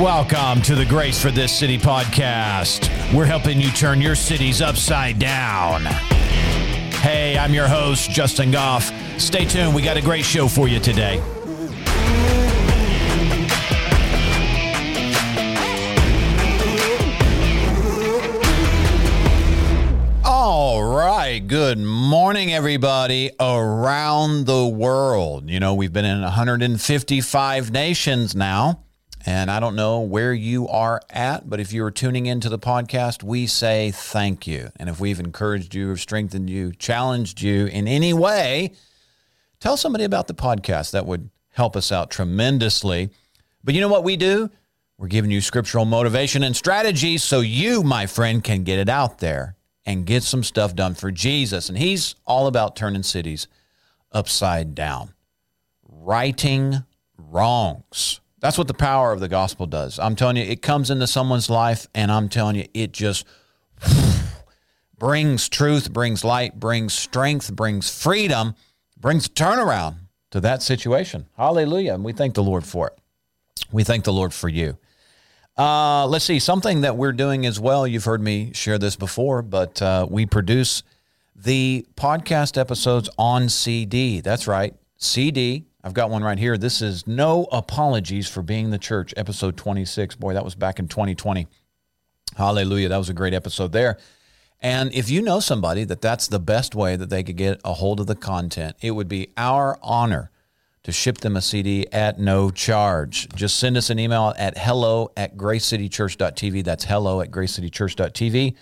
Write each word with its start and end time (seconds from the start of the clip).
Welcome 0.00 0.62
to 0.62 0.74
the 0.74 0.86
Grace 0.86 1.20
for 1.20 1.30
This 1.30 1.54
City 1.54 1.76
podcast. 1.76 2.88
We're 3.14 3.26
helping 3.26 3.60
you 3.60 3.70
turn 3.70 4.00
your 4.00 4.14
cities 4.14 4.62
upside 4.62 5.18
down. 5.18 5.84
Hey, 7.02 7.36
I'm 7.36 7.52
your 7.52 7.68
host, 7.68 8.10
Justin 8.10 8.50
Goff. 8.50 8.90
Stay 9.20 9.44
tuned, 9.44 9.74
we 9.74 9.82
got 9.82 9.98
a 9.98 10.00
great 10.00 10.24
show 10.24 10.48
for 10.48 10.68
you 10.68 10.80
today. 10.80 11.20
All 20.24 20.82
right. 20.82 21.46
Good 21.46 21.78
morning, 21.78 22.54
everybody 22.54 23.32
around 23.38 24.46
the 24.46 24.66
world. 24.66 25.50
You 25.50 25.60
know, 25.60 25.74
we've 25.74 25.92
been 25.92 26.06
in 26.06 26.22
155 26.22 27.70
nations 27.70 28.34
now, 28.34 28.84
and 29.26 29.50
I 29.50 29.60
don't 29.60 29.76
know 29.76 30.00
where 30.00 30.32
you 30.32 30.66
are 30.68 31.00
at, 31.10 31.48
but 31.48 31.60
if 31.60 31.72
you 31.72 31.84
are 31.84 31.90
tuning 31.90 32.26
into 32.26 32.48
the 32.48 32.58
podcast, 32.58 33.22
we 33.22 33.46
say 33.46 33.90
thank 33.90 34.46
you. 34.46 34.70
And 34.76 34.88
if 34.88 34.98
we've 34.98 35.20
encouraged 35.20 35.74
you 35.74 35.90
or 35.90 35.96
strengthened 35.96 36.48
you, 36.48 36.72
challenged 36.72 37.42
you 37.42 37.66
in 37.66 37.86
any 37.86 38.14
way, 38.14 38.72
tell 39.58 39.76
somebody 39.76 40.04
about 40.04 40.26
the 40.26 40.34
podcast. 40.34 40.92
That 40.92 41.06
would 41.06 41.28
help 41.52 41.76
us 41.76 41.92
out 41.92 42.10
tremendously. 42.10 43.10
But 43.62 43.74
you 43.74 43.80
know 43.82 43.88
what 43.88 44.04
we 44.04 44.16
do? 44.16 44.50
We're 44.96 45.08
giving 45.08 45.30
you 45.30 45.40
scriptural 45.40 45.84
motivation 45.84 46.42
and 46.42 46.56
strategies 46.56 47.22
so 47.22 47.40
you, 47.40 47.82
my 47.82 48.06
friend, 48.06 48.42
can 48.42 48.64
get 48.64 48.78
it 48.78 48.88
out 48.88 49.18
there 49.18 49.56
and 49.84 50.06
get 50.06 50.22
some 50.22 50.44
stuff 50.44 50.74
done 50.74 50.94
for 50.94 51.10
Jesus. 51.10 51.68
And 51.68 51.76
he's 51.76 52.14
all 52.26 52.46
about 52.46 52.76
turning 52.76 53.02
cities 53.02 53.48
upside 54.12 54.74
down, 54.74 55.12
righting 55.86 56.84
wrongs. 57.18 58.20
That's 58.40 58.56
what 58.56 58.68
the 58.68 58.74
power 58.74 59.12
of 59.12 59.20
the 59.20 59.28
gospel 59.28 59.66
does. 59.66 59.98
I'm 59.98 60.16
telling 60.16 60.36
you, 60.36 60.44
it 60.44 60.62
comes 60.62 60.90
into 60.90 61.06
someone's 61.06 61.50
life, 61.50 61.86
and 61.94 62.10
I'm 62.10 62.28
telling 62.28 62.56
you, 62.56 62.66
it 62.72 62.92
just 62.92 63.26
brings 64.98 65.48
truth, 65.48 65.92
brings 65.92 66.24
light, 66.24 66.58
brings 66.58 66.94
strength, 66.94 67.52
brings 67.54 68.02
freedom, 68.02 68.54
brings 68.98 69.28
turnaround 69.28 69.96
to 70.30 70.40
that 70.40 70.62
situation. 70.62 71.26
Hallelujah. 71.36 71.94
And 71.94 72.04
we 72.04 72.12
thank 72.12 72.34
the 72.34 72.42
Lord 72.42 72.64
for 72.64 72.88
it. 72.88 72.98
We 73.70 73.84
thank 73.84 74.04
the 74.04 74.12
Lord 74.12 74.32
for 74.32 74.48
you. 74.48 74.78
Uh, 75.58 76.06
let's 76.06 76.24
see, 76.24 76.38
something 76.38 76.80
that 76.80 76.96
we're 76.96 77.12
doing 77.12 77.44
as 77.44 77.60
well. 77.60 77.86
You've 77.86 78.04
heard 78.04 78.22
me 78.22 78.52
share 78.54 78.78
this 78.78 78.96
before, 78.96 79.42
but 79.42 79.82
uh, 79.82 80.06
we 80.08 80.24
produce 80.24 80.82
the 81.36 81.86
podcast 81.96 82.56
episodes 82.56 83.10
on 83.18 83.50
CD. 83.50 84.20
That's 84.20 84.46
right, 84.46 84.74
CD. 84.96 85.66
I've 85.82 85.94
got 85.94 86.10
one 86.10 86.22
right 86.22 86.38
here. 86.38 86.58
This 86.58 86.82
is 86.82 87.06
No 87.06 87.48
Apologies 87.50 88.28
for 88.28 88.42
Being 88.42 88.68
the 88.68 88.78
Church, 88.78 89.14
episode 89.16 89.56
26. 89.56 90.14
Boy, 90.16 90.34
that 90.34 90.44
was 90.44 90.54
back 90.54 90.78
in 90.78 90.88
2020. 90.88 91.46
Hallelujah. 92.36 92.90
That 92.90 92.98
was 92.98 93.08
a 93.08 93.14
great 93.14 93.32
episode 93.32 93.72
there. 93.72 93.96
And 94.60 94.92
if 94.92 95.08
you 95.08 95.22
know 95.22 95.40
somebody 95.40 95.84
that 95.84 96.02
that's 96.02 96.28
the 96.28 96.38
best 96.38 96.74
way 96.74 96.96
that 96.96 97.08
they 97.08 97.22
could 97.22 97.38
get 97.38 97.62
a 97.64 97.72
hold 97.72 97.98
of 97.98 98.06
the 98.06 98.14
content, 98.14 98.76
it 98.82 98.90
would 98.90 99.08
be 99.08 99.30
our 99.38 99.78
honor 99.82 100.30
to 100.82 100.92
ship 100.92 101.18
them 101.18 101.34
a 101.34 101.40
CD 101.40 101.86
at 101.92 102.18
no 102.18 102.50
charge. 102.50 103.28
Just 103.30 103.58
send 103.58 103.78
us 103.78 103.88
an 103.88 103.98
email 103.98 104.34
at 104.36 104.58
hello 104.58 105.10
at 105.16 105.38
gracecitychurch.tv. 105.38 106.62
That's 106.62 106.84
hello 106.84 107.22
at 107.22 107.30
gracecitychurch.tv. 107.30 108.54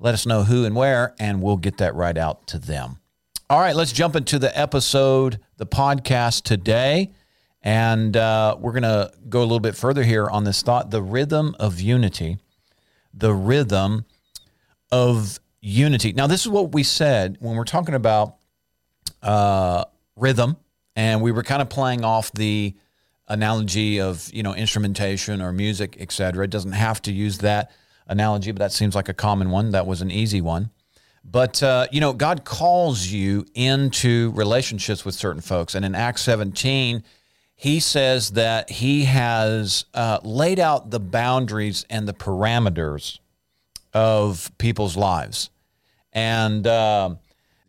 Let 0.00 0.14
us 0.14 0.26
know 0.26 0.42
who 0.42 0.64
and 0.64 0.74
where, 0.74 1.14
and 1.20 1.40
we'll 1.40 1.58
get 1.58 1.78
that 1.78 1.94
right 1.94 2.18
out 2.18 2.48
to 2.48 2.58
them. 2.58 2.98
All 3.48 3.60
right, 3.60 3.76
let's 3.76 3.92
jump 3.92 4.16
into 4.16 4.40
the 4.40 4.58
episode, 4.58 5.38
the 5.56 5.66
podcast 5.66 6.42
today. 6.42 7.12
And 7.62 8.16
uh, 8.16 8.56
we're 8.58 8.72
going 8.72 8.82
to 8.82 9.12
go 9.28 9.38
a 9.38 9.42
little 9.42 9.60
bit 9.60 9.76
further 9.76 10.02
here 10.02 10.28
on 10.28 10.42
this 10.42 10.62
thought 10.62 10.90
the 10.90 11.00
rhythm 11.00 11.54
of 11.60 11.80
unity. 11.80 12.38
The 13.14 13.32
rhythm 13.32 14.04
of 14.90 15.38
unity. 15.60 16.12
Now, 16.12 16.26
this 16.26 16.40
is 16.40 16.48
what 16.48 16.72
we 16.72 16.82
said 16.82 17.36
when 17.38 17.54
we're 17.54 17.62
talking 17.62 17.94
about 17.94 18.34
uh, 19.22 19.84
rhythm 20.16 20.56
and 20.96 21.22
we 21.22 21.30
were 21.30 21.44
kind 21.44 21.62
of 21.62 21.68
playing 21.68 22.04
off 22.04 22.32
the 22.32 22.74
analogy 23.28 24.00
of 24.00 24.28
you 24.32 24.42
know 24.42 24.54
instrumentation 24.54 25.42
or 25.42 25.52
music 25.52 25.96
etc 25.98 26.44
it 26.44 26.50
doesn't 26.50 26.72
have 26.72 27.02
to 27.02 27.12
use 27.12 27.38
that 27.38 27.72
analogy 28.06 28.52
but 28.52 28.60
that 28.60 28.70
seems 28.70 28.94
like 28.94 29.08
a 29.08 29.14
common 29.14 29.50
one 29.50 29.72
that 29.72 29.84
was 29.84 30.00
an 30.00 30.12
easy 30.12 30.40
one 30.40 30.70
but 31.30 31.62
uh, 31.62 31.86
you 31.90 32.00
know 32.00 32.12
god 32.12 32.44
calls 32.44 33.06
you 33.06 33.44
into 33.54 34.30
relationships 34.32 35.04
with 35.04 35.14
certain 35.14 35.42
folks 35.42 35.74
and 35.74 35.84
in 35.84 35.94
acts 35.94 36.22
17 36.22 37.02
he 37.54 37.80
says 37.80 38.30
that 38.32 38.68
he 38.70 39.04
has 39.04 39.86
uh, 39.94 40.18
laid 40.22 40.58
out 40.58 40.90
the 40.90 41.00
boundaries 41.00 41.86
and 41.88 42.06
the 42.06 42.14
parameters 42.14 43.18
of 43.92 44.50
people's 44.58 44.96
lives 44.96 45.50
and 46.12 46.66
uh, 46.66 47.14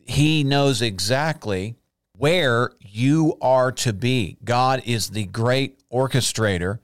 he 0.05 0.43
knows 0.43 0.81
exactly 0.81 1.75
where 2.17 2.71
you 2.79 3.37
are 3.41 3.71
to 3.71 3.93
be. 3.93 4.37
God 4.43 4.81
is 4.85 5.09
the 5.09 5.25
great 5.25 5.79
orchestrator, 5.91 6.79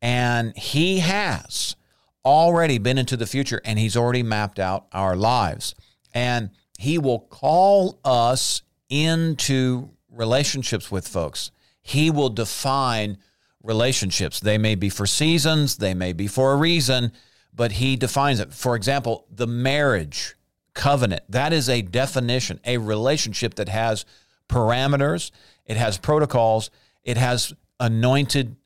and 0.00 0.56
He 0.56 0.98
has 0.98 1.76
already 2.24 2.78
been 2.78 2.98
into 2.98 3.16
the 3.16 3.26
future 3.26 3.60
and 3.64 3.78
He's 3.78 3.96
already 3.96 4.22
mapped 4.22 4.58
out 4.58 4.86
our 4.92 5.16
lives. 5.16 5.74
And 6.14 6.50
He 6.78 6.98
will 6.98 7.20
call 7.20 7.98
us 8.04 8.62
into 8.88 9.90
relationships 10.10 10.90
with 10.90 11.08
folks. 11.08 11.50
He 11.80 12.10
will 12.10 12.28
define 12.28 13.18
relationships. 13.62 14.40
They 14.40 14.58
may 14.58 14.74
be 14.74 14.88
for 14.88 15.06
seasons, 15.06 15.76
they 15.76 15.94
may 15.94 16.12
be 16.12 16.26
for 16.26 16.52
a 16.52 16.56
reason, 16.56 17.12
but 17.54 17.72
He 17.72 17.96
defines 17.96 18.40
it. 18.40 18.52
For 18.52 18.76
example, 18.76 19.26
the 19.30 19.46
marriage 19.46 20.34
covenant, 20.74 21.22
that 21.28 21.52
is 21.52 21.68
a 21.68 21.82
definition, 21.82 22.60
a 22.64 22.78
relationship 22.78 23.54
that 23.54 23.68
has 23.68 24.04
parameters, 24.48 25.30
it 25.66 25.76
has 25.76 25.98
protocols, 25.98 26.70
it 27.04 27.16
has 27.16 27.52
anointed 27.78 28.56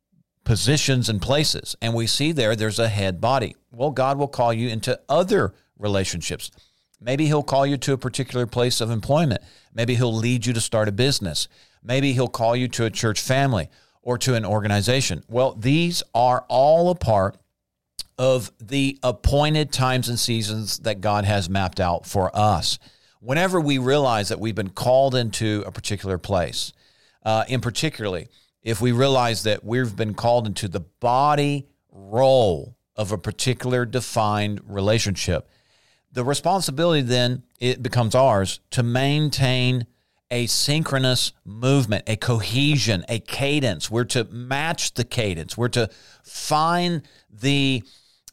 positions 0.45 1.09
and 1.09 1.21
places. 1.21 1.77
And 1.83 1.95
we 1.95 2.07
see 2.07 2.33
there, 2.33 2.57
there's 2.57 2.79
a 2.79 2.89
head 2.89 3.21
body. 3.21 3.57
Well, 3.73 3.91
God 3.91 4.19
will 4.19 4.29
call 4.29 4.53
you 4.53 4.69
into 4.69 4.99
other 5.09 5.55
relationships. 5.79 6.51
Maybe 7.01 7.27
He'll 7.27 7.43
call 7.43 7.67
you 7.67 7.77
to 7.79 7.93
a 7.93 7.99
particular 7.99 8.47
place 8.47 8.81
of 8.81 8.91
employment. 8.91 9.43
Maybe 9.75 9.95
He'll 9.95 10.15
lead 10.15 10.47
you 10.47 10.53
to 10.53 10.61
start 10.61 10.89
a 10.89 10.93
business. 10.93 11.49
Maybe 11.83 12.13
He'll 12.13 12.29
call 12.29 12.57
you 12.57 12.69
to 12.69 12.85
a 12.85 12.91
church 12.91 13.21
family 13.21 13.69
or 14.03 14.19
to 14.19 14.35
an 14.35 14.45
organization. 14.45 15.23
Well, 15.29 15.55
these 15.55 16.03
are 16.15 16.45
all 16.49 16.91
a 16.91 16.95
part 16.95 17.37
of 18.19 18.51
the 18.61 18.99
appointed 19.03 19.73
times 19.73 20.09
and 20.09 20.19
seasons 20.19 20.79
that 20.79 21.01
God 21.01 21.25
has 21.25 21.51
mapped 21.51 21.81
out 21.81 22.07
for 22.07 22.35
us 22.35 22.79
whenever 23.21 23.61
we 23.61 23.79
realize 23.79 24.29
that 24.29 24.41
we've 24.41 24.55
been 24.55 24.71
called 24.71 25.15
into 25.15 25.65
a 25.67 25.73
particular 25.73 26.17
place, 26.17 26.73
uh, 27.25 27.45
in 27.49 27.61
particularly 27.61 28.29
if 28.63 28.81
we 28.81 28.93
realize 28.93 29.43
that 29.45 29.65
we've 29.65 29.97
been 29.97 30.15
called 30.15 30.47
into 30.47 30.69
the 30.69 30.81
body 30.81 31.67
role 31.91 32.77
of 32.97 33.13
a 33.13 33.19
particular 33.19 33.85
defined 33.85 34.61
relationship, 34.65 35.49
the 36.17 36.25
responsibility 36.25 37.03
then 37.03 37.43
it 37.61 37.83
becomes 37.83 38.15
ours 38.15 38.61
to 38.71 38.83
maintain 38.83 39.87
a 40.31 40.47
synchronous 40.47 41.33
movement, 41.45 42.05
a 42.07 42.17
cohesion, 42.17 43.05
a 43.07 43.19
cadence. 43.19 43.91
We're 43.91 44.05
to 44.05 44.25
match 44.25 44.95
the 44.95 45.05
cadence. 45.05 45.59
We're 45.59 45.69
to 45.69 45.91
find 46.23 47.03
the 47.31 47.83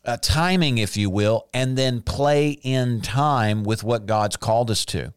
uh, 0.05 0.15
timing, 0.21 0.77
if 0.77 0.95
you 0.95 1.09
will, 1.09 1.49
and 1.53 1.77
then 1.77 2.01
play 2.01 2.51
in 2.51 3.01
time 3.01 3.65
with 3.65 3.83
what 3.83 4.05
God's 4.05 4.37
called 4.37 4.71
us 4.71 4.85
to. 4.85 5.13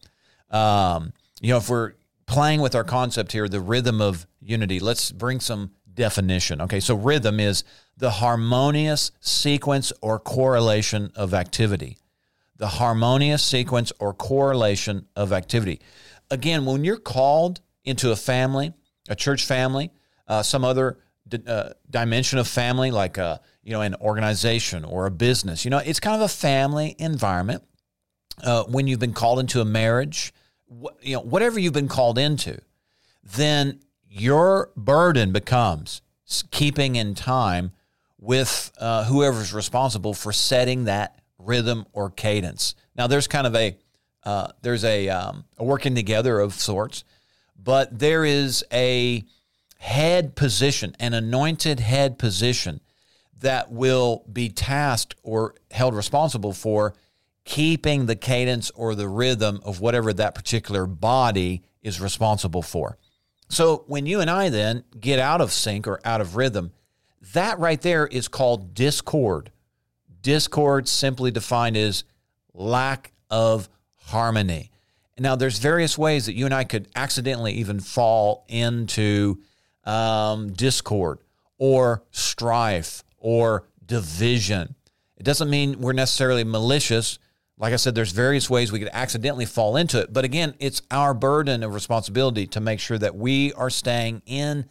Um, 0.51 1.13
you 1.41 1.51
know, 1.51 1.59
if 1.59 1.71
we're 1.71 1.93
playing 2.27 2.61
with 2.63 2.75
our 2.75 2.85
concept 2.85 3.31
here, 3.31 3.49
the 3.49 3.61
rhythm 3.61 4.01
of 4.01 4.27
unity, 4.41 4.81
let's 4.81 5.13
bring 5.13 5.39
some 5.39 5.71
definition. 5.95 6.61
Okay, 6.63 6.81
so 6.81 6.97
rhythm 6.97 7.39
is 7.39 7.63
the 7.97 8.11
harmonious 8.11 9.13
sequence 9.21 9.93
or 10.03 10.19
correlation 10.19 11.13
of 11.15 11.33
activity. 11.33 11.97
The 12.59 12.69
harmonious 12.69 13.43
sequence 13.43 13.93
or 13.99 14.15
correlation 14.15 15.07
of 15.15 15.33
activity. 15.33 15.81
Again, 16.31 16.65
when 16.65 16.85
you're 16.85 16.97
called 16.97 17.61
into 17.85 18.11
a 18.13 18.17
family, 18.17 18.73
a 19.09 19.15
church 19.15 19.45
family, 19.45 19.91
uh, 20.27 20.43
some 20.43 20.65
other 20.65 20.99
d- 21.29 21.43
uh, 21.47 21.71
dimension 21.91 22.39
of 22.39 22.49
family, 22.49 22.91
like 22.91 23.19
a 23.19 23.41
you 23.67 23.73
know, 23.73 23.81
an 23.81 23.97
organization 23.97 24.85
or 24.85 25.07
a 25.07 25.11
business. 25.11 25.65
You 25.65 25.73
know, 25.73 25.79
it's 25.79 25.99
kind 25.99 26.15
of 26.15 26.23
a 26.23 26.33
family 26.33 26.95
environment. 27.01 27.65
Uh, 28.41 28.63
when 28.65 28.87
you've 28.87 29.01
been 29.01 29.13
called 29.13 29.41
into 29.41 29.61
a 29.61 29.65
marriage, 29.65 30.33
wh- 30.71 30.95
you 31.03 31.17
know, 31.17 31.21
whatever 31.23 31.59
you've 31.59 31.73
been 31.73 31.89
called 31.89 32.17
into, 32.17 32.61
then 33.25 33.81
your 34.09 34.71
burden 34.77 35.33
becomes 35.33 36.01
keeping 36.53 36.95
in 36.95 37.17
time 37.17 37.73
with 38.19 38.71
uh, 38.79 39.05
whoever's 39.05 39.53
responsible 39.53 40.15
for 40.15 40.33
setting 40.33 40.85
that 40.85 41.21
rhythm 41.39 41.87
or 41.93 42.11
cadence. 42.11 42.75
Now, 42.97 43.07
there's 43.07 43.27
kind 43.27 43.47
of 43.47 43.55
a 43.55 43.77
uh, 44.27 44.49
there's 44.61 44.85
a, 44.85 45.09
um, 45.09 45.45
a 45.57 45.63
working 45.63 45.95
together 45.95 46.41
of 46.41 46.53
sorts, 46.53 47.05
but 47.57 47.97
there 47.97 48.25
is 48.25 48.65
a 48.73 49.25
head 49.79 50.35
position, 50.35 50.97
an 50.99 51.15
anointed 51.15 51.79
head 51.79 52.19
position 52.19 52.81
that 53.39 53.71
will 53.71 54.25
be 54.33 54.49
tasked 54.49 55.15
or 55.23 55.55
held 55.71 55.95
responsible 55.95 56.53
for 56.53 56.95
keeping 57.45 58.07
the 58.07 58.17
cadence 58.17 58.71
or 58.73 58.97
the 58.97 59.09
rhythm 59.09 59.61
of 59.65 59.81
whatever 59.81 60.13
that 60.13 60.35
particular 60.35 60.87
body 60.87 61.63
is 61.81 62.01
responsible 62.01 62.63
for. 62.63 62.99
So 63.49 63.85
when 63.87 64.07
you 64.07 64.21
and 64.21 64.29
I 64.29 64.49
then 64.49 64.83
get 64.99 65.21
out 65.21 65.41
of 65.41 65.53
sync 65.53 65.87
or 65.87 66.01
out 66.05 66.21
of 66.21 66.35
rhythm, 66.35 66.73
that 67.33 67.61
right 67.61 67.81
there 67.81 68.09
is 68.09 68.27
called 68.27 68.75
discord. 68.75 69.53
Discord, 70.27 70.89
simply 70.89 71.31
defined 71.31 71.77
is 71.77 72.03
lack 72.53 73.13
of 73.31 73.69
harmony. 73.95 74.73
Now, 75.17 75.37
there's 75.37 75.61
various 75.61 75.97
ways 75.97 76.27
that 76.27 76.35
you 76.35 76.47
and 76.47 76.53
I 76.53 76.65
could 76.65 76.89
accidentally 76.97 77.53
even 77.53 77.79
fall 77.79 78.45
into 78.49 79.39
um, 79.85 80.53
discord 80.53 81.21
or 81.59 82.03
strife 82.11 83.05
or 83.19 83.69
division. 83.87 84.75
It 85.17 85.23
doesn't 85.23 85.49
mean 85.49 85.79
we're 85.79 85.93
necessarily 85.93 86.43
malicious. 86.43 87.21
Like 87.57 87.73
I 87.73 87.77
said, 87.77 87.95
there's 87.95 88.11
various 88.11 88.51
ways 88.51 88.73
we 88.73 88.81
could 88.81 88.91
accidentally 88.93 89.47
fall 89.47 89.77
into 89.77 90.01
it. 90.01 90.13
But 90.13 90.25
again, 90.25 90.55
it's 90.59 90.83
our 90.91 91.15
burden 91.15 91.63
of 91.63 91.73
responsibility 91.73 92.49
to 92.49 92.59
make 92.59 92.81
sure 92.81 92.99
that 92.99 93.15
we 93.15 93.53
are 93.53 93.71
staying 93.71 94.23
in 94.27 94.69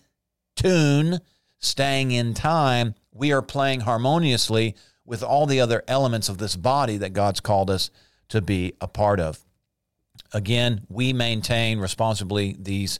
tune, 0.57 1.21
staying 1.59 2.11
in 2.11 2.33
time. 2.33 2.93
We 3.13 3.31
are 3.31 3.41
playing 3.41 3.79
harmoniously 3.79 4.75
with 5.05 5.23
all 5.23 5.45
the 5.45 5.61
other 5.61 5.83
elements 5.87 6.29
of 6.29 6.37
this 6.37 6.55
body 6.55 6.97
that 6.97 7.13
God's 7.13 7.39
called 7.39 7.69
us 7.69 7.89
to 8.29 8.41
be 8.41 8.73
a 8.81 8.87
part 8.87 9.19
of. 9.19 9.39
Again, 10.33 10.85
we 10.89 11.13
maintain 11.13 11.79
responsibly 11.79 12.55
these 12.59 12.99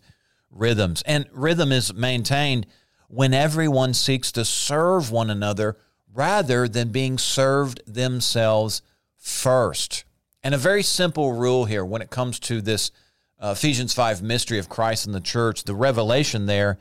rhythms. 0.51 1.01
And 1.05 1.25
rhythm 1.31 1.71
is 1.71 1.93
maintained 1.93 2.67
when 3.07 3.33
everyone 3.33 3.93
seeks 3.93 4.31
to 4.33 4.45
serve 4.45 5.11
one 5.11 5.29
another 5.29 5.77
rather 6.13 6.67
than 6.67 6.89
being 6.89 7.17
served 7.17 7.81
themselves 7.85 8.81
first. 9.17 10.05
And 10.43 10.53
a 10.53 10.59
very 10.59 10.83
simple 10.83 11.33
rule 11.33 11.65
here 11.65 11.83
when 11.83 12.01
it 12.01 12.09
comes 12.09 12.39
to 12.41 12.61
this 12.61 12.91
uh, 13.39 13.53
Ephesians 13.57 13.93
5 13.93 14.21
mystery 14.21 14.59
of 14.59 14.69
Christ 14.69 15.05
and 15.05 15.13
the 15.13 15.19
church, 15.19 15.63
the 15.63 15.75
revelation 15.75 16.45
there 16.45 16.77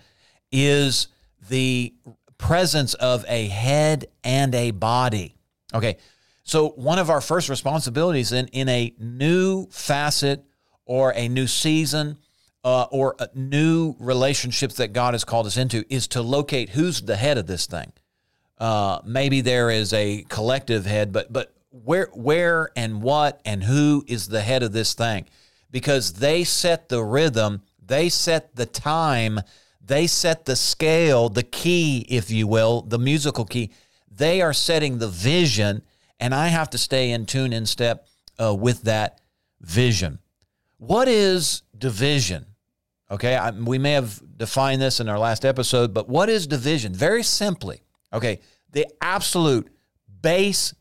is 0.53 1.09
the 1.49 1.93
presence 2.39 2.95
of 2.95 3.25
a 3.29 3.49
head 3.49 4.07
and 4.23 4.55
a 4.55 4.71
body. 4.71 5.37
Okay, 5.73 5.97
so 6.43 6.71
one 6.71 6.99
of 6.99 7.11
our 7.11 7.21
first 7.21 7.49
responsibilities 7.49 8.33
in, 8.33 8.49
in 8.49 8.69
a 8.69 8.95
new 8.99 9.67
facet 9.71 10.45
or 10.85 11.13
a 11.15 11.29
new 11.29 11.47
season 11.47 12.19
uh, 12.65 12.87
or 12.91 13.17
new 13.35 13.95
relationships 13.99 14.77
that 14.77 14.93
God 14.93 15.15
has 15.15 15.25
called 15.25 15.47
us 15.47 15.57
into 15.57 15.85
is 15.93 16.09
to 16.09 16.23
locate 16.23 16.71
who's 16.71 17.03
the 17.03 17.17
head 17.17 17.39
of 17.39 17.47
this 17.47 17.67
thing. 17.67 17.93
Uh, 18.59 19.01
maybe 19.05 19.41
there 19.41 19.71
is 19.71 19.93
a 19.93 20.25
collective 20.29 20.87
head, 20.87 21.13
but 21.13 21.33
but 21.33 21.55
where 21.71 22.09
where 22.15 22.71
and 22.77 23.03
what 23.03 23.41
and 23.45 23.65
who 23.65 24.05
is 24.07 24.29
the 24.29 24.41
head 24.41 24.63
of 24.63 24.73
this 24.73 24.95
thing? 24.95 25.27
Because 25.71 26.15
they 26.15 26.45
set 26.45 26.89
the 26.89 27.03
rhythm, 27.03 27.63
they 27.85 28.09
set 28.09 28.55
the 28.55 28.67
time, 28.67 29.41
they 29.85 30.07
set 30.07 30.45
the 30.45 30.57
scale, 30.57 31.29
the 31.29 31.43
key, 31.43 32.07
if 32.09 32.31
you 32.31 32.47
will, 32.47 32.83
the 32.83 32.99
musical 32.99 33.45
key. 33.45 33.71
They 34.11 34.41
are 34.41 34.53
setting 34.53 34.99
the 34.99 35.09
vision, 35.09 35.83
and 36.19 36.35
I 36.35 36.49
have 36.49 36.71
to 36.71 36.79
stay 36.79 37.11
in 37.11 37.27
tune 37.27 37.53
in 37.53 37.67
step 37.67 38.09
uh, 38.41 38.55
with 38.55 38.83
that 38.83 39.21
vision. 39.61 40.21
What 40.79 41.09
is 41.09 41.63
division? 41.77 42.47
Okay, 43.11 43.37
I, 43.37 43.51
we 43.51 43.79
may 43.79 43.93
have 43.93 44.23
defined 44.37 44.81
this 44.81 45.01
in 45.01 45.09
our 45.09 45.19
last 45.19 45.45
episode, 45.45 45.93
but 45.93 46.09
what 46.09 46.29
is 46.29 46.47
division? 46.47 46.95
Very 46.95 47.23
simply, 47.23 47.83
okay, 48.13 48.41
the 48.73 48.87
absolute 49.01 49.69
base 50.23 50.75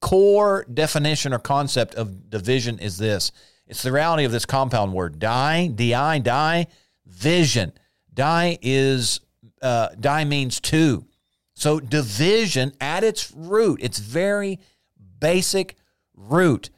core 0.00 0.64
definition 0.72 1.34
or 1.34 1.38
concept 1.40 1.96
of 1.96 2.30
division 2.30 2.78
is 2.78 2.98
this 2.98 3.32
it's 3.66 3.82
the 3.82 3.92
reality 3.92 4.24
of 4.24 4.32
this 4.32 4.46
compound 4.46 4.92
word 4.92 5.18
die, 5.18 5.66
di, 5.66 6.18
die, 6.20 6.66
vision. 7.06 7.72
Die 8.18 8.58
is, 8.62 9.20
uh, 9.62 9.90
die 9.98 10.24
means 10.24 10.58
two. 10.58 11.06
So 11.54 11.78
division 11.78 12.72
at 12.80 13.04
its 13.04 13.30
root, 13.30 13.80
its 13.80 14.00
very 14.00 14.58
basic 15.20 15.76
root, 16.16 16.70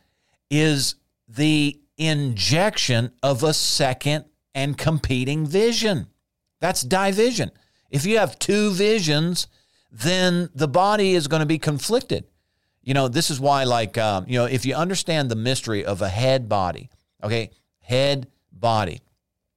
is 0.51 0.97
the 1.27 1.81
injection 1.97 3.13
of 3.23 3.43
a 3.43 3.55
second 3.55 4.27
and 4.55 4.77
competing 4.77 5.47
vision. 5.47 6.09
That's 6.61 6.83
division. 6.83 7.53
If 7.91 8.05
you 8.05 8.19
have 8.19 8.39
two 8.39 8.73
visions, 8.73 9.47
then 9.91 10.51
the 10.55 10.69
body 10.69 11.15
is 11.15 11.27
going 11.27 11.41
to 11.41 11.47
be 11.47 11.59
conflicted. 11.59 12.27
You 12.83 12.93
know, 12.93 13.09
this 13.09 13.31
is 13.31 13.41
why, 13.41 13.65
like, 13.65 13.97
um, 13.97 14.27
you 14.29 14.39
know, 14.39 14.45
if 14.45 14.67
you 14.67 14.75
understand 14.75 15.31
the 15.31 15.37
mystery 15.37 15.87
of 15.87 16.03
a 16.03 16.09
head 16.11 16.51
body, 16.51 16.91
okay, 17.25 17.51
head 17.81 18.27
body, 18.53 19.01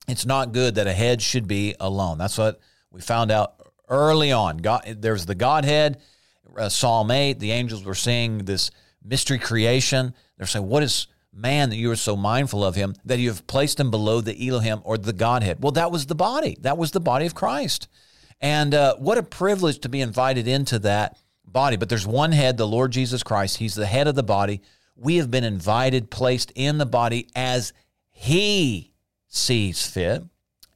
it's 0.07 0.25
not 0.25 0.51
good 0.51 0.75
that 0.75 0.87
a 0.87 0.93
head 0.93 1.21
should 1.21 1.47
be 1.47 1.75
alone. 1.79 2.17
That's 2.17 2.37
what 2.37 2.59
we 2.91 3.01
found 3.01 3.31
out 3.31 3.55
early 3.89 4.31
on. 4.31 4.57
God, 4.57 4.97
there's 4.99 5.25
the 5.25 5.35
Godhead, 5.35 5.99
uh, 6.57 6.69
Psalm 6.69 7.11
8, 7.11 7.39
the 7.39 7.51
angels 7.51 7.83
were 7.83 7.95
seeing 7.95 8.39
this 8.39 8.71
mystery 9.03 9.39
creation. 9.39 10.13
They're 10.37 10.47
saying, 10.47 10.67
What 10.67 10.83
is 10.83 11.07
man 11.33 11.69
that 11.69 11.77
you 11.77 11.91
are 11.91 11.95
so 11.95 12.15
mindful 12.15 12.63
of 12.63 12.75
him 12.75 12.95
that 13.05 13.19
you 13.19 13.29
have 13.29 13.45
placed 13.47 13.79
him 13.79 13.89
below 13.89 14.21
the 14.21 14.47
Elohim 14.47 14.81
or 14.83 14.97
the 14.97 15.13
Godhead. 15.13 15.57
Well, 15.61 15.71
that 15.73 15.91
was 15.91 16.05
the 16.05 16.15
body. 16.15 16.57
That 16.61 16.77
was 16.77 16.91
the 16.91 16.99
body 16.99 17.25
of 17.25 17.35
Christ. 17.35 17.87
And 18.39 18.73
uh, 18.73 18.95
what 18.97 19.17
a 19.17 19.23
privilege 19.23 19.79
to 19.79 19.89
be 19.89 20.01
invited 20.01 20.47
into 20.47 20.79
that 20.79 21.17
body. 21.45 21.77
But 21.77 21.89
there's 21.89 22.05
one 22.05 22.31
head, 22.31 22.57
the 22.57 22.67
Lord 22.67 22.91
Jesus 22.91 23.23
Christ. 23.23 23.57
He's 23.57 23.75
the 23.75 23.85
head 23.85 24.07
of 24.07 24.15
the 24.15 24.23
body. 24.23 24.61
We 24.95 25.17
have 25.17 25.31
been 25.31 25.43
invited, 25.43 26.11
placed 26.11 26.51
in 26.55 26.77
the 26.77 26.85
body 26.85 27.29
as 27.35 27.73
He 28.11 28.92
sees 29.33 29.85
fit. 29.85 30.23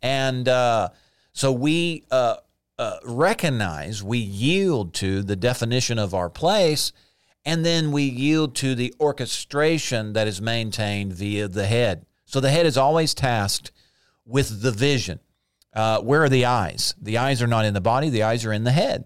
And 0.01 0.47
uh, 0.47 0.89
so 1.33 1.51
we 1.51 2.03
uh, 2.11 2.37
uh 2.77 2.97
recognize, 3.03 4.03
we 4.03 4.17
yield 4.17 4.93
to 4.95 5.23
the 5.23 5.35
definition 5.35 5.97
of 5.97 6.13
our 6.13 6.29
place 6.29 6.91
and 7.47 7.65
then 7.65 7.93
we 7.93 8.03
yield 8.03 8.55
to 8.55 8.75
the 8.75 8.93
orchestration 8.99 10.11
that 10.11 10.27
is 10.27 10.41
maintained 10.41 11.13
via 11.13 11.47
the 11.47 11.65
head. 11.65 12.05
So 12.25 12.41
the 12.41 12.49
head 12.49 12.65
is 12.65 12.77
always 12.77 13.13
tasked 13.13 13.71
with 14.25 14.61
the 14.61 14.71
vision. 14.73 15.21
Uh, 15.73 16.01
where 16.01 16.21
are 16.23 16.29
the 16.29 16.43
eyes? 16.43 16.93
The 17.01 17.17
eyes 17.17 17.41
are 17.41 17.47
not 17.47 17.63
in 17.63 17.73
the 17.73 17.79
body; 17.79 18.09
the 18.09 18.23
eyes 18.23 18.43
are 18.43 18.51
in 18.51 18.65
the 18.65 18.73
head. 18.73 19.05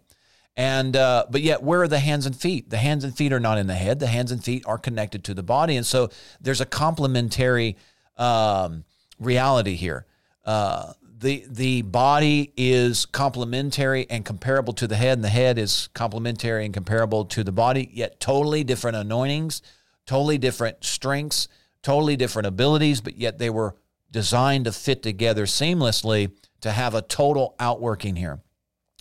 And 0.58 0.96
uh, 0.96 1.25
but 1.30 1.42
yet, 1.42 1.62
where 1.62 1.84
are 1.84 1.88
the 1.88 2.00
hands 2.00 2.25
and 2.25 2.36
feet? 2.36 2.72
The 2.72 2.78
hands 2.78 3.04
and 3.04 3.16
feet 3.16 3.32
are 3.32 3.40
not 3.40 3.60
in 3.60 3.68
the 3.68 3.75
head. 3.75 4.00
The 4.00 4.08
hands 4.08 4.32
and 4.32 4.44
feet 4.44 4.64
are 4.66 4.80
connected 4.80 5.24
to 5.25 5.36
the 5.36 5.44
body, 5.44 5.78
and 5.78 5.86
so 5.86 6.10
there's 6.40 6.62
a 6.62 6.66
complementary 6.66 7.78
um, 8.18 8.86
reality 9.22 9.75
here. 9.75 10.06
Uh, 10.44 10.94
the 11.20 11.46
the 11.48 11.84
body 11.84 12.51
is 12.58 13.06
complementary 13.06 14.10
and 14.10 14.25
comparable 14.25 14.74
to 14.74 14.88
the 14.88 14.96
head, 14.96 15.18
and 15.18 15.24
the 15.24 15.30
head 15.30 15.58
is 15.58 15.88
complementary 15.94 16.66
and 16.66 16.74
comparable 16.74 17.25
to 17.25 17.44
the 17.44 17.51
body, 17.51 17.90
yet 17.94 18.20
totally 18.20 18.63
different 18.63 18.98
anointings, 18.98 19.62
totally 20.06 20.40
different 20.40 20.84
strengths, 20.84 21.48
totally 21.84 22.18
different 22.18 22.48
abilities, 22.48 23.01
but 23.01 23.18
yet 23.18 23.38
they 23.38 23.50
were 23.50 23.75
designed 24.10 24.66
to 24.66 24.72
fit 24.72 25.04
together 25.04 25.46
seamlessly 25.46 26.32
to 26.62 26.72
have 26.72 26.96
a 26.96 27.01
total 27.01 27.56
outworking 27.60 28.16
here. 28.16 28.42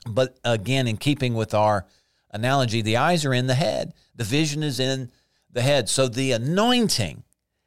But 0.06 0.38
again, 0.44 0.86
in 0.86 0.96
keeping 0.98 1.34
with 1.34 1.54
our 1.54 1.86
analogy, 2.30 2.80
the 2.82 2.96
eyes 2.96 3.24
are 3.24 3.34
in 3.34 3.46
the 3.46 3.54
head, 3.54 3.94
the 4.14 4.24
vision 4.24 4.62
is 4.62 4.78
in 4.78 5.10
the 5.50 5.62
head. 5.62 5.88
So 5.88 6.06
the 6.06 6.32
anointing 6.32 7.24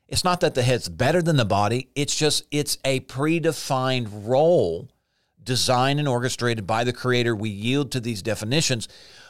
it's 0.07 0.23
not 0.23 0.41
that 0.41 0.55
the 0.55 0.63
head's 0.63 0.89
better 0.89 1.21
than 1.21 1.37
the 1.37 1.45
body, 1.45 1.89
it's 1.95 2.15
just 2.15 2.43
it's 2.51 2.77
a 2.85 2.99
predefined 3.01 4.09
role 4.27 4.89
designed 5.43 5.99
and 5.99 6.07
orchestrated 6.07 6.65
by 6.65 6.83
the 6.83 6.93
creator. 6.93 7.35
We 7.35 7.49
yield 7.49 7.91
to 7.91 7.99
these 7.99 8.21
definitions, 8.21 8.87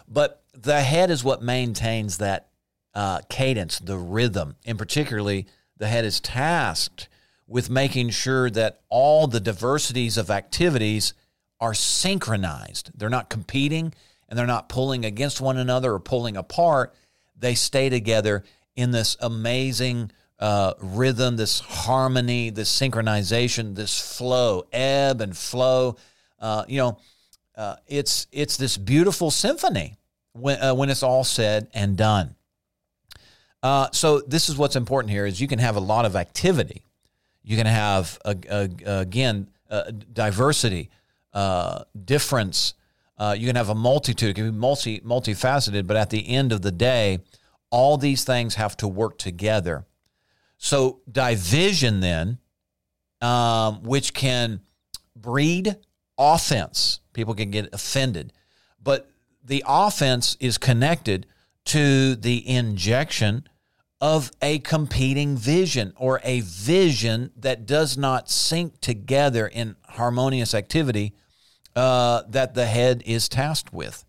but 0.08 0.44
the 0.53 0.82
head 0.82 1.10
is 1.10 1.24
what 1.24 1.42
maintains 1.42 2.18
that 2.18 2.50
uh, 2.94 3.22
cadence, 3.30 3.80
the 3.80 3.98
rhythm. 3.98 4.56
And 4.65 4.77
particularly, 4.77 5.48
the 5.77 5.88
head 5.88 6.06
is 6.06 6.20
tasked 6.20 7.10
with 7.48 7.70
making 7.70 8.10
sure 8.10 8.50
that 8.51 8.82
all 8.89 9.27
the 9.27 9.39
diversities 9.39 10.18
of 10.18 10.30
activities 10.30 11.13
are 11.60 11.74
synchronized. 11.74 12.92
They're 12.96 13.10
not 13.10 13.30
competing 13.30 13.94
and 14.30 14.38
they're 14.38 14.48
not 14.48 14.70
pulling 14.70 15.06
against 15.06 15.42
one 15.42 15.58
another 15.58 15.94
or 15.94 16.00
pulling 16.00 16.38
apart. 16.38 16.94
They 17.38 17.56
stay 17.56 17.89
together 17.89 18.44
in 18.75 18.92
this 18.92 19.18
amazing 19.20 20.12
uh, 20.40 20.74
rhythm, 20.82 21.38
this 21.38 21.60
harmony, 21.60 22.50
this 22.50 22.70
synchronization, 22.70 23.75
this 23.75 24.18
flow, 24.18 24.66
ebb 24.72 25.22
and 25.22 25.38
flow. 25.38 25.96
Uh, 26.40 26.66
you 26.68 26.78
know, 26.78 26.98
uh, 27.56 27.75
it's 27.88 28.28
it's 28.32 28.58
this 28.58 28.78
beautiful 28.78 29.32
symphony 29.32 29.98
when 30.34 30.62
uh, 30.62 30.74
when 30.74 30.90
it's 30.90 31.04
all 31.04 31.24
said 31.24 31.68
and 31.74 31.98
done. 31.98 32.36
Uh, 33.62 33.88
so 33.92 34.20
this 34.22 34.50
is 34.50 34.58
what's 34.58 34.75
important 34.75 35.12
here: 35.12 35.25
is 35.25 35.40
you 35.40 35.48
can 35.48 35.60
have 35.60 35.78
a 35.78 35.80
lot 35.80 36.06
of 36.06 36.16
activity, 36.16 36.84
you 37.44 37.56
can 37.56 37.68
have 37.68 38.20
a, 38.25 38.36
a, 38.50 39.00
again 39.00 39.48
diversity, 40.13 40.90
uh, 41.34 41.84
difference, 42.06 42.75
Uh, 43.18 43.36
you 43.38 43.48
can 43.48 43.56
have 43.56 43.72
a 43.72 43.75
multitude. 43.75 44.30
It 44.32 44.34
can 44.34 44.52
be 44.52 44.58
multi 44.58 45.00
multifaceted, 45.02 45.86
but 45.88 45.98
at 45.98 46.10
the 46.10 46.36
end 46.38 46.52
of 46.52 46.62
the 46.62 46.72
day, 46.72 47.20
all 47.70 47.98
these 47.98 48.25
things 48.25 48.56
have 48.56 48.75
to 48.78 48.88
work 48.88 49.18
together. 49.18 49.86
So 50.63 51.01
division 51.12 52.00
then, 52.00 52.38
um, 53.20 53.84
which 53.84 54.13
can 54.13 54.62
breed 55.13 55.75
offense. 56.17 57.01
People 57.12 57.36
can 57.36 57.51
get 57.51 57.74
offended, 57.74 58.32
but 58.82 59.12
the 59.43 59.62
offense 59.67 60.38
is 60.39 60.58
connected 60.58 61.25
to 61.65 62.15
the 62.15 62.48
injection 62.48 63.43
of 64.00 64.32
a 64.41 64.60
competing 64.60 65.36
vision 65.36 65.91
or 65.98 66.22
a 66.24 66.39
vision 66.39 67.32
that 67.36 67.65
does 67.65 67.98
not 67.98 68.29
sync 68.29 68.79
together 68.79 69.46
in 69.46 69.75
harmonious 69.89 70.53
activity 70.53 71.13
uh, 71.75 72.24
that 72.29 72.53
the 72.53 72.67
head 72.67 73.03
is 73.05 73.27
tasked 73.27 73.74
with. 73.74 74.05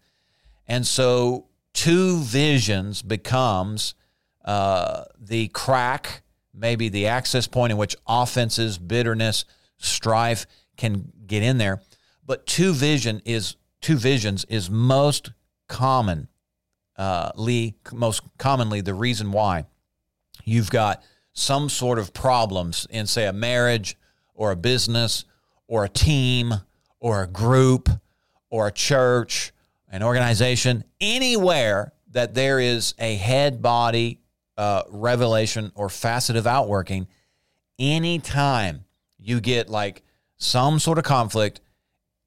And 0.69 0.87
so 0.87 1.47
two 1.73 2.21
visions 2.21 3.03
becomes 3.03 3.97
uh, 4.45 5.05
the 5.21 5.49
crack, 5.49 6.21
maybe 6.55 6.89
the 6.89 7.07
access 7.07 7.47
point 7.47 7.73
in 7.73 7.77
which 7.77 7.97
offenses, 8.07 8.79
bitterness, 8.79 9.45
strife 9.79 10.47
can 10.77 11.13
get 11.27 11.43
in 11.43 11.59
there. 11.59 11.83
But 12.25 12.47
two 12.47 12.73
vision 12.73 13.21
is 13.25 13.57
two 13.81 13.97
visions 13.97 14.45
is 14.49 14.71
most 14.71 15.33
common, 15.69 16.29
uh, 16.97 17.33
most 17.93 18.23
commonly 18.39 18.81
the 18.81 18.95
reason 18.95 19.33
why 19.33 19.67
you've 20.45 20.71
got 20.71 21.03
some 21.33 21.69
sort 21.69 21.99
of 21.99 22.13
problems 22.13 22.87
in, 22.91 23.07
say, 23.07 23.27
a 23.27 23.33
marriage 23.33 23.97
or 24.35 24.53
a 24.53 24.57
business 24.57 25.25
or 25.67 25.85
a 25.85 25.89
team 25.89 26.55
or 27.01 27.23
a 27.23 27.27
group 27.27 27.89
or 28.49 28.69
a 28.69 28.73
church, 28.73 29.53
an 29.89 30.03
organization, 30.03 30.85
anywhere 31.01 31.93
that 32.11 32.35
there 32.35 32.61
is 32.61 32.95
a 32.99 33.17
head 33.17 33.61
body 33.61 34.21
uh, 34.57 34.83
revelation 34.89 35.73
or 35.75 35.89
facet 35.89 36.37
of 36.37 36.47
outworking, 36.47 37.07
anytime 37.79 38.85
you 39.19 39.41
get 39.41 39.69
like 39.69 40.03
some 40.37 40.79
sort 40.79 40.99
of 40.99 41.05
conflict, 41.05 41.61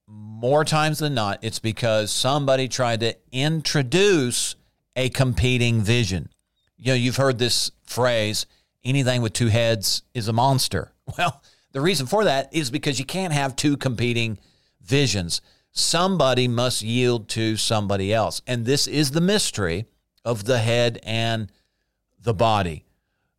more 0.08 0.64
times 0.64 1.00
than 1.00 1.14
not, 1.14 1.40
it's 1.42 1.60
because 1.60 2.12
somebody 2.12 2.68
tried 2.68 3.02
to 3.02 3.16
introduce 3.32 4.56
a 4.96 5.10
competing 5.10 5.82
vision. 5.82 6.30
You 6.78 6.88
know, 6.88 6.96
you've 6.96 7.18
heard 7.18 7.40
this 7.40 7.72
phrase, 7.86 8.46
anything 8.84 9.22
with 9.22 9.34
two 9.34 9.48
heads 9.48 10.04
is 10.14 10.28
a 10.28 10.34
monster. 10.34 10.92
Well, 11.18 11.42
the 11.72 11.80
reason 11.80 12.06
for 12.06 12.26
that 12.26 12.54
is 12.54 12.70
because 12.70 13.00
you 13.00 13.06
can't 13.06 13.32
have 13.32 13.56
two 13.56 13.78
competing 13.78 14.40
visions. 14.82 15.40
Somebody 15.72 16.48
must 16.48 16.82
yield 16.82 17.30
to 17.30 17.56
somebody 17.56 18.14
else. 18.14 18.42
And 18.46 18.66
this 18.66 18.88
is 18.88 19.12
the 19.12 19.22
mystery 19.22 19.86
of 20.26 20.44
the 20.44 20.58
head 20.58 21.00
and 21.04 21.50
the 22.28 22.34
body. 22.34 22.84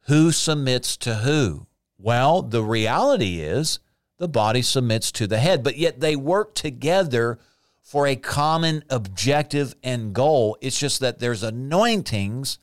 Who 0.07 0.33
submits 0.33 0.97
to 0.97 1.16
who? 1.16 1.66
Well, 1.99 2.40
the 2.40 2.64
reality 2.64 3.40
is 3.40 3.80
the 4.16 4.28
body 4.28 4.62
submits 4.62 5.12
to 5.12 5.26
the 5.26 5.37
head, 5.37 5.62
but 5.62 5.76
yet 5.76 6.00
they 6.00 6.16
work 6.16 6.54
together 6.54 7.38
for 7.83 8.07
a 8.07 8.16
common 8.16 8.83
objective 8.88 9.75
and 9.83 10.14
goal. 10.14 10.57
It's 10.62 10.80
just 10.80 11.00
that 11.00 11.18
there's 11.18 11.42
anointings 11.42 12.59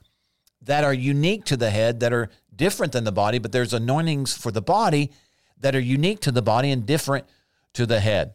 that 0.64 0.84
are 0.84 0.96
unique 0.96 1.46
to 1.46 1.58
the 1.58 1.70
head 1.70 2.00
that 2.00 2.12
are 2.12 2.30
different 2.56 2.94
than 2.94 3.04
the 3.04 3.12
body, 3.12 3.38
but 3.38 3.52
there's 3.52 3.74
anointings 3.74 4.36
for 4.36 4.50
the 4.50 4.64
body 4.64 5.12
that 5.60 5.76
are 5.76 5.80
unique 5.80 6.22
to 6.22 6.32
the 6.32 6.42
body 6.42 6.72
and 6.72 6.88
different 6.88 7.28
to 7.74 7.86
the 7.86 8.00
head. 8.00 8.34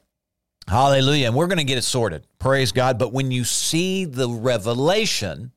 Hallelujah. 0.68 1.26
And 1.26 1.34
we're 1.34 1.48
going 1.48 1.58
to 1.58 1.64
get 1.64 1.78
it 1.78 1.82
sorted. 1.82 2.24
Praise 2.38 2.70
God. 2.70 3.00
But 3.00 3.12
when 3.12 3.32
you 3.32 3.42
see 3.42 4.04
the 4.04 4.28
revelation, 4.28 5.50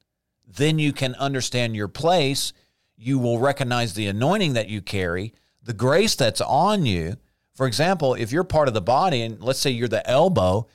then 0.47 0.79
you 0.79 0.93
can 0.93 1.15
understand 1.15 1.75
your 1.75 1.87
place. 1.87 2.53
You 2.95 3.19
will 3.19 3.39
recognize 3.39 3.93
the 3.93 4.07
anointing 4.07 4.53
that 4.53 4.69
you 4.69 4.81
carry, 4.81 5.33
the 5.63 5.73
grace 5.73 6.15
that's 6.15 6.41
on 6.41 6.85
you. 6.85 7.17
For 7.55 7.67
example, 7.67 8.13
if 8.15 8.31
you're 8.31 8.43
part 8.43 8.67
of 8.67 8.73
the 8.73 8.81
body, 8.81 9.21
and 9.21 9.41
let's 9.41 9.59
say 9.59 9.69
you're 9.69 9.87
the 9.87 10.07
elbow, 10.09 10.67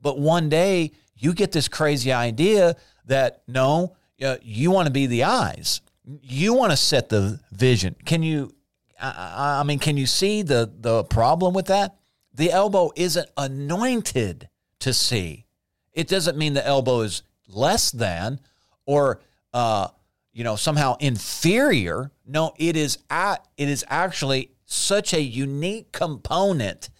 but 0.00 0.18
one 0.18 0.48
day 0.48 0.92
you 1.16 1.32
get 1.32 1.52
this 1.52 1.68
crazy 1.68 2.12
idea 2.12 2.76
that 3.06 3.42
no, 3.46 3.96
uh, 4.22 4.36
you 4.42 4.70
want 4.70 4.86
to 4.86 4.92
be 4.92 5.06
the 5.06 5.24
eyes. 5.24 5.80
You 6.22 6.54
want 6.54 6.72
to 6.72 6.76
set 6.76 7.08
the 7.08 7.40
vision. 7.52 7.96
Can 8.04 8.22
you? 8.22 8.52
I, 9.00 9.58
I 9.60 9.62
mean, 9.64 9.78
can 9.78 9.96
you 9.96 10.06
see 10.06 10.42
the 10.42 10.70
the 10.78 11.04
problem 11.04 11.54
with 11.54 11.66
that? 11.66 11.96
The 12.32 12.52
elbow 12.52 12.92
isn't 12.96 13.28
anointed 13.36 14.48
to 14.80 14.92
see. 14.92 15.46
It 15.92 16.08
doesn't 16.08 16.36
mean 16.36 16.54
the 16.54 16.66
elbow 16.66 17.00
is 17.00 17.22
less 17.48 17.90
than 17.90 18.40
or 18.86 19.20
uh, 19.52 19.88
you 20.32 20.44
know 20.44 20.56
somehow 20.56 20.96
inferior. 21.00 22.10
No, 22.26 22.54
it 22.56 22.76
is 22.76 22.98
at 23.10 23.46
it 23.56 23.68
is 23.68 23.84
actually 23.88 24.52
such 24.64 25.12
a 25.12 25.20
unique 25.20 25.92
component 25.92 26.90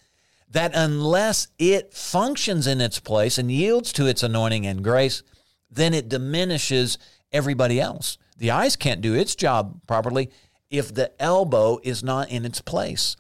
that 0.51 0.73
unless 0.75 1.49
it 1.59 1.93
functions 1.93 2.67
in 2.67 2.81
its 2.81 3.01
place 3.01 3.39
and 3.39 3.51
yields 3.51 3.93
to 3.93 4.07
its 4.07 4.23
anointing 4.23 4.67
and 4.67 4.83
grace, 4.83 5.23
then 5.71 5.93
it 5.93 6.09
diminishes 6.09 6.99
everybody 7.33 7.81
else. 7.81 8.17
The 8.39 8.51
eyes 8.51 8.77
can't 8.77 9.01
do 9.01 9.15
its 9.15 9.35
job 9.35 9.81
properly 9.87 10.31
if 10.71 10.95
the 10.95 11.11
elbow 11.21 11.79
is 11.83 12.03
not 12.03 12.31
in 12.31 12.45
its 12.45 12.61
place. 12.61 13.17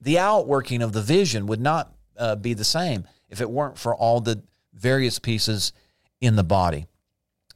The 0.00 0.18
outworking 0.18 0.82
of 0.82 0.92
the 0.92 1.02
vision 1.02 1.46
would 1.46 1.60
not 1.60 1.94
uh, 2.18 2.36
be 2.36 2.54
the 2.54 2.64
same 2.64 3.06
if 3.28 3.40
it 3.40 3.50
weren't 3.50 3.78
for 3.78 3.94
all 3.94 4.20
the 4.20 4.42
various 4.72 5.18
pieces 5.18 5.72
in 6.20 6.36
the 6.36 6.44
body. 6.44 6.86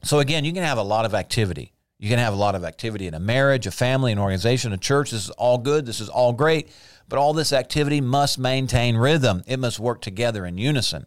So, 0.09 0.21
again, 0.21 0.47
you 0.47 0.55
can 0.55 0.63
have 0.63 0.79
a 0.79 0.83
lot 0.83 1.05
of 1.05 1.13
activity. 1.13 1.75
You 1.99 2.09
can 2.09 2.19
have 2.19 2.33
a 2.33 2.37
lot 2.37 2.55
of 2.55 2.65
activity 2.65 3.09
in 3.09 3.13
a 3.13 3.21
marriage, 3.21 3.67
a 3.67 3.71
family, 3.71 4.11
an 4.11 4.19
organization, 4.19 4.73
a 4.73 4.79
church. 4.79 5.11
This 5.11 5.25
is 5.25 5.31
all 5.33 5.59
good. 5.59 5.85
This 5.85 6.01
is 6.01 6.09
all 6.09 6.33
great. 6.33 6.71
But 7.11 7.19
all 7.19 7.35
this 7.35 7.53
activity 7.53 8.01
must 8.01 8.39
maintain 8.39 8.97
rhythm, 8.97 9.45
it 9.47 9.59
must 9.59 9.79
work 9.79 10.01
together 10.01 10.47
in 10.47 10.57
unison. 10.57 11.05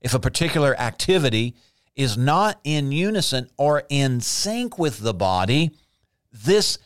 If 0.00 0.14
a 0.14 0.18
particular 0.18 0.76
activity 0.80 1.54
is 1.94 2.18
not 2.18 2.58
in 2.64 2.90
unison 2.90 3.48
or 3.56 3.84
in 3.88 4.20
sync 4.20 4.80
with 4.80 4.98
the 4.98 5.14
body, 5.14 5.70
this 6.32 6.80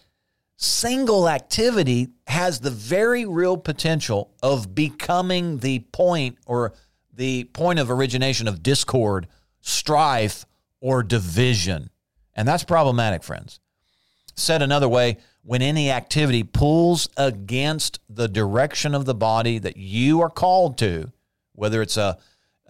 single 0.58 1.30
activity 1.30 2.08
has 2.26 2.60
the 2.60 2.70
very 2.70 3.24
real 3.24 3.56
potential 3.56 4.34
of 4.42 4.74
becoming 4.74 5.60
the 5.60 5.78
point 5.92 6.36
or 6.44 6.74
the 7.10 7.44
point 7.44 7.78
of 7.78 7.90
origination 7.90 8.48
of 8.48 8.62
discord, 8.62 9.28
strife, 9.62 10.44
or 10.84 11.02
division. 11.02 11.88
And 12.34 12.46
that's 12.46 12.62
problematic, 12.62 13.22
friends. 13.22 13.58
Said 14.36 14.60
another 14.60 14.86
way, 14.86 15.16
when 15.42 15.62
any 15.62 15.90
activity 15.90 16.42
pulls 16.42 17.08
against 17.16 18.00
the 18.10 18.28
direction 18.28 18.94
of 18.94 19.06
the 19.06 19.14
body 19.14 19.58
that 19.58 19.78
you 19.78 20.20
are 20.20 20.28
called 20.28 20.76
to, 20.78 21.10
whether 21.54 21.80
it's 21.80 21.96
a, 21.96 22.18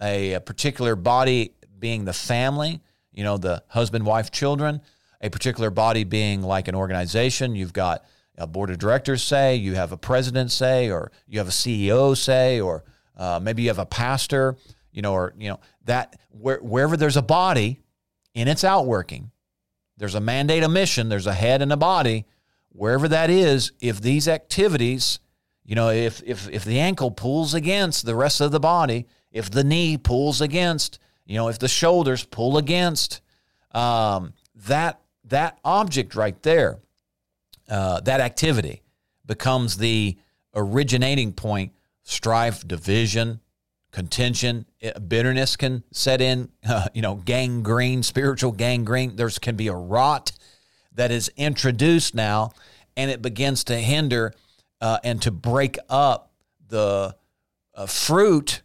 a, 0.01 0.31
a 0.31 0.39
particular 0.39 0.95
body 0.95 1.55
being 1.77 2.05
the 2.05 2.13
family, 2.13 2.79
you 3.11 3.25
know, 3.25 3.35
the 3.37 3.61
husband, 3.67 4.05
wife, 4.05 4.31
children, 4.31 4.79
a 5.19 5.29
particular 5.29 5.69
body 5.69 6.05
being 6.05 6.41
like 6.41 6.69
an 6.69 6.75
organization. 6.75 7.53
You've 7.53 7.73
got 7.73 8.05
a 8.37 8.47
board 8.47 8.69
of 8.69 8.77
directors 8.77 9.23
say, 9.23 9.57
you 9.57 9.75
have 9.75 9.91
a 9.91 9.97
president 9.97 10.53
say, 10.53 10.89
or 10.89 11.11
you 11.27 11.39
have 11.39 11.49
a 11.49 11.51
CEO 11.51 12.15
say, 12.15 12.61
or 12.61 12.85
uh, 13.17 13.41
maybe 13.43 13.63
you 13.63 13.67
have 13.67 13.79
a 13.79 13.85
pastor, 13.85 14.55
you 14.93 15.01
know, 15.01 15.11
or, 15.11 15.33
you 15.37 15.49
know, 15.49 15.59
that 15.83 16.15
where, 16.29 16.59
wherever 16.59 16.95
there's 16.95 17.17
a 17.17 17.21
body 17.21 17.81
in 18.35 18.47
its 18.47 18.63
outworking, 18.63 19.31
there's 19.97 20.13
a 20.13 20.19
mandate, 20.19 20.61
a 20.61 20.69
mission, 20.69 21.09
there's 21.09 21.25
a 21.25 21.33
head 21.33 21.61
and 21.63 21.71
a 21.71 21.77
body, 21.77 22.25
wherever 22.69 23.07
that 23.07 23.29
is, 23.29 23.71
if 23.79 24.01
these 24.01 24.27
activities, 24.27 25.19
you 25.63 25.73
know, 25.73 25.89
if, 25.89 26.21
if, 26.23 26.47
if 26.49 26.65
the 26.65 26.79
ankle 26.79 27.09
pulls 27.09 27.53
against 27.53 28.05
the 28.05 28.15
rest 28.15 28.41
of 28.41 28.51
the 28.51 28.59
body, 28.59 29.07
if 29.31 29.49
the 29.49 29.63
knee 29.63 29.97
pulls 29.97 30.41
against, 30.41 30.99
you 31.25 31.35
know, 31.35 31.47
if 31.47 31.57
the 31.57 31.67
shoulders 31.67 32.23
pull 32.25 32.57
against 32.57 33.21
um, 33.71 34.33
that 34.53 34.99
that 35.27 35.57
object 35.65 36.15
right 36.15 36.41
there, 36.43 36.77
uh, 37.67 37.99
that 38.01 38.19
activity 38.19 38.83
becomes 39.25 39.77
the 39.77 40.17
originating 40.53 41.33
point. 41.33 41.73
Strife, 42.03 42.67
division, 42.67 43.39
contention, 43.95 44.65
eh, 44.81 44.91
bitterness 44.99 45.55
can 45.55 45.83
set 45.91 46.21
in. 46.21 46.49
Uh, 46.67 46.87
you 46.93 47.01
know, 47.01 47.15
gangrene, 47.15 48.01
spiritual 48.01 48.51
gangrene. 48.51 49.15
There's 49.15 49.37
can 49.37 49.55
be 49.55 49.67
a 49.67 49.75
rot 49.75 50.31
that 50.93 51.11
is 51.11 51.31
introduced 51.37 52.15
now, 52.15 52.51
and 52.97 53.11
it 53.11 53.21
begins 53.21 53.63
to 53.65 53.77
hinder 53.77 54.33
uh, 54.81 54.97
and 55.03 55.21
to 55.21 55.31
break 55.31 55.77
up 55.89 56.31
the 56.67 57.15
uh, 57.75 57.85
fruit, 57.85 58.63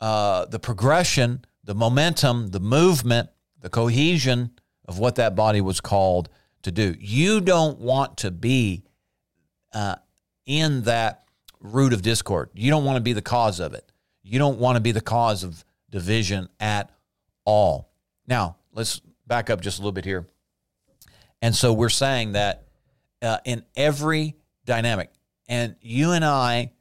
uh, 0.00 0.46
the 0.46 0.58
progression 0.58 1.44
the 1.66 1.74
momentum, 1.74 2.48
the 2.48 2.60
movement, 2.60 3.28
the 3.60 3.68
cohesion 3.68 4.52
of 4.86 4.98
what 4.98 5.16
that 5.16 5.34
body 5.34 5.60
was 5.60 5.80
called 5.80 6.28
to 6.62 6.70
do. 6.70 6.94
You 6.98 7.40
don't 7.40 7.80
want 7.80 8.16
to 8.18 8.30
be 8.30 8.84
uh, 9.74 9.96
in 10.46 10.82
that 10.82 11.24
root 11.60 11.92
of 11.92 12.02
discord. 12.02 12.50
You 12.54 12.70
don't 12.70 12.84
want 12.84 12.96
to 12.96 13.02
be 13.02 13.12
the 13.12 13.22
cause 13.22 13.58
of 13.58 13.74
it. 13.74 13.90
You 14.28 14.40
don't 14.40 14.58
want 14.58 14.74
to 14.74 14.80
be 14.80 14.90
the 14.90 15.00
cause 15.00 15.44
of 15.44 15.64
division 15.88 16.48
at 16.58 16.90
all. 17.44 17.92
Now, 18.26 18.56
let's 18.72 19.00
back 19.24 19.50
up 19.50 19.60
just 19.60 19.78
a 19.78 19.82
little 19.82 19.92
bit 19.92 20.04
here. 20.04 20.26
And 21.40 21.54
so 21.54 21.72
we're 21.72 21.88
saying 21.88 22.32
that 22.32 22.64
uh, 23.22 23.38
in 23.44 23.64
every 23.76 24.34
dynamic, 24.64 25.10
and 25.48 25.76
you 25.80 26.10
and 26.10 26.24
I 26.24 26.72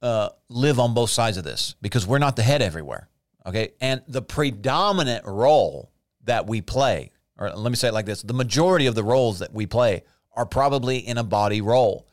uh, 0.00 0.30
live 0.48 0.80
on 0.80 0.94
both 0.94 1.10
sides 1.10 1.36
of 1.36 1.44
this 1.44 1.74
because 1.82 2.06
we're 2.06 2.18
not 2.18 2.34
the 2.34 2.42
head 2.42 2.62
everywhere. 2.62 3.08
Okay. 3.44 3.72
And 3.80 4.02
the 4.08 4.22
predominant 4.22 5.26
role 5.26 5.92
that 6.24 6.46
we 6.46 6.62
play, 6.62 7.12
or 7.38 7.50
let 7.50 7.70
me 7.70 7.76
say 7.76 7.88
it 7.88 7.94
like 7.94 8.06
this 8.06 8.22
the 8.22 8.34
majority 8.34 8.86
of 8.86 8.94
the 8.94 9.04
roles 9.04 9.40
that 9.40 9.52
we 9.52 9.66
play 9.66 10.02
are 10.32 10.46
probably 10.46 10.98
in 10.98 11.18
a 11.18 11.24
body 11.24 11.60
role. 11.60 12.08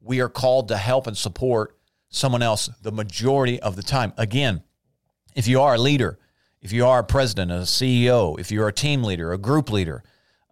We 0.00 0.20
are 0.20 0.28
called 0.28 0.68
to 0.68 0.76
help 0.76 1.08
and 1.08 1.16
support 1.16 1.77
someone 2.10 2.42
else 2.42 2.68
the 2.82 2.92
majority 2.92 3.60
of 3.60 3.76
the 3.76 3.82
time. 3.82 4.12
Again, 4.16 4.62
if 5.34 5.46
you 5.46 5.60
are 5.60 5.74
a 5.74 5.78
leader, 5.78 6.18
if 6.60 6.72
you 6.72 6.86
are 6.86 7.00
a 7.00 7.04
president, 7.04 7.50
a 7.50 7.60
CEO, 7.60 8.38
if 8.38 8.50
you're 8.50 8.68
a 8.68 8.72
team 8.72 9.04
leader, 9.04 9.32
a 9.32 9.38
group 9.38 9.70
leader, 9.70 10.02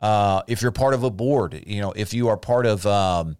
uh, 0.00 0.42
if 0.46 0.62
you're 0.62 0.72
part 0.72 0.94
of 0.94 1.02
a 1.02 1.10
board, 1.10 1.62
you 1.66 1.80
know, 1.80 1.92
if 1.92 2.14
you 2.14 2.28
are 2.28 2.36
part 2.36 2.66
of, 2.66 2.86
um, 2.86 3.36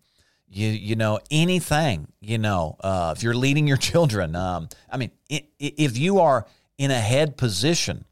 you 0.49 0.68
you 0.68 0.96
know, 0.96 1.20
anything, 1.30 2.08
you 2.20 2.38
know, 2.38 2.76
uh, 2.80 3.14
if 3.16 3.23
you're 3.23 3.35
leading 3.35 3.66
your 3.66 3.76
children, 3.90 4.35
um, 4.35 4.68
I 4.90 4.96
mean, 4.96 5.11
if 5.28 5.99
you 5.99 6.20
are 6.20 6.46
in 6.78 6.90
a 6.90 7.00
head 7.00 7.37
position, 7.37 8.04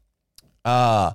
uh, 0.63 1.13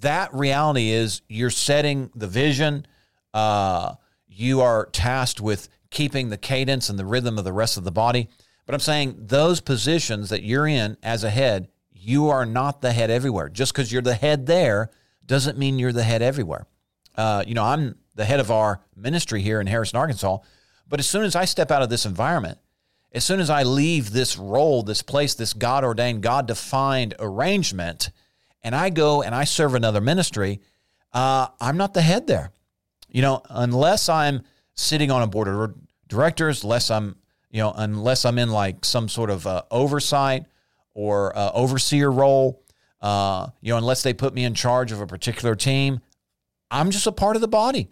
that 0.00 0.34
reality 0.34 0.90
is 0.90 1.22
you're 1.28 1.50
setting 1.50 2.10
the 2.14 2.26
vision. 2.26 2.86
Uh, 3.32 3.94
you 4.28 4.60
are 4.60 4.86
tasked 4.86 5.40
with 5.40 5.68
keeping 5.92 6.30
the 6.30 6.36
cadence 6.36 6.88
and 6.88 6.98
the 6.98 7.06
rhythm 7.06 7.38
of 7.38 7.44
the 7.44 7.52
rest 7.52 7.76
of 7.76 7.84
the 7.84 7.92
body. 7.92 8.28
But 8.66 8.74
I'm 8.74 8.80
saying 8.80 9.14
those 9.18 9.60
positions 9.60 10.30
that 10.30 10.42
you're 10.42 10.66
in 10.66 10.96
as 11.02 11.22
a 11.22 11.30
head, 11.30 11.68
you 11.92 12.30
are 12.30 12.44
not 12.44 12.80
the 12.80 12.92
head 12.92 13.10
everywhere. 13.10 13.48
Just 13.48 13.72
because 13.72 13.92
you're 13.92 14.02
the 14.02 14.14
head 14.14 14.46
there 14.46 14.90
doesn't 15.26 15.58
mean 15.58 15.78
you're 15.78 15.92
the 15.92 16.02
head 16.02 16.22
everywhere. 16.22 16.66
Uh, 17.16 17.44
you 17.46 17.54
know, 17.54 17.64
I'm 17.64 17.96
the 18.14 18.24
head 18.24 18.40
of 18.40 18.50
our 18.50 18.80
ministry 18.96 19.42
here 19.42 19.60
in 19.60 19.66
Harrison, 19.66 19.98
Arkansas. 19.98 20.38
But 20.88 21.00
as 21.00 21.06
soon 21.06 21.24
as 21.24 21.36
I 21.36 21.44
step 21.44 21.70
out 21.70 21.82
of 21.82 21.90
this 21.90 22.06
environment, 22.06 22.58
as 23.12 23.24
soon 23.24 23.40
as 23.40 23.50
I 23.50 23.62
leave 23.62 24.10
this 24.10 24.38
role, 24.38 24.82
this 24.82 25.02
place, 25.02 25.34
this 25.34 25.52
God 25.52 25.84
ordained, 25.84 26.22
God 26.22 26.46
defined 26.46 27.14
arrangement, 27.18 28.10
and 28.62 28.74
I 28.74 28.90
go 28.90 29.22
and 29.22 29.34
I 29.34 29.44
serve 29.44 29.74
another 29.74 30.00
ministry, 30.00 30.60
uh, 31.12 31.48
I'm 31.60 31.76
not 31.76 31.94
the 31.94 32.02
head 32.02 32.26
there. 32.26 32.52
You 33.08 33.22
know, 33.22 33.42
unless 33.50 34.08
I'm 34.08 34.42
sitting 34.74 35.10
on 35.10 35.22
a 35.22 35.26
board 35.26 35.74
directors, 36.12 36.62
unless 36.62 36.90
I'm, 36.90 37.16
you 37.50 37.60
know, 37.60 37.72
unless 37.74 38.24
I'm 38.26 38.38
in 38.38 38.50
like 38.50 38.84
some 38.84 39.08
sort 39.08 39.30
of 39.30 39.46
uh, 39.46 39.62
oversight 39.70 40.44
or 40.94 41.36
uh, 41.36 41.50
overseer 41.54 42.10
role, 42.10 42.62
uh, 43.00 43.48
you 43.62 43.72
know, 43.72 43.78
unless 43.78 44.02
they 44.02 44.12
put 44.12 44.34
me 44.34 44.44
in 44.44 44.54
charge 44.54 44.92
of 44.92 45.00
a 45.00 45.06
particular 45.06 45.54
team, 45.56 46.00
I'm 46.70 46.90
just 46.90 47.06
a 47.06 47.12
part 47.12 47.34
of 47.34 47.40
the 47.42 47.48
body. 47.48 47.88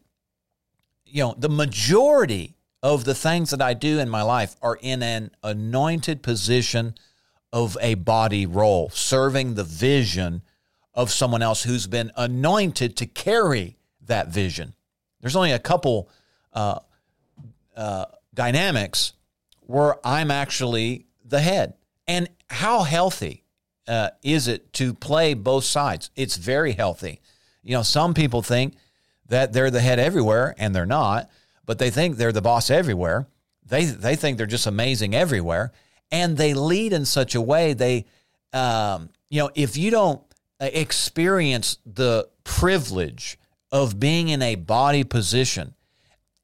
You 1.07 1.23
know, 1.23 1.35
the 1.37 1.49
majority 1.49 2.57
of 2.83 3.05
the 3.05 3.15
things 3.15 3.51
that 3.51 3.63
I 3.63 3.73
do 3.75 3.99
in 3.99 4.09
my 4.09 4.23
life 4.23 4.55
are 4.61 4.79
in 4.81 5.03
an 5.03 5.31
anointed 5.43 6.23
position 6.23 6.95
of 7.53 7.77
a 7.81 7.95
body 7.95 8.45
role, 8.47 8.91
serving 8.91 9.55
the 9.55 9.65
vision 9.65 10.43
of 10.93 11.11
someone 11.11 11.43
else 11.43 11.63
who's 11.63 11.87
been 11.87 12.13
anointed 12.17 12.97
to 12.99 13.07
carry 13.07 13.79
that 14.07 14.29
vision. 14.29 14.75
There's 15.21 15.37
only 15.37 15.53
a 15.53 15.59
couple 15.59 16.11
uh, 16.53 16.81
uh, 17.77 18.07
dynamics 18.35 19.13
where 19.61 19.97
I'm 20.07 20.31
actually 20.31 21.07
the 21.25 21.41
head. 21.41 21.75
And 22.07 22.29
how 22.49 22.83
healthy 22.83 23.45
uh, 23.87 24.11
is 24.23 24.49
it 24.49 24.73
to 24.75 24.95
play 24.95 25.35
both 25.35 25.65
sides? 25.65 26.11
It's 26.17 26.37
very 26.37 26.73
healthy. 26.73 27.21
You 27.63 27.75
know, 27.75 27.83
some 27.83 28.15
people 28.15 28.43
think 28.43 28.75
that 29.29 29.53
they're 29.53 29.71
the 29.71 29.81
head 29.81 29.99
everywhere, 29.99 30.55
and 30.59 30.75
they're 30.75 30.87
not, 30.87 31.31
but 31.65 31.79
they 31.79 31.91
think 31.91 32.17
they're 32.17 32.33
the 32.33 32.43
boss 32.43 32.71
everywhere. 32.71 33.29
They, 33.65 33.85
they 33.85 34.17
think 34.17 34.39
they're 34.39 34.47
just 34.47 34.67
amazing 34.67 35.15
everywhere. 35.15 35.73
And 36.11 36.37
they 36.37 36.55
lead 36.55 36.93
in 36.93 37.05
such 37.05 37.37
a 37.37 37.41
way, 37.41 37.73
they, 37.73 38.07
um, 38.53 39.11
you 39.29 39.41
know, 39.41 39.51
if 39.55 39.77
you 39.77 39.93
don't 39.93 40.21
experience 40.59 41.79
the 41.87 42.29
privilege 42.43 43.39
of 43.71 44.01
being 44.01 44.29
in 44.29 44.43
a 44.43 44.57
body 44.57 45.05
position 45.05 45.75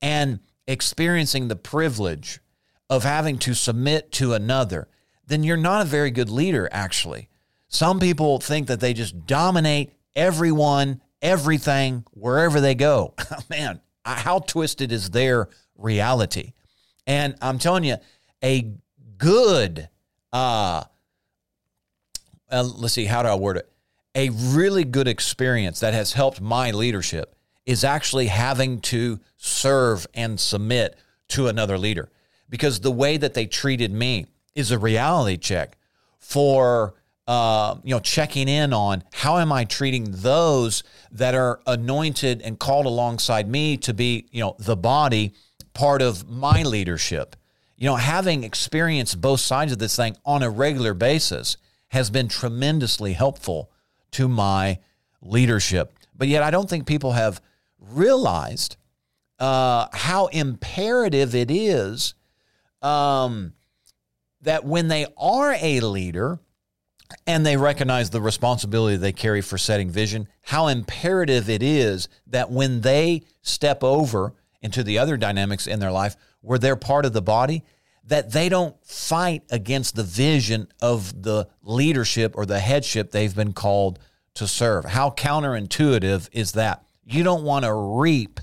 and 0.01 0.39
experiencing 0.67 1.49
the 1.49 1.57
privilege 1.57 2.41
of 2.89 3.05
having 3.05 3.39
to 3.39 3.55
submit 3.55 4.13
to 4.13 4.33
another, 4.33 4.89
then 5.27 5.43
you're 5.43 5.57
not 5.57 5.83
a 5.83 5.89
very 5.89 6.11
good 6.11 6.31
leader, 6.31 6.69
actually. 6.73 7.29
Some 7.69 7.99
people 7.99 8.39
think 8.39 8.69
that 8.69 8.81
they 8.81 8.95
just 8.95 9.27
dominate 9.27 9.93
everyone, 10.15 11.01
everything, 11.21 12.05
wherever 12.13 12.61
they 12.61 12.75
go. 12.75 13.15
Man, 13.51 13.81
how 14.05 14.39
twisted 14.39 14.93
is 14.93 15.11
their 15.11 15.49
reality? 15.77 16.53
And 17.07 17.37
I'm 17.43 17.59
telling 17.59 17.85
you, 17.85 17.97
a 18.43 18.73
good, 19.19 19.89
uh, 20.33 20.85
uh, 22.51 22.63
let's 22.77 22.95
see, 22.95 23.07
how 23.07 23.23
do 23.23 23.29
I 23.29 23.35
word 23.35 23.59
it? 23.59 23.71
A 24.15 24.31
really 24.31 24.85
good 24.85 25.09
experience 25.09 25.81
that 25.81 25.95
has 25.95 26.13
helped 26.13 26.41
my 26.41 26.71
leadership 26.71 27.36
is 27.67 27.85
actually 27.85 28.29
having 28.29 28.81
to 28.81 29.21
serve 29.37 30.07
and 30.15 30.41
submit 30.41 30.97
to 31.29 31.49
another 31.49 31.77
leader 31.77 32.09
because 32.49 32.81
the 32.81 32.91
way 32.91 33.17
that 33.17 33.35
they 33.35 33.47
treated 33.47 33.93
me 33.93 34.27
is 34.55 34.71
a 34.71 34.79
reality 34.79 35.37
check 35.37 35.77
for 36.19 36.95
uh, 37.27 37.77
you 37.83 37.93
know 37.93 38.01
checking 38.01 38.49
in 38.49 38.73
on 38.73 39.03
how 39.13 39.39
am 39.39 39.53
I 39.53 39.65
treating 39.65 40.07
those 40.09 40.85
that 41.11 41.35
are 41.35 41.61
anointed 41.67 42.41
and 42.43 42.59
called 42.59 42.87
alongside 42.87 43.49
me 43.49 43.77
to 43.79 43.93
be 43.93 44.27
you 44.31 44.41
know 44.41 44.55
the 44.59 44.77
body 44.77 45.35
part 45.75 46.03
of 46.03 46.29
my 46.29 46.63
leadership. 46.63 47.37
You 47.77 47.87
know, 47.87 47.97
having 47.97 48.45
experienced 48.45 49.21
both 49.21 49.41
sides 49.41 49.73
of 49.73 49.79
this 49.79 49.95
thing 49.95 50.17
on 50.25 50.43
a 50.43 50.49
regular 50.49 50.95
basis 50.95 51.59
has 51.89 52.09
been 52.09 52.29
tremendously 52.29 53.13
helpful 53.13 53.71
to 54.13 54.27
my 54.29 54.79
leadership. 55.21 55.93
But 56.17 56.29
yet, 56.29 56.43
I 56.43 56.51
don't 56.51 56.69
think 56.71 56.87
people 56.87 57.13
have 57.13 57.43
realized 57.79 58.77
uh, 59.39 59.87
how 59.93 60.27
imperative 60.27 61.35
it 61.35 61.51
is 61.51 62.15
um, 62.83 63.53
that 64.41 64.65
when 64.65 64.89
they 64.89 65.07
are 65.17 65.57
a 65.61 65.81
leader 65.81 66.39
and 67.27 67.45
they 67.45 67.57
recognize 67.57 68.11
the 68.11 68.21
responsibility 68.21 68.97
they 68.97 69.13
carry 69.13 69.41
for 69.41 69.59
setting 69.59 69.91
vision, 69.91 70.29
how 70.43 70.69
imperative 70.69 71.49
it 71.49 71.63
is 71.63 72.09
that 72.27 72.51
when 72.51 72.81
they 72.81 73.23
step 73.43 73.85
over 73.85 74.35
into 74.63 74.83
the 74.83 74.99
other 74.99 75.17
dynamics 75.17 75.67
in 75.67 75.79
their 75.79 75.93
life 75.93 76.17
where 76.41 76.59
they're 76.59 76.77
part 76.77 77.05
of 77.05 77.13
the 77.13 77.23
body, 77.23 77.63
that 78.05 78.33
they 78.33 78.49
don't 78.49 78.77
fight 78.85 79.43
against 79.51 79.97
the 79.97 80.03
vision 80.03 80.69
of 80.81 81.23
the 81.23 81.49
leadership 81.63 82.35
or 82.37 82.47
the 82.47 82.61
headship 82.61 83.11
they've 83.11 83.35
been 83.35 83.53
called 83.53 83.99
to 84.35 84.47
serve. 84.47 84.85
How 84.85 85.11
counterintuitive 85.11 86.29
is 86.33 86.53
that? 86.53 86.86
You 87.07 87.23
don't 87.23 87.45
want 87.45 87.65
to 87.65 87.73
reap 87.73 88.41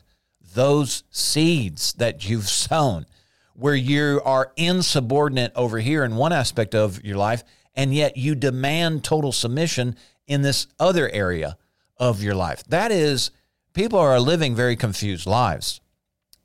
those 0.55 1.03
seeds 1.11 1.93
that 1.93 2.27
you've 2.27 2.49
sown 2.49 3.05
where 3.53 3.75
you 3.75 4.19
are 4.25 4.51
insubordinate 4.55 5.51
over 5.55 5.77
here 5.77 6.03
in 6.03 6.15
one 6.15 6.33
aspect 6.33 6.73
of 6.73 7.03
your 7.03 7.17
life, 7.17 7.43
and 7.75 7.93
yet 7.93 8.17
you 8.17 8.33
demand 8.33 9.03
total 9.03 9.31
submission 9.31 9.95
in 10.25 10.41
this 10.41 10.67
other 10.79 11.09
area 11.09 11.57
of 11.97 12.23
your 12.23 12.33
life. 12.33 12.63
That 12.65 12.91
is, 12.91 13.29
people 13.73 13.99
are 13.99 14.19
living 14.19 14.55
very 14.55 14.75
confused 14.75 15.27
lives. 15.27 15.81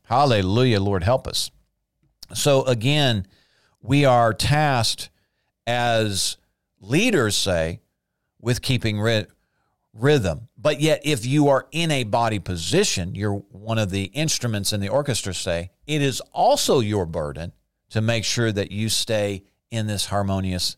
Hallelujah, 0.05 0.81
Lord, 0.81 1.05
help 1.05 1.27
us. 1.27 1.51
So, 2.35 2.65
again, 2.65 3.27
we 3.81 4.05
are 4.05 4.35
tasked 4.35 5.09
as 5.67 6.37
leaders 6.81 7.37
say 7.37 7.81
with 8.41 8.63
keeping 8.63 9.01
rid 9.01 9.29
rhythm. 9.93 10.48
But 10.61 10.81
yet, 10.81 11.01
if 11.05 11.25
you 11.25 11.49
are 11.49 11.69
in 11.71 11.93
a 11.93 12.03
body 12.03 12.41
position, 12.41 13.15
you're 13.15 13.35
one 13.53 13.79
of 13.79 13.91
the 13.91 14.05
instruments 14.07 14.73
in 14.73 14.81
the 14.81 14.89
orchestra, 14.89 15.33
say, 15.33 15.71
it 15.87 16.03
is 16.03 16.21
also 16.33 16.81
your 16.81 17.07
burden 17.07 17.53
to 17.91 18.01
make 18.01 18.25
sure 18.25 18.51
that 18.51 18.73
you 18.73 18.89
stay 18.89 19.45
in 19.71 19.87
this 19.87 20.07
harmonious 20.07 20.77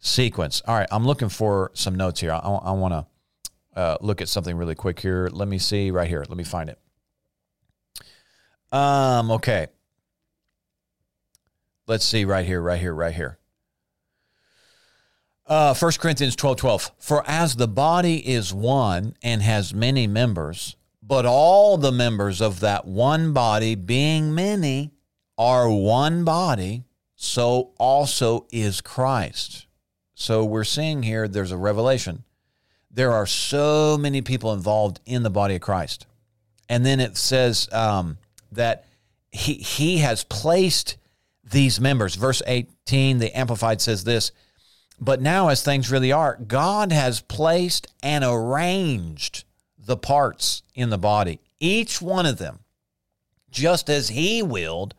sequence. 0.00 0.60
All 0.66 0.74
right, 0.74 0.88
I'm 0.90 1.06
looking 1.06 1.28
for 1.28 1.70
some 1.74 1.94
notes 1.94 2.20
here. 2.20 2.32
I, 2.32 2.38
I 2.38 2.72
want 2.72 2.94
to 2.94 3.78
uh, 3.78 3.96
look 4.00 4.20
at 4.20 4.28
something 4.28 4.56
really 4.56 4.74
quick 4.74 4.98
here. 4.98 5.28
Let 5.32 5.46
me 5.46 5.58
see 5.58 5.92
right 5.92 6.08
here. 6.08 6.24
Let 6.28 6.36
me 6.36 6.44
find 6.44 6.68
it. 6.68 6.78
Um, 8.72 9.30
okay. 9.30 9.68
Let's 11.86 12.04
see 12.04 12.24
right 12.24 12.44
here, 12.44 12.60
right 12.60 12.80
here, 12.80 12.94
right 12.94 13.14
here. 13.14 13.38
Uh, 15.46 15.74
1 15.74 15.92
Corinthians 15.98 16.36
12 16.36 16.56
12. 16.56 16.90
For 16.98 17.24
as 17.26 17.56
the 17.56 17.68
body 17.68 18.26
is 18.26 18.54
one 18.54 19.14
and 19.22 19.42
has 19.42 19.74
many 19.74 20.06
members, 20.06 20.76
but 21.02 21.26
all 21.26 21.76
the 21.76 21.92
members 21.92 22.40
of 22.40 22.60
that 22.60 22.86
one 22.86 23.32
body, 23.32 23.74
being 23.74 24.34
many, 24.34 24.92
are 25.36 25.68
one 25.68 26.24
body, 26.24 26.84
so 27.16 27.72
also 27.78 28.46
is 28.52 28.80
Christ. 28.80 29.66
So 30.14 30.44
we're 30.44 30.64
seeing 30.64 31.02
here 31.02 31.26
there's 31.26 31.52
a 31.52 31.56
revelation 31.56 32.24
there 32.92 33.12
are 33.12 33.26
so 33.26 33.96
many 33.98 34.20
people 34.20 34.52
involved 34.52 35.00
in 35.06 35.22
the 35.22 35.30
body 35.30 35.54
of 35.54 35.60
Christ. 35.62 36.06
And 36.68 36.84
then 36.84 37.00
it 37.00 37.16
says 37.16 37.68
um, 37.72 38.18
that 38.52 38.86
he, 39.30 39.54
he 39.54 39.98
has 39.98 40.24
placed 40.24 40.98
these 41.42 41.80
members. 41.80 42.14
Verse 42.14 42.42
18, 42.46 43.18
the 43.18 43.36
Amplified 43.36 43.80
says 43.80 44.04
this 44.04 44.30
But 45.00 45.20
now, 45.20 45.48
as 45.48 45.62
things 45.62 45.90
really 45.90 46.12
are, 46.12 46.36
God 46.36 46.92
has 46.92 47.20
placed 47.20 47.92
and 48.02 48.24
arranged 48.24 49.44
the 49.78 49.96
parts 49.96 50.62
in 50.74 50.90
the 50.90 50.98
body, 50.98 51.40
each 51.58 52.00
one 52.00 52.26
of 52.26 52.38
them, 52.38 52.60
just 53.50 53.90
as 53.90 54.08
He 54.08 54.42
willed 54.42 54.94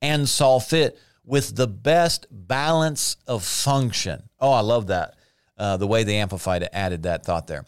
and 0.00 0.28
saw 0.28 0.58
fit 0.58 0.98
with 1.24 1.56
the 1.56 1.66
best 1.66 2.26
balance 2.30 3.16
of 3.26 3.44
function. 3.44 4.22
Oh, 4.40 4.52
I 4.52 4.60
love 4.60 4.86
that. 4.86 5.16
Uh, 5.58 5.76
the 5.76 5.86
way 5.86 6.04
the 6.04 6.16
Amplified 6.16 6.62
it 6.62 6.70
added 6.72 7.02
that 7.02 7.24
thought 7.24 7.46
there. 7.46 7.64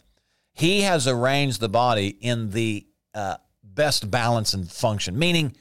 He 0.53 0.81
has 0.81 1.07
arranged 1.07 1.59
the 1.59 1.69
body 1.69 2.07
in 2.07 2.51
the 2.51 2.85
uh, 3.13 3.37
best 3.63 4.09
balance 4.09 4.53
and 4.53 4.69
function, 4.69 5.17
meaning, 5.17 5.55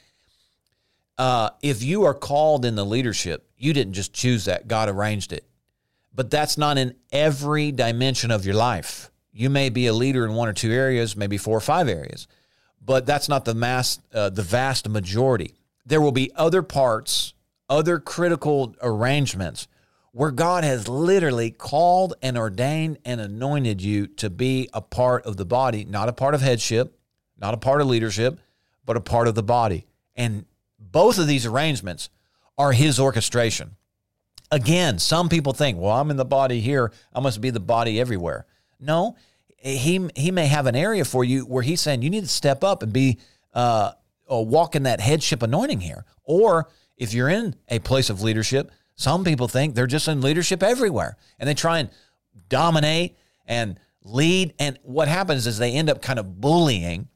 uh, 1.16 1.50
if 1.62 1.82
you 1.82 2.04
are 2.04 2.14
called 2.14 2.64
in 2.64 2.76
the 2.76 2.84
leadership, 2.84 3.50
you 3.56 3.72
didn't 3.72 3.94
just 3.94 4.12
choose 4.12 4.44
that, 4.44 4.68
God 4.68 4.88
arranged 4.88 5.32
it. 5.32 5.47
But 6.18 6.33
that's 6.33 6.59
not 6.59 6.78
in 6.78 6.96
every 7.12 7.70
dimension 7.70 8.33
of 8.33 8.44
your 8.44 8.57
life. 8.57 9.12
You 9.33 9.48
may 9.48 9.68
be 9.68 9.87
a 9.87 9.92
leader 9.92 10.26
in 10.26 10.35
one 10.35 10.48
or 10.48 10.52
two 10.52 10.72
areas, 10.72 11.16
maybe 11.16 11.38
four 11.38 11.57
or 11.57 11.61
five 11.61 11.88
areas, 11.88 12.26
but 12.85 13.07
that's 13.07 13.28
not 13.28 13.44
the 13.44 13.54
mass, 13.54 14.00
uh, 14.12 14.28
the 14.28 14.42
vast 14.42 14.88
majority. 14.88 15.54
There 15.87 16.00
will 16.00 16.11
be 16.11 16.33
other 16.35 16.64
parts, 16.64 17.35
other 17.70 18.00
critical 18.00 18.74
arrangements 18.83 19.68
where 20.11 20.33
God 20.33 20.64
has 20.64 20.88
literally 20.88 21.52
called 21.52 22.14
and 22.20 22.37
ordained 22.37 22.98
and 23.04 23.20
anointed 23.20 23.81
you 23.81 24.09
to 24.09 24.28
be 24.28 24.68
a 24.72 24.81
part 24.81 25.24
of 25.24 25.37
the 25.37 25.46
body, 25.46 25.85
not 25.85 26.09
a 26.09 26.12
part 26.12 26.35
of 26.35 26.40
headship, 26.40 26.98
not 27.40 27.54
a 27.54 27.59
part 27.59 27.81
of 27.81 27.87
leadership, 27.87 28.40
but 28.85 28.96
a 28.96 29.00
part 29.00 29.28
of 29.28 29.37
the 29.37 29.44
body. 29.44 29.87
And 30.16 30.46
both 30.81 31.16
of 31.16 31.28
these 31.28 31.46
arrangements 31.46 32.11
are 32.59 32.72
his 32.72 32.98
orchestration. 32.98 33.76
Again, 34.50 34.98
some 34.98 35.28
people 35.28 35.52
think, 35.52 35.78
well, 35.78 35.92
I'm 35.92 36.11
in 36.11 36.16
the 36.16 36.24
body 36.24 36.61
here. 36.61 36.92
I 37.14 37.20
must 37.20 37.40
be 37.40 37.50
the 37.50 37.61
body 37.61 38.00
everywhere. 38.00 38.46
No, 38.80 39.16
he, 39.58 40.08
he 40.16 40.30
may 40.30 40.46
have 40.46 40.66
an 40.66 40.76
area 40.76 41.04
for 41.04 41.24
you 41.24 41.42
where 41.42 41.62
he's 41.62 41.80
saying 41.80 42.02
you 42.02 42.11
need 42.11 42.22
to 42.22 42.28
step 42.28 42.64
up 42.64 42.82
and 42.82 42.92
be 42.92 43.18
uh, 43.52 43.92
walk 44.28 44.74
in 44.74 44.84
that 44.84 45.00
headship 45.00 45.42
anointing 45.42 45.80
here. 45.80 46.04
Or 46.24 46.68
if 46.96 47.12
you're 47.12 47.28
in 47.28 47.56
a 47.68 47.78
place 47.80 48.08
of 48.08 48.22
leadership, 48.22 48.70
some 48.94 49.24
people 49.24 49.48
think 49.48 49.74
they're 49.74 49.87
just 49.87 50.08
in 50.08 50.20
leadership 50.20 50.62
everywhere 50.62 51.16
and 51.38 51.48
they 51.48 51.54
try 51.54 51.78
and 51.78 51.90
dominate 52.48 53.16
and 53.46 53.78
lead. 54.02 54.54
And 54.58 54.78
what 54.82 55.08
happens 55.08 55.46
is 55.46 55.58
they 55.58 55.72
end 55.72 55.90
up 55.90 56.00
kind 56.00 56.18
of 56.18 56.40
bullying. 56.40 57.08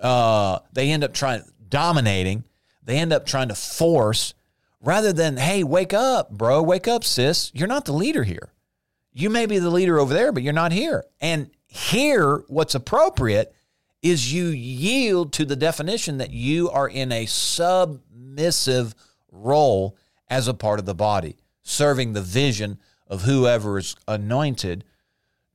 Uh, 0.00 0.60
they 0.72 0.90
end 0.90 1.04
up 1.04 1.12
trying 1.12 1.42
dominating 1.68 2.44
they 2.88 2.96
end 2.96 3.12
up 3.12 3.26
trying 3.26 3.48
to 3.48 3.54
force 3.54 4.32
rather 4.80 5.12
than, 5.12 5.36
hey, 5.36 5.64
wake 5.64 5.92
up, 5.92 6.30
bro, 6.30 6.62
wake 6.62 6.88
up, 6.88 7.04
sis. 7.04 7.50
You're 7.54 7.68
not 7.68 7.84
the 7.84 7.92
leader 7.92 8.24
here. 8.24 8.52
You 9.12 9.30
may 9.30 9.46
be 9.46 9.58
the 9.58 9.70
leader 9.70 9.98
over 9.98 10.14
there, 10.14 10.32
but 10.32 10.42
you're 10.42 10.52
not 10.52 10.72
here. 10.72 11.04
And 11.20 11.50
here, 11.66 12.44
what's 12.48 12.74
appropriate 12.74 13.54
is 14.02 14.32
you 14.32 14.46
yield 14.46 15.32
to 15.34 15.44
the 15.44 15.56
definition 15.56 16.18
that 16.18 16.30
you 16.30 16.70
are 16.70 16.88
in 16.88 17.10
a 17.10 17.26
submissive 17.26 18.94
role 19.32 19.96
as 20.28 20.46
a 20.46 20.54
part 20.54 20.78
of 20.78 20.86
the 20.86 20.94
body, 20.94 21.36
serving 21.62 22.12
the 22.12 22.22
vision 22.22 22.78
of 23.08 23.22
whoever 23.22 23.78
is 23.78 23.96
anointed 24.06 24.84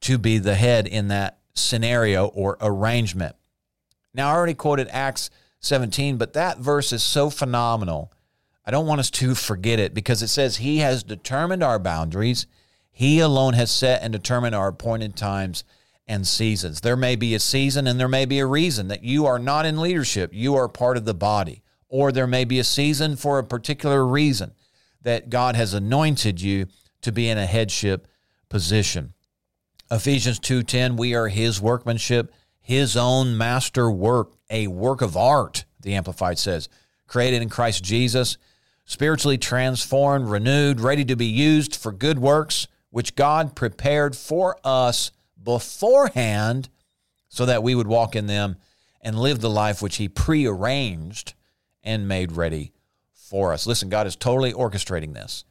to 0.01 0.17
be 0.17 0.37
the 0.37 0.55
head 0.55 0.85
in 0.87 1.07
that 1.07 1.39
scenario 1.53 2.25
or 2.27 2.57
arrangement. 2.59 3.35
Now, 4.13 4.29
I 4.29 4.33
already 4.33 4.55
quoted 4.55 4.89
Acts 4.91 5.29
17. 5.63 6.17
But 6.17 6.33
that 6.33 6.59
verse 6.59 6.93
is 6.93 7.03
so 7.03 7.29
phenomenal. 7.29 8.11
I 8.65 8.71
don't 8.71 8.87
want 8.87 8.99
us 8.99 9.11
to 9.11 9.35
forget 9.35 9.79
it 9.79 9.93
because 9.93 10.21
it 10.21 10.29
says, 10.29 10.57
He 10.57 10.79
has 10.79 11.03
determined 11.03 11.63
our 11.63 11.79
boundaries. 11.79 12.47
He 12.91 13.19
alone 13.19 13.53
has 13.53 13.71
set 13.71 14.03
and 14.03 14.13
determined 14.13 14.55
our 14.55 14.69
appointed 14.69 15.15
times 15.15 15.63
and 16.07 16.27
seasons. 16.27 16.81
There 16.81 16.95
may 16.95 17.15
be 17.15 17.33
a 17.33 17.39
season 17.39 17.87
and 17.87 17.99
there 17.99 18.07
may 18.07 18.25
be 18.25 18.39
a 18.39 18.45
reason 18.45 18.87
that 18.89 19.03
you 19.03 19.25
are 19.25 19.39
not 19.39 19.65
in 19.65 19.81
leadership, 19.81 20.31
you 20.33 20.55
are 20.55 20.67
part 20.67 20.97
of 20.97 21.05
the 21.05 21.13
body. 21.13 21.61
Or 21.89 22.11
there 22.11 22.27
may 22.27 22.43
be 22.43 22.59
a 22.59 22.63
season 22.63 23.15
for 23.15 23.37
a 23.37 23.43
particular 23.43 24.05
reason 24.05 24.53
that 25.01 25.29
God 25.29 25.55
has 25.55 25.73
anointed 25.73 26.41
you 26.41 26.67
to 27.01 27.11
be 27.11 27.29
in 27.29 27.37
a 27.37 27.45
headship 27.45 28.07
position. 28.49 29.13
Ephesians 29.91 30.39
2:10 30.39 30.97
we 30.97 31.13
are 31.13 31.27
his 31.27 31.61
workmanship, 31.61 32.33
his 32.59 32.97
own 32.97 33.37
master 33.37 33.91
work 33.91 34.33
a 34.49 34.67
work 34.67 35.01
of 35.01 35.17
art, 35.17 35.65
the 35.81 35.93
Amplified 35.93 36.39
says, 36.39 36.69
created 37.07 37.41
in 37.41 37.49
Christ 37.49 37.83
Jesus, 37.83 38.37
spiritually 38.85 39.37
transformed, 39.37 40.29
renewed, 40.29 40.79
ready 40.79 41.05
to 41.05 41.15
be 41.15 41.25
used 41.25 41.75
for 41.75 41.91
good 41.91 42.19
works, 42.19 42.67
which 42.89 43.15
God 43.15 43.55
prepared 43.55 44.15
for 44.15 44.57
us 44.63 45.11
beforehand 45.41 46.69
so 47.29 47.45
that 47.45 47.63
we 47.63 47.75
would 47.75 47.87
walk 47.87 48.15
in 48.15 48.27
them 48.27 48.57
and 49.01 49.19
live 49.19 49.39
the 49.39 49.49
life 49.49 49.81
which 49.81 49.97
He 49.97 50.07
prearranged 50.07 51.33
and 51.83 52.07
made 52.07 52.31
ready 52.31 52.71
for 53.13 53.51
us. 53.51 53.65
Listen, 53.65 53.89
God 53.89 54.07
is 54.07 54.15
totally 54.15 54.53
orchestrating 54.53 55.13
this. 55.13 55.43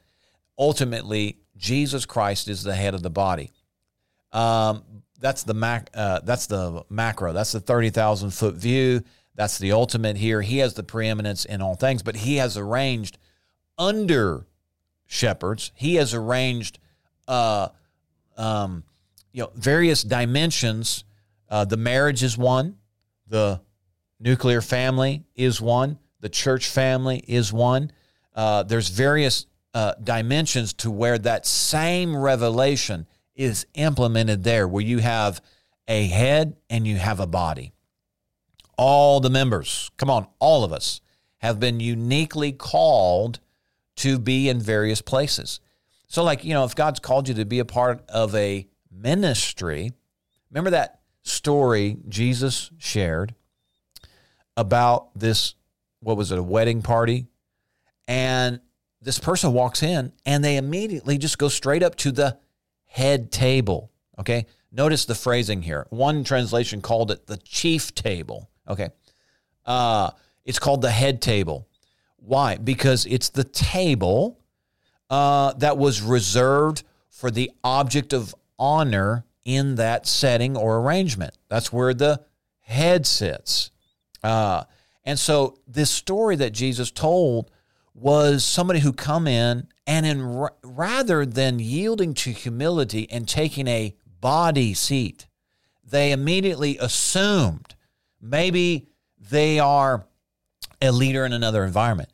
Ultimately, 0.59 1.39
Jesus 1.57 2.07
Christ 2.07 2.49
is 2.49 2.63
the 2.63 2.75
head 2.75 2.95
of 2.95 3.03
the 3.03 3.11
body. 3.11 3.51
Um, 4.33 4.85
that's 5.23 5.45
the 5.45 5.55
mac 5.55 5.89
uh, 5.95 6.21
that's 6.25 6.47
the 6.47 6.85
macro 6.91 7.33
that's 7.33 7.53
the 7.53 7.61
30,000 7.61 8.31
foot 8.31 8.57
view 8.57 9.03
that's 9.35 9.57
the 9.57 9.73
ultimate 9.73 10.17
here 10.17 10.43
he 10.43 10.59
has 10.59 10.75
the 10.75 10.83
preeminence 10.83 11.45
in 11.47 11.63
all 11.63 11.77
things 11.77 12.03
but 12.03 12.17
he 12.17 12.37
has 12.37 12.59
arranged 12.59 13.17
under 13.79 14.47
shepherds. 15.07 15.73
He 15.75 15.97
has 15.97 16.15
arranged 16.15 16.79
uh, 17.29 17.69
um, 18.37 18.85
you 19.33 19.43
know 19.43 19.51
various 19.55 20.03
dimensions. 20.03 21.05
Uh, 21.49 21.65
the 21.65 21.77
marriage 21.77 22.23
is 22.23 22.37
one. 22.37 22.77
The 23.29 23.61
nuclear 24.21 24.61
family 24.61 25.25
is 25.35 25.61
one. 25.61 25.99
The 26.21 26.29
church 26.29 26.69
family 26.69 27.23
is 27.27 27.53
one. 27.53 27.91
Uh, 28.35 28.63
there's 28.63 28.89
various 28.89 29.47
uh, 29.75 29.95
dimensions 30.03 30.73
to 30.75 30.91
where 30.91 31.19
that 31.19 31.47
same 31.47 32.17
revelation 32.17 33.07
is 33.35 33.67
implemented 33.75 34.45
there 34.45 34.69
where 34.69 34.85
you 34.85 34.99
have 34.99 35.41
a 35.89 36.07
head 36.07 36.57
and 36.71 36.87
you 36.87 36.97
have 36.97 37.21
a 37.21 37.27
body. 37.27 37.73
All 38.79 39.21
the 39.21 39.31
members, 39.31 39.91
come 39.97 40.11
on, 40.11 40.27
all 40.39 40.65
of 40.65 40.73
us 40.73 41.01
have 41.39 41.59
been 41.59 41.81
uniquely 41.81 42.53
called 42.53 43.41
to 43.97 44.19
be 44.19 44.49
in 44.49 44.61
various 44.61 45.03
places. 45.03 45.61
So, 46.09 46.23
like, 46.23 46.45
you 46.45 46.55
know, 46.55 46.65
if 46.65 46.75
God's 46.75 47.01
called 47.01 47.29
you 47.29 47.35
to 47.35 47.45
be 47.45 47.59
a 47.59 47.65
part 47.65 48.05
of 48.09 48.35
a 48.35 48.67
ministry, 48.91 49.93
remember 50.51 50.71
that 50.71 51.01
story 51.23 51.97
Jesus 52.09 52.71
shared 52.79 53.35
about 54.57 55.19
this, 55.19 55.55
what 56.01 56.17
was 56.17 56.33
it, 56.33 56.39
a 56.39 56.43
wedding 56.43 56.83
party? 56.83 57.27
And 58.07 58.61
this 59.01 59.19
person 59.19 59.53
walks 59.53 59.83
in 59.83 60.13
and 60.27 60.45
they 60.45 60.57
immediately 60.57 61.19
just 61.19 61.39
go 61.39 61.49
straight 61.49 61.83
up 61.83 61.97
to 61.97 62.13
the 62.13 62.39
head 62.85 63.33
table. 63.33 63.91
Okay. 64.19 64.47
Notice 64.71 65.05
the 65.05 65.15
phrasing 65.15 65.63
here. 65.63 65.87
One 65.91 66.25
translation 66.25 66.81
called 66.81 67.11
it 67.11 67.27
the 67.27 67.37
chief 67.39 67.95
table. 67.95 68.51
Okay. 68.69 68.89
Uh, 69.65 70.11
it's 70.45 70.59
called 70.59 70.83
the 70.83 70.91
head 70.91 71.23
table. 71.23 71.69
Why? 72.25 72.57
Because 72.57 73.05
it's 73.07 73.31
the 73.31 73.45
table 73.45 74.39
uh, 75.11 75.53
that 75.55 75.77
was 75.77 76.01
reserved 76.01 76.85
for 77.09 77.31
the 77.31 77.51
object 77.65 78.13
of 78.13 78.35
honor 78.59 79.25
in 79.45 79.75
that 79.75 80.07
setting 80.07 80.57
or 80.57 80.79
arrangement. 80.79 81.35
That's 81.49 81.73
where 81.73 81.93
the 81.93 82.23
head 82.61 83.07
sits. 83.07 83.71
Uh, 84.23 84.65
and 85.05 85.19
so 85.19 85.59
this 85.67 85.91
story 85.91 86.37
that 86.37 86.51
Jesus 86.53 86.91
told 86.91 87.51
was 87.95 88.45
somebody 88.45 88.81
who 88.81 88.93
come 88.93 89.27
in 89.27 89.69
and 89.87 90.07
in 90.07 90.49
rather 90.63 91.27
than 91.27 91.59
yielding 91.59 92.15
to 92.15 92.31
humility 92.31 93.11
and 93.11 93.29
taking 93.29 93.67
a 93.67 93.95
body 94.21 94.75
seat, 94.75 95.27
they 95.85 96.13
immediately 96.13 96.79
assumed 96.79 97.75
maybe 98.21 98.89
they 99.19 99.59
are 99.59 100.07
a 100.81 100.93
leader 100.93 101.25
in 101.25 101.33
another 101.33 101.65
environment. 101.65 102.12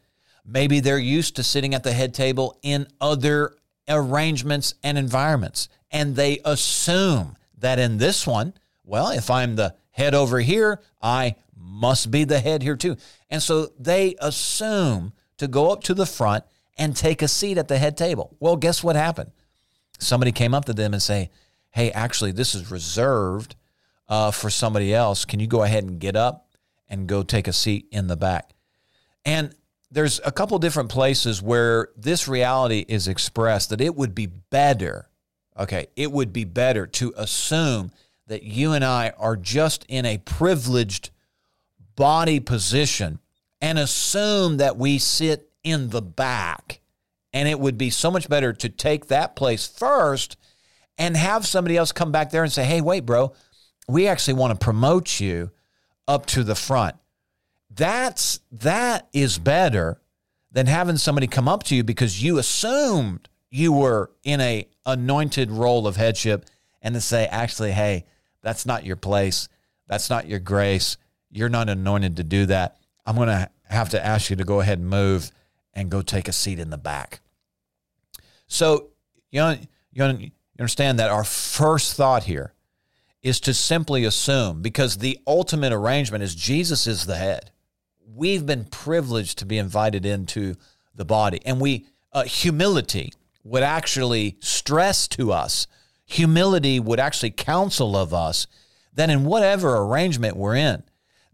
Maybe 0.51 0.81
they're 0.81 0.99
used 0.99 1.37
to 1.37 1.43
sitting 1.43 1.75
at 1.75 1.83
the 1.83 1.93
head 1.93 2.15
table 2.15 2.59
in 2.63 2.87
other 3.03 3.55
arrangements 3.87 4.75
and 4.83 4.97
environments. 4.97 5.69
And 5.91 6.17
they 6.17 6.41
assume 6.45 7.37
that 7.59 7.79
in 7.79 7.99
this 7.99 8.27
one, 8.27 8.55
well, 8.83 9.11
if 9.11 9.31
I'm 9.31 9.57
the 9.57 9.75
head 9.91 10.15
over 10.15 10.41
here, 10.41 10.81
I 11.03 11.37
must 11.55 12.11
be 12.11 12.25
the 12.25 12.41
head 12.41 12.63
here 12.63 12.77
too. 12.77 12.97
And 13.29 13.43
so 13.43 13.69
they 13.79 14.15
assume 14.21 15.13
to 15.37 15.49
go 15.49 15.71
up 15.71 15.83
to 15.85 15.95
the 15.95 16.07
front 16.07 16.45
and 16.79 16.97
take 16.97 17.21
a 17.21 17.29
seat 17.29 17.59
at 17.59 17.69
the 17.69 17.77
head 17.77 17.97
table. 17.97 18.35
Well, 18.41 18.57
guess 18.57 18.83
what 18.83 18.97
happened? 18.97 19.33
Somebody 19.99 20.33
came 20.33 20.55
up 20.55 20.65
to 20.67 20.73
them 20.73 20.95
and 20.95 21.03
say, 21.03 21.31
hey, 21.71 21.91
actually, 21.91 22.33
this 22.33 22.55
is 22.55 22.71
reserved 22.71 23.55
uh, 24.09 24.31
for 24.31 24.49
somebody 24.49 24.95
else. 24.95 25.25
Can 25.25 25.41
you 25.41 25.47
go 25.47 25.63
ahead 25.63 25.85
and 25.85 25.99
get 25.99 26.17
up 26.17 26.49
and 26.89 27.07
go 27.07 27.23
take 27.23 27.49
a 27.49 27.53
seat 27.53 27.87
in 27.91 28.07
the 28.07 28.17
back? 28.17 28.55
And 29.25 29.55
there's 29.91 30.21
a 30.25 30.33
couple 30.33 30.59
different 30.59 30.91
places 30.91 31.41
where 31.41 31.89
this 31.97 32.29
reality 32.29 32.85
is 32.89 33.09
expressed 33.09 33.71
that 33.71 33.81
it 33.81 33.95
would 33.95 34.15
be 34.15 34.27
better, 34.27 35.09
okay, 35.59 35.87
it 35.97 36.13
would 36.13 36.33
be 36.33 36.45
better 36.45 36.87
to 36.87 37.13
assume 37.17 37.91
that 38.27 38.43
you 38.43 38.73
and 38.73 38.85
I 38.85 39.13
are 39.19 39.37
just 39.37 39.85
in 39.89 40.05
a 40.05 40.19
privileged 40.19 41.11
body 41.97 42.39
position 42.39 43.19
and 43.61 43.79
assume 43.79 44.59
that 44.59 44.77
we 44.77 44.99
sit 44.99 45.51
in 45.65 45.91
the 45.91 46.03
back. 46.03 46.81
And 47.33 47.49
it 47.49 47.59
would 47.59 47.77
be 47.77 47.91
so 47.91 48.11
much 48.11 48.29
better 48.29 48.53
to 48.53 48.69
take 48.69 49.07
that 49.07 49.37
place 49.37 49.67
first 49.67 50.37
and 50.97 51.17
have 51.17 51.47
somebody 51.47 51.77
else 51.77 51.93
come 51.93 52.13
back 52.13 52.31
there 52.31 52.43
and 52.43 52.53
say, 52.53 52.65
hey, 52.65 52.81
wait, 52.81 53.07
bro, 53.07 53.33
we 53.89 54.07
actually 54.07 54.35
want 54.35 54.59
to 54.59 54.65
promote 54.65 55.21
you 55.21 55.51
up 56.07 56.27
to 56.27 56.45
the 56.45 56.55
front. 56.55 56.97
That's 57.79 58.41
that 58.51 59.09
is 59.13 59.39
better 59.39 60.01
than 60.51 60.67
having 60.67 60.97
somebody 60.97 61.29
come 61.29 61.47
up 61.47 61.63
to 61.65 61.77
you 61.77 61.85
because 61.85 62.21
you 62.21 62.39
assumed 62.39 63.29
you 63.51 63.73
were 63.73 64.11
in 64.25 64.41
a 64.41 64.69
anointed 64.85 65.53
role 65.53 65.87
of 65.87 65.95
headship 65.95 66.45
and 66.83 66.97
to 66.97 67.01
say, 67.01 67.27
actually, 67.27 67.71
hey, 67.71 68.05
that's 68.43 68.67
not 68.67 68.85
your 68.85 68.97
place. 68.97 69.49
That's 69.87 70.11
not 70.11 70.27
your 70.27 70.41
grace. 70.41 70.97
You're 71.31 71.49
not 71.49 71.69
anointed 71.69 72.17
to 72.17 72.25
do 72.25 72.47
that. 72.47 72.79
I'm 73.07 73.15
going 73.15 73.29
to 73.29 73.49
have 73.69 73.91
to 73.91 74.05
ask 74.05 74.29
you 74.29 74.35
to 74.37 74.45
go 74.45 74.61
ahead 74.61 74.81
and 74.81 74.89
move 74.89 75.31
and 75.73 75.89
go 75.89 76.03
take 76.03 76.27
a 76.27 76.33
seat 76.33 76.59
in 76.59 76.71
the 76.71 76.79
back. 76.79 77.21
So, 78.49 78.89
you 79.31 79.41
know, 79.41 79.57
you 79.93 80.31
understand 80.59 80.99
that 80.99 81.11
our 81.11 81.25
first 81.25 81.95
thought 81.95 82.25
here 82.25 82.55
is 83.23 83.39
to 83.41 83.55
simply 83.55 84.05
assume 84.05 84.63
because 84.63 84.97
the 84.97 85.21
ultimate 85.29 85.73
arrangement 85.73 86.25
is 86.25 86.35
Jesus 86.35 86.89
is 86.89 87.07
the 87.07 87.17
head. 87.17 87.53
We've 88.15 88.47
been 88.47 88.65
privileged 88.65 89.39
to 89.39 89.47
be 89.47 89.59
invited 89.59 90.07
into 90.07 90.55
the 90.95 91.05
body, 91.05 91.41
and 91.45 91.61
we 91.61 91.87
uh, 92.13 92.25
humility 92.25 93.13
would 93.45 93.63
actually 93.63 94.37
stress 94.41 95.07
to 95.09 95.33
us 95.33 95.67
humility 96.09 96.81
would 96.81 96.99
actually 96.99 97.31
counsel 97.31 97.95
of 97.95 98.15
us 98.15 98.47
that 98.95 99.11
in 99.11 99.27
whatever 99.27 99.77
arrangement 99.77 100.37
we're 100.37 100.57
in, 100.57 100.83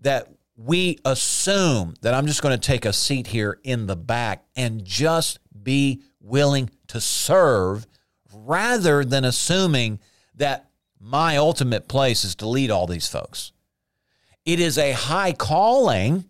that 0.01 0.29
we 0.57 0.99
assume 1.05 1.95
that 2.03 2.13
I'm 2.13 2.27
just 2.27 2.43
going 2.43 2.59
to 2.59 2.67
take 2.67 2.85
a 2.85 2.93
seat 2.93 3.29
here 3.29 3.61
in 3.63 3.87
the 3.87 3.97
back 3.97 4.45
and 4.57 4.85
just 4.85 5.39
be 5.63 6.03
willing 6.21 6.71
to 6.89 7.01
serve 7.01 7.87
rather 8.33 9.05
than 9.05 9.25
assuming 9.25 10.01
that 10.35 10.69
my 11.01 11.37
ultimate 11.37 11.87
place 11.87 12.25
is 12.25 12.35
to 12.37 12.49
lead 12.49 12.71
all 12.73 12.89
these 12.89 13.07
folks. 13.07 13.53
It 14.45 14.59
is 14.59 14.77
a 14.77 14.93
high 14.93 15.33
calling, 15.33 16.25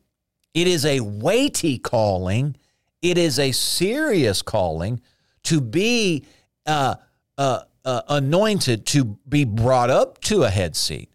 it 0.55 0.67
is 0.67 0.87
a 0.87 1.01
weighty 1.01 1.79
calling, 1.79 2.57
it 3.03 3.19
is 3.19 3.39
a 3.39 3.53
serious 3.53 4.41
calling 4.41 5.01
to 5.43 5.61
be 5.61 6.25
uh, 6.67 6.95
uh, 7.37 7.61
uh, 7.85 8.03
anointed 8.09 8.87
to 8.87 9.19
be 9.29 9.45
brought 9.45 9.91
up 9.91 10.21
to 10.23 10.45
a 10.45 10.51
head 10.51 10.75
seat. 10.75 11.11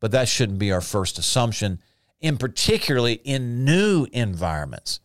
But 0.00 0.12
that 0.12 0.28
shouldn't 0.28 0.58
be 0.58 0.72
our 0.72 0.80
first 0.80 1.18
assumption, 1.18 1.80
in 2.20 2.36
particularly 2.38 3.14
in 3.24 3.64
new 3.64 4.06
environments. 4.12 5.00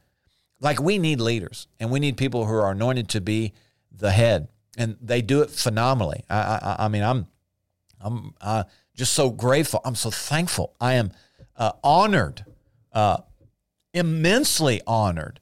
Like 0.59 0.79
we 0.79 0.97
need 0.97 1.19
leaders 1.19 1.67
and 1.79 1.91
we 1.91 1.99
need 1.99 2.15
people 2.15 2.45
who 2.45 2.53
are 2.53 2.71
anointed 2.71 3.09
to 3.09 3.21
be 3.21 3.53
the 3.91 4.11
head, 4.11 4.47
and 4.77 4.95
they 5.01 5.21
do 5.21 5.41
it 5.41 5.49
phenomenally. 5.49 6.23
I, 6.29 6.37
I, 6.37 6.75
I 6.85 6.87
mean, 6.87 7.03
I'm, 7.03 7.27
I'm 7.99 8.33
uh, 8.39 8.63
just 8.95 9.13
so 9.13 9.29
grateful. 9.29 9.81
I'm 9.83 9.95
so 9.95 10.09
thankful. 10.09 10.73
I 10.79 10.93
am 10.93 11.11
uh, 11.57 11.73
honored, 11.83 12.45
uh, 12.93 13.17
immensely 13.93 14.81
honored, 14.85 15.39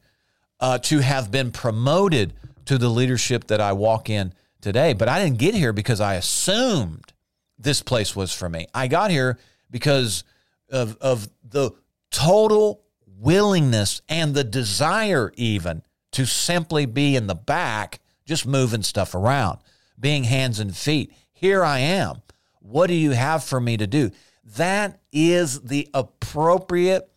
uh, 0.60 0.78
to 0.78 1.00
have 1.00 1.32
been 1.32 1.52
promoted 1.52 2.34
to 2.66 2.78
the 2.78 2.90
leadership 2.90 3.48
that 3.48 3.60
I 3.60 3.74
walk 3.74 4.10
in 4.10 4.34
today. 4.62 4.94
But 4.94 5.10
I 5.10 5.24
didn't 5.24 5.40
get 5.40 5.56
here 5.56 5.74
because 5.74 6.00
I 6.00 6.16
assumed 6.16 7.14
this 7.58 7.82
place 7.82 8.16
was 8.16 8.34
for 8.34 8.50
me. 8.50 8.68
I 8.74 8.88
got 8.88 9.12
here 9.12 9.40
because 9.70 10.24
of, 10.70 10.98
of 11.02 11.30
the 11.44 11.72
total 12.12 12.84
willingness 13.20 14.02
and 14.10 14.34
the 14.34 14.44
desire, 14.44 15.32
even 15.36 15.84
to 16.12 16.26
simply 16.26 16.86
be 16.86 17.16
in 17.16 17.28
the 17.28 17.36
back, 17.36 18.00
just 18.26 18.46
moving 18.46 18.84
stuff 18.84 19.16
around, 19.16 19.60
being 20.00 20.26
hands 20.26 20.60
and 20.60 20.76
feet. 20.76 21.14
Here 21.32 21.64
I 21.64 21.80
am. 21.80 22.22
What 22.60 22.88
do 22.88 22.94
you 22.94 23.12
have 23.12 23.44
for 23.44 23.60
me 23.60 23.78
to 23.78 23.88
do? 23.88 24.12
That 24.58 25.00
is 25.12 25.62
the 25.62 25.88
appropriate 25.94 27.11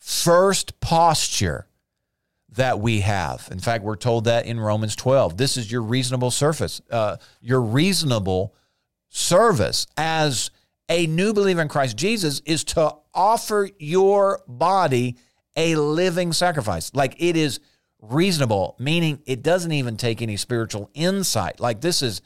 first 0.00 0.80
posture 0.80 1.66
that 2.54 2.80
we 2.80 3.00
have. 3.00 3.48
In 3.52 3.60
fact, 3.60 3.84
we're 3.84 3.96
told 3.96 4.24
that 4.24 4.46
in 4.46 4.58
Romans 4.58 4.96
12. 4.96 5.36
This 5.36 5.56
is 5.56 5.70
your 5.70 5.82
reasonable 5.82 6.32
surface, 6.32 6.80
uh, 6.90 7.16
your 7.40 7.60
reasonable 7.60 8.54
service 9.08 9.86
as 9.96 10.50
a 10.88 11.06
new 11.06 11.32
believer 11.32 11.62
in 11.62 11.68
Christ 11.68 11.96
Jesus 11.96 12.40
is 12.44 12.64
to 12.64 12.92
offer 13.14 13.68
your 13.78 14.42
body 14.48 15.16
a 15.56 15.76
living 15.76 16.32
sacrifice. 16.32 16.92
Like 16.94 17.14
it 17.18 17.36
is 17.36 17.60
reasonable, 18.00 18.76
meaning 18.78 19.20
it 19.26 19.42
doesn't 19.42 19.72
even 19.72 19.96
take 19.96 20.22
any 20.22 20.36
spiritual 20.36 20.90
insight. 20.94 21.60
Like 21.60 21.80
this 21.80 22.02
is 22.02 22.22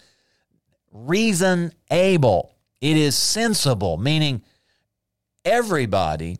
reason 0.92 1.72
able. 1.90 2.54
It 2.80 2.96
is 2.96 3.16
sensible, 3.16 3.96
meaning 3.96 4.42
everybody, 5.44 6.38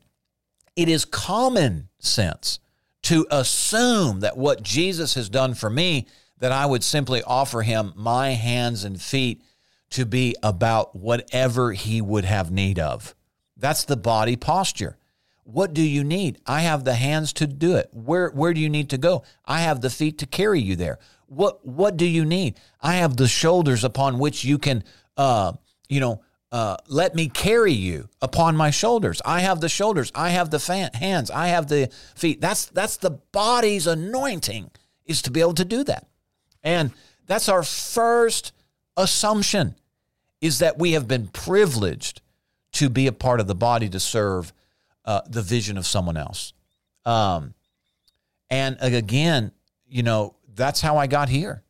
it 0.77 0.89
is 0.89 1.05
common 1.05 1.89
sense 1.99 2.59
to 3.03 3.27
assume 3.31 4.21
that 4.21 4.37
what 4.37 4.63
Jesus 4.63 5.15
has 5.15 5.29
done 5.29 5.55
for 5.55 5.71
me, 5.71 6.07
that 6.39 6.53
I 6.53 6.67
would 6.67 6.83
simply 6.83 7.23
offer 7.23 7.63
him 7.63 7.93
my 7.95 8.31
hands 8.31 8.85
and 8.85 9.01
feet 9.01 9.43
to 9.91 10.05
be 10.05 10.35
about 10.43 10.97
whatever 10.97 11.73
he 11.73 12.01
would 12.01 12.25
have 12.25 12.51
need 12.51 12.79
of. 12.79 13.15
That's 13.57 13.85
the 13.85 13.97
body 13.97 14.37
posture. 14.37 14.97
What 15.45 15.75
do 15.75 15.83
you 15.83 16.03
need? 16.03 16.39
I 16.47 16.61
have 16.63 16.85
the 16.85 16.95
hands 16.95 17.33
to 17.35 17.47
do 17.47 17.77
it. 17.77 17.91
Where 17.93 18.31
where 18.31 18.55
do 18.55 18.61
you 18.61 18.71
need 18.71 18.91
to 18.91 18.99
go? 18.99 19.25
I 19.45 19.61
have 19.61 19.83
the 19.83 19.91
feet 19.91 20.19
to 20.19 20.27
carry 20.27 20.61
you 20.61 20.75
there. 20.75 20.99
What 21.27 21.65
what 21.67 21.97
do 21.97 22.07
you 22.07 22.25
need? 22.25 22.59
I 22.81 22.95
have 22.95 23.17
the 23.17 23.29
shoulders 23.29 23.85
upon 23.85 24.19
which 24.19 24.45
you 24.45 24.59
can 24.59 24.83
uh 25.19 25.53
you 25.89 26.01
know 26.01 26.23
uh, 26.55 26.77
let 26.87 27.17
me 27.17 27.29
carry 27.29 27.73
you 27.73 28.09
upon 28.23 28.57
my 28.57 28.71
shoulders. 28.71 29.21
I 29.25 29.41
have 29.41 29.61
the 29.61 29.69
shoulders. 29.69 30.13
I 30.15 30.29
have 30.29 30.51
the 30.51 30.61
fan, 30.61 30.93
hands. 30.93 31.29
I 31.29 31.49
have 31.49 31.67
the 31.67 31.91
feet. 32.15 32.41
That's 32.41 32.67
that's 32.67 32.97
the 32.97 33.11
body's 33.11 33.89
anointing 33.89 34.71
is 35.05 35.21
to 35.23 35.33
be 35.33 35.41
able 35.41 35.55
to 35.55 35.65
do 35.65 35.83
that, 35.83 36.07
and 36.63 36.93
that's 37.27 37.49
our 37.49 37.65
first 37.65 38.53
assumption 38.97 39.75
is 40.41 40.61
that 40.61 40.79
we 40.79 40.93
have 40.93 41.09
been 41.09 41.27
privileged 41.27 42.21
to 42.75 42.89
be 42.89 43.09
a 43.09 43.13
part 43.13 43.41
of 43.41 43.49
the 43.49 43.57
body 43.57 43.89
to 43.89 43.99
serve 43.99 44.53
uh, 45.05 45.23
the 45.27 45.43
vision 45.43 45.77
of 45.77 45.85
someone 45.85 46.17
else. 46.17 46.53
Um, 47.05 47.55
and 48.49 48.77
again, 48.81 49.51
you 49.89 50.05
know 50.05 50.37
that's 50.55 50.81
how 50.81 50.99
I 50.99 51.09
got 51.09 51.29
here. 51.29 51.65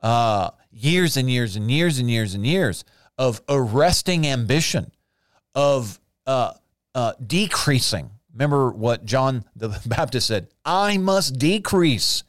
Uh, 0.00 0.50
years 0.70 1.16
and 1.16 1.28
years 1.28 1.56
and 1.56 1.68
years 1.68 1.98
and 1.98 2.08
years 2.08 2.36
and 2.36 2.46
years 2.46 2.84
of 3.20 3.42
arresting 3.50 4.26
ambition, 4.26 4.90
of 5.54 6.00
uh, 6.26 6.54
uh, 6.94 7.12
decreasing. 7.24 8.10
Remember 8.32 8.70
what 8.70 9.04
John 9.04 9.44
the 9.54 9.78
Baptist 9.86 10.26
said 10.26 10.48
I 10.64 10.96
must 10.96 11.38
decrease. 11.38 12.24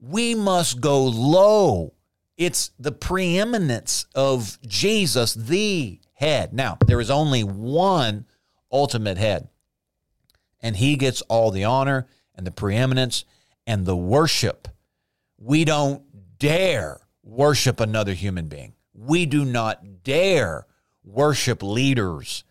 We 0.00 0.34
must 0.34 0.80
go 0.80 1.04
low. 1.04 1.92
It's 2.38 2.70
the 2.78 2.92
preeminence 2.92 4.06
of 4.14 4.58
Jesus, 4.66 5.34
the 5.34 6.00
head. 6.14 6.54
Now, 6.54 6.78
there 6.86 7.00
is 7.00 7.10
only 7.10 7.44
one 7.44 8.24
ultimate 8.72 9.18
head, 9.18 9.50
and 10.62 10.74
he 10.76 10.96
gets 10.96 11.20
all 11.22 11.50
the 11.50 11.64
honor 11.64 12.06
and 12.34 12.46
the 12.46 12.50
preeminence 12.50 13.26
and 13.66 13.84
the 13.84 13.96
worship. 13.96 14.66
We 15.36 15.66
don't 15.66 16.38
dare 16.38 17.02
worship 17.22 17.80
another 17.80 18.14
human 18.14 18.48
being 18.48 18.72
we 18.94 19.26
do 19.26 19.44
not 19.44 20.02
dare 20.02 20.66
worship 21.04 21.62
leaders, 21.62 22.44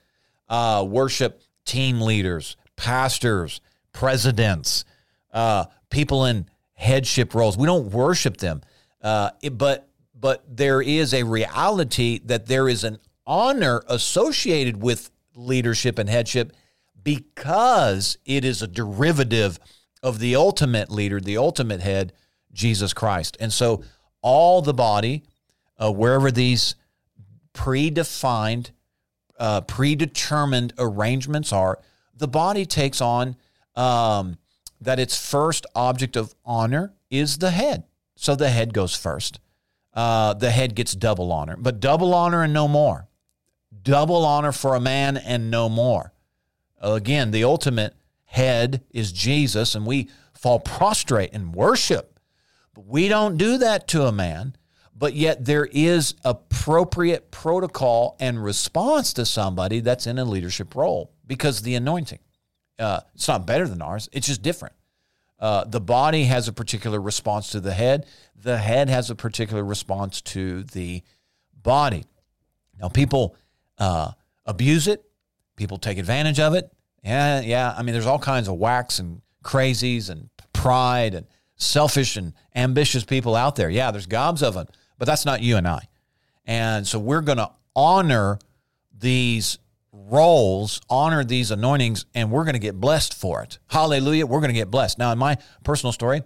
uh, 0.49 0.85
worship 0.87 1.41
team 1.65 2.01
leaders, 2.01 2.57
pastors, 2.75 3.61
presidents, 3.93 4.85
uh, 5.33 5.65
people 5.89 6.25
in 6.25 6.47
headship 6.73 7.33
roles. 7.33 7.57
We 7.57 7.67
don't 7.67 7.91
worship 7.91 8.37
them, 8.37 8.61
uh, 9.01 9.31
it, 9.41 9.57
but 9.57 9.87
but 10.13 10.43
there 10.47 10.81
is 10.81 11.13
a 11.13 11.23
reality 11.23 12.19
that 12.25 12.45
there 12.45 12.69
is 12.69 12.83
an 12.83 12.99
honor 13.25 13.81
associated 13.87 14.81
with 14.81 15.09
leadership 15.35 15.97
and 15.97 16.07
headship 16.07 16.53
because 17.03 18.17
it 18.25 18.45
is 18.45 18.61
a 18.61 18.67
derivative 18.67 19.57
of 20.03 20.19
the 20.19 20.35
ultimate 20.35 20.91
leader, 20.91 21.19
the 21.19 21.37
ultimate 21.37 21.81
head, 21.81 22.13
Jesus 22.53 22.93
Christ. 22.93 23.35
And 23.39 23.51
so 23.51 23.83
all 24.21 24.61
the 24.61 24.73
body 24.73 25.23
uh, 25.81 25.91
wherever 25.91 26.31
these 26.31 26.75
predefined, 27.53 28.71
uh, 29.39 29.61
predetermined 29.61 30.73
arrangements 30.77 31.51
are, 31.51 31.79
the 32.15 32.27
body 32.27 32.65
takes 32.65 33.01
on 33.01 33.35
um, 33.75 34.37
that 34.79 34.99
its 34.99 35.17
first 35.17 35.65
object 35.75 36.15
of 36.15 36.35
honor 36.45 36.93
is 37.09 37.39
the 37.39 37.51
head. 37.51 37.83
So 38.15 38.35
the 38.35 38.49
head 38.49 38.73
goes 38.73 38.95
first. 38.95 39.39
Uh, 39.93 40.33
the 40.33 40.51
head 40.51 40.75
gets 40.75 40.95
double 40.95 41.31
honor, 41.31 41.57
but 41.57 41.79
double 41.79 42.13
honor 42.13 42.43
and 42.43 42.53
no 42.53 42.67
more. 42.67 43.07
Double 43.83 44.23
honor 44.25 44.51
for 44.51 44.75
a 44.75 44.79
man 44.79 45.17
and 45.17 45.49
no 45.49 45.67
more. 45.67 46.13
Again, 46.79 47.31
the 47.31 47.43
ultimate 47.43 47.95
head 48.25 48.83
is 48.91 49.11
Jesus, 49.11 49.75
and 49.75 49.85
we 49.85 50.09
fall 50.33 50.59
prostrate 50.59 51.31
and 51.33 51.53
worship. 51.53 52.19
But 52.73 52.85
we 52.85 53.07
don't 53.07 53.37
do 53.37 53.57
that 53.57 53.87
to 53.89 54.05
a 54.05 54.11
man, 54.11 54.55
but 55.01 55.15
yet 55.15 55.43
there 55.43 55.67
is 55.71 56.13
appropriate 56.23 57.31
protocol 57.31 58.15
and 58.19 58.41
response 58.41 59.13
to 59.13 59.25
somebody 59.25 59.79
that's 59.79 60.05
in 60.05 60.19
a 60.19 60.23
leadership 60.23 60.75
role 60.75 61.11
because 61.25 61.63
the 61.63 61.73
anointing. 61.73 62.19
Uh, 62.77 62.99
it's 63.15 63.27
not 63.27 63.47
better 63.47 63.67
than 63.67 63.81
ours, 63.81 64.09
it's 64.11 64.27
just 64.27 64.43
different. 64.43 64.75
Uh, 65.39 65.63
the 65.63 65.81
body 65.81 66.25
has 66.25 66.47
a 66.47 66.53
particular 66.53 67.01
response 67.01 67.49
to 67.49 67.59
the 67.59 67.73
head. 67.73 68.05
The 68.35 68.59
head 68.59 68.89
has 68.89 69.09
a 69.09 69.15
particular 69.15 69.63
response 69.63 70.21
to 70.21 70.61
the 70.65 71.01
body. 71.63 72.05
Now, 72.79 72.89
people 72.89 73.35
uh, 73.79 74.11
abuse 74.45 74.87
it. 74.87 75.03
People 75.55 75.79
take 75.79 75.97
advantage 75.97 76.39
of 76.39 76.53
it. 76.53 76.71
Yeah, 77.03 77.41
yeah. 77.41 77.73
I 77.75 77.81
mean, 77.81 77.93
there's 77.93 78.05
all 78.05 78.19
kinds 78.19 78.47
of 78.47 78.59
whacks 78.59 78.99
and 78.99 79.23
crazies 79.43 80.11
and 80.11 80.29
pride 80.53 81.15
and 81.15 81.25
selfish 81.55 82.17
and 82.17 82.33
ambitious 82.55 83.03
people 83.03 83.35
out 83.35 83.55
there. 83.55 83.69
Yeah, 83.71 83.89
there's 83.89 84.05
gobs 84.05 84.43
of 84.43 84.53
them, 84.53 84.67
but 85.01 85.07
that's 85.07 85.25
not 85.25 85.41
you 85.41 85.57
and 85.57 85.67
I. 85.67 85.87
And 86.45 86.85
so 86.85 86.99
we're 86.99 87.21
going 87.21 87.39
to 87.39 87.49
honor 87.75 88.37
these 88.95 89.57
roles, 89.91 90.79
honor 90.91 91.23
these 91.23 91.49
anointings, 91.49 92.05
and 92.13 92.29
we're 92.29 92.43
going 92.43 92.53
to 92.53 92.59
get 92.59 92.79
blessed 92.79 93.15
for 93.15 93.41
it. 93.41 93.57
Hallelujah. 93.65 94.27
We're 94.27 94.41
going 94.41 94.53
to 94.53 94.59
get 94.59 94.69
blessed. 94.69 94.99
Now, 94.99 95.11
in 95.11 95.17
my 95.17 95.39
personal 95.63 95.91
story, 95.91 96.21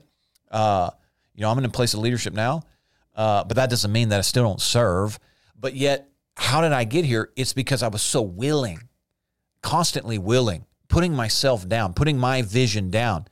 uh, 0.51 0.89
you 1.33 1.41
know, 1.43 1.51
I'm 1.51 1.57
in 1.57 1.63
a 1.63 1.69
place 1.69 1.93
of 1.93 2.01
leadership 2.01 2.33
now, 2.33 2.63
uh, 3.15 3.45
but 3.45 3.55
that 3.55 3.69
doesn't 3.69 3.93
mean 3.93 4.09
that 4.09 4.17
I 4.17 4.23
still 4.23 4.43
don't 4.43 4.59
serve. 4.59 5.19
But 5.57 5.73
yet, 5.77 6.09
how 6.35 6.59
did 6.59 6.73
I 6.73 6.83
get 6.83 7.05
here? 7.05 7.31
It's 7.37 7.53
because 7.53 7.81
I 7.81 7.87
was 7.87 8.01
so 8.01 8.23
willing, 8.23 8.89
constantly 9.61 10.17
willing, 10.17 10.65
putting 10.89 11.13
myself 11.13 11.65
down, 11.65 11.93
putting 11.93 12.17
my 12.17 12.41
vision 12.41 12.89
down. 12.89 13.25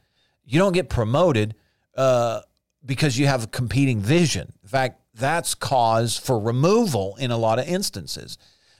You 0.45 0.59
don't 0.59 0.71
get 0.71 0.87
promoted 0.87 1.55
uh, 1.97 2.43
because 2.85 3.19
you 3.19 3.27
have 3.27 3.43
a 3.43 3.47
competing 3.47 3.99
vision. 3.99 4.53
In 4.63 4.69
fact, 4.69 5.01
that's 5.13 5.55
cause 5.55 6.17
for 6.17 6.39
removal 6.39 7.15
in 7.19 7.31
a 7.31 7.37
lot 7.37 7.59
of 7.59 7.67
instances 7.67 8.37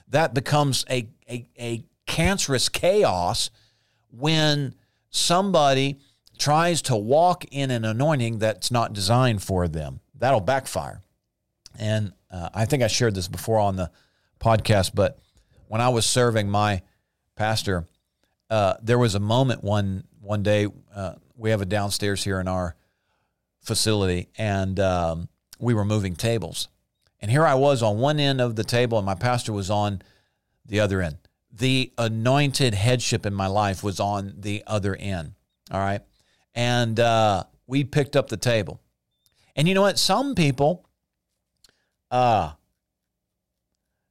that 0.08 0.34
becomes 0.34 0.84
a, 0.90 1.08
a, 1.28 1.48
a 1.58 1.84
cancerous 2.06 2.68
chaos 2.68 3.50
when 4.10 4.74
somebody 5.10 5.98
tries 6.38 6.82
to 6.82 6.96
walk 6.96 7.44
in 7.50 7.70
an 7.70 7.84
anointing 7.84 8.38
that's 8.38 8.70
not 8.70 8.92
designed 8.92 9.42
for 9.42 9.68
them. 9.68 10.00
That'll 10.14 10.40
backfire. 10.40 11.02
And 11.78 12.12
uh, 12.30 12.50
I 12.54 12.64
think 12.64 12.82
I 12.82 12.86
shared 12.86 13.14
this 13.14 13.28
before 13.28 13.58
on 13.58 13.76
the 13.76 13.90
podcast, 14.40 14.92
but 14.94 15.18
when 15.68 15.80
I 15.80 15.88
was 15.88 16.06
serving 16.06 16.48
my 16.48 16.82
pastor, 17.36 17.86
uh, 18.50 18.74
there 18.82 18.98
was 18.98 19.14
a 19.14 19.20
moment 19.20 19.64
one 19.64 20.04
one 20.20 20.42
day. 20.42 20.68
Uh, 20.94 21.14
we 21.36 21.50
have 21.50 21.60
a 21.60 21.66
downstairs 21.66 22.22
here 22.22 22.38
in 22.38 22.46
our 22.46 22.76
facility, 23.62 24.28
and 24.36 24.78
um, 24.78 25.28
we 25.64 25.74
were 25.74 25.84
moving 25.84 26.14
tables, 26.14 26.68
and 27.20 27.30
here 27.30 27.46
I 27.46 27.54
was 27.54 27.82
on 27.82 27.98
one 27.98 28.20
end 28.20 28.40
of 28.40 28.56
the 28.56 28.64
table, 28.64 28.98
and 28.98 29.06
my 29.06 29.14
pastor 29.14 29.52
was 29.52 29.70
on 29.70 30.02
the 30.66 30.80
other 30.80 31.00
end. 31.00 31.16
The 31.50 31.92
anointed 31.96 32.74
headship 32.74 33.26
in 33.26 33.34
my 33.34 33.46
life 33.46 33.82
was 33.82 34.00
on 34.00 34.34
the 34.38 34.62
other 34.66 34.96
end. 34.96 35.34
All 35.70 35.80
right. 35.80 36.00
And 36.54 36.98
uh, 36.98 37.44
we 37.66 37.84
picked 37.84 38.16
up 38.16 38.28
the 38.28 38.36
table. 38.36 38.80
And 39.56 39.68
you 39.68 39.74
know 39.74 39.82
what? 39.82 39.98
Some 39.98 40.34
people, 40.34 40.84
uh, 42.10 42.52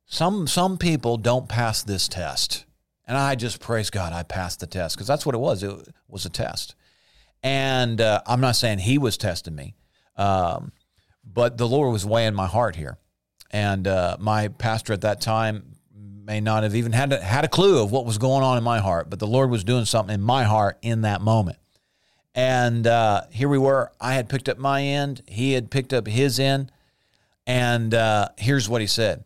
some 0.05 0.47
some 0.47 0.77
people 0.77 1.17
don't 1.17 1.49
pass 1.49 1.83
this 1.83 2.07
test. 2.07 2.65
And 3.05 3.17
I 3.17 3.35
just 3.35 3.59
praise 3.59 3.89
God 3.89 4.13
I 4.13 4.23
passed 4.23 4.61
the 4.61 4.67
test 4.67 4.95
because 4.95 5.07
that's 5.07 5.25
what 5.25 5.35
it 5.35 5.39
was. 5.39 5.63
It 5.63 5.89
was 6.07 6.25
a 6.25 6.29
test. 6.29 6.75
And 7.41 7.99
uh, 7.99 8.21
I'm 8.25 8.39
not 8.39 8.55
saying 8.55 8.79
he 8.79 8.97
was 8.97 9.17
testing 9.17 9.55
me, 9.55 9.75
um, 10.15 10.71
but 11.23 11.57
the 11.57 11.67
Lord 11.67 11.91
was 11.91 12.05
weighing 12.05 12.33
my 12.33 12.47
heart 12.47 12.75
here. 12.75 12.97
And 13.51 13.87
uh, 13.87 14.17
my 14.19 14.47
pastor 14.47 14.93
at 14.93 15.01
that 15.01 15.21
time 15.21 15.75
may 15.95 16.41
not 16.41 16.63
have 16.63 16.75
even 16.75 16.91
had 16.91 17.13
a, 17.13 17.21
had 17.21 17.45
a 17.45 17.47
clue 17.47 17.83
of 17.83 17.91
what 17.91 18.05
was 18.05 18.17
going 18.17 18.43
on 18.43 18.57
in 18.57 18.63
my 18.63 18.79
heart, 18.79 19.09
but 19.09 19.19
the 19.19 19.27
Lord 19.27 19.49
was 19.49 19.63
doing 19.63 19.85
something 19.85 20.13
in 20.13 20.21
my 20.21 20.43
heart 20.43 20.77
in 20.81 21.01
that 21.01 21.21
moment. 21.21 21.57
And 22.35 22.87
uh, 22.87 23.23
here 23.29 23.47
we 23.47 23.57
were. 23.57 23.91
I 24.01 24.15
had 24.15 24.27
picked 24.27 24.49
up 24.49 24.57
my 24.57 24.81
end. 24.81 25.21
He 25.27 25.53
had 25.53 25.69
picked 25.69 25.93
up 25.93 26.07
his 26.07 26.39
end. 26.39 26.71
And 27.45 27.93
uh, 27.93 28.29
here's 28.37 28.67
what 28.67 28.81
he 28.81 28.87
said. 28.87 29.23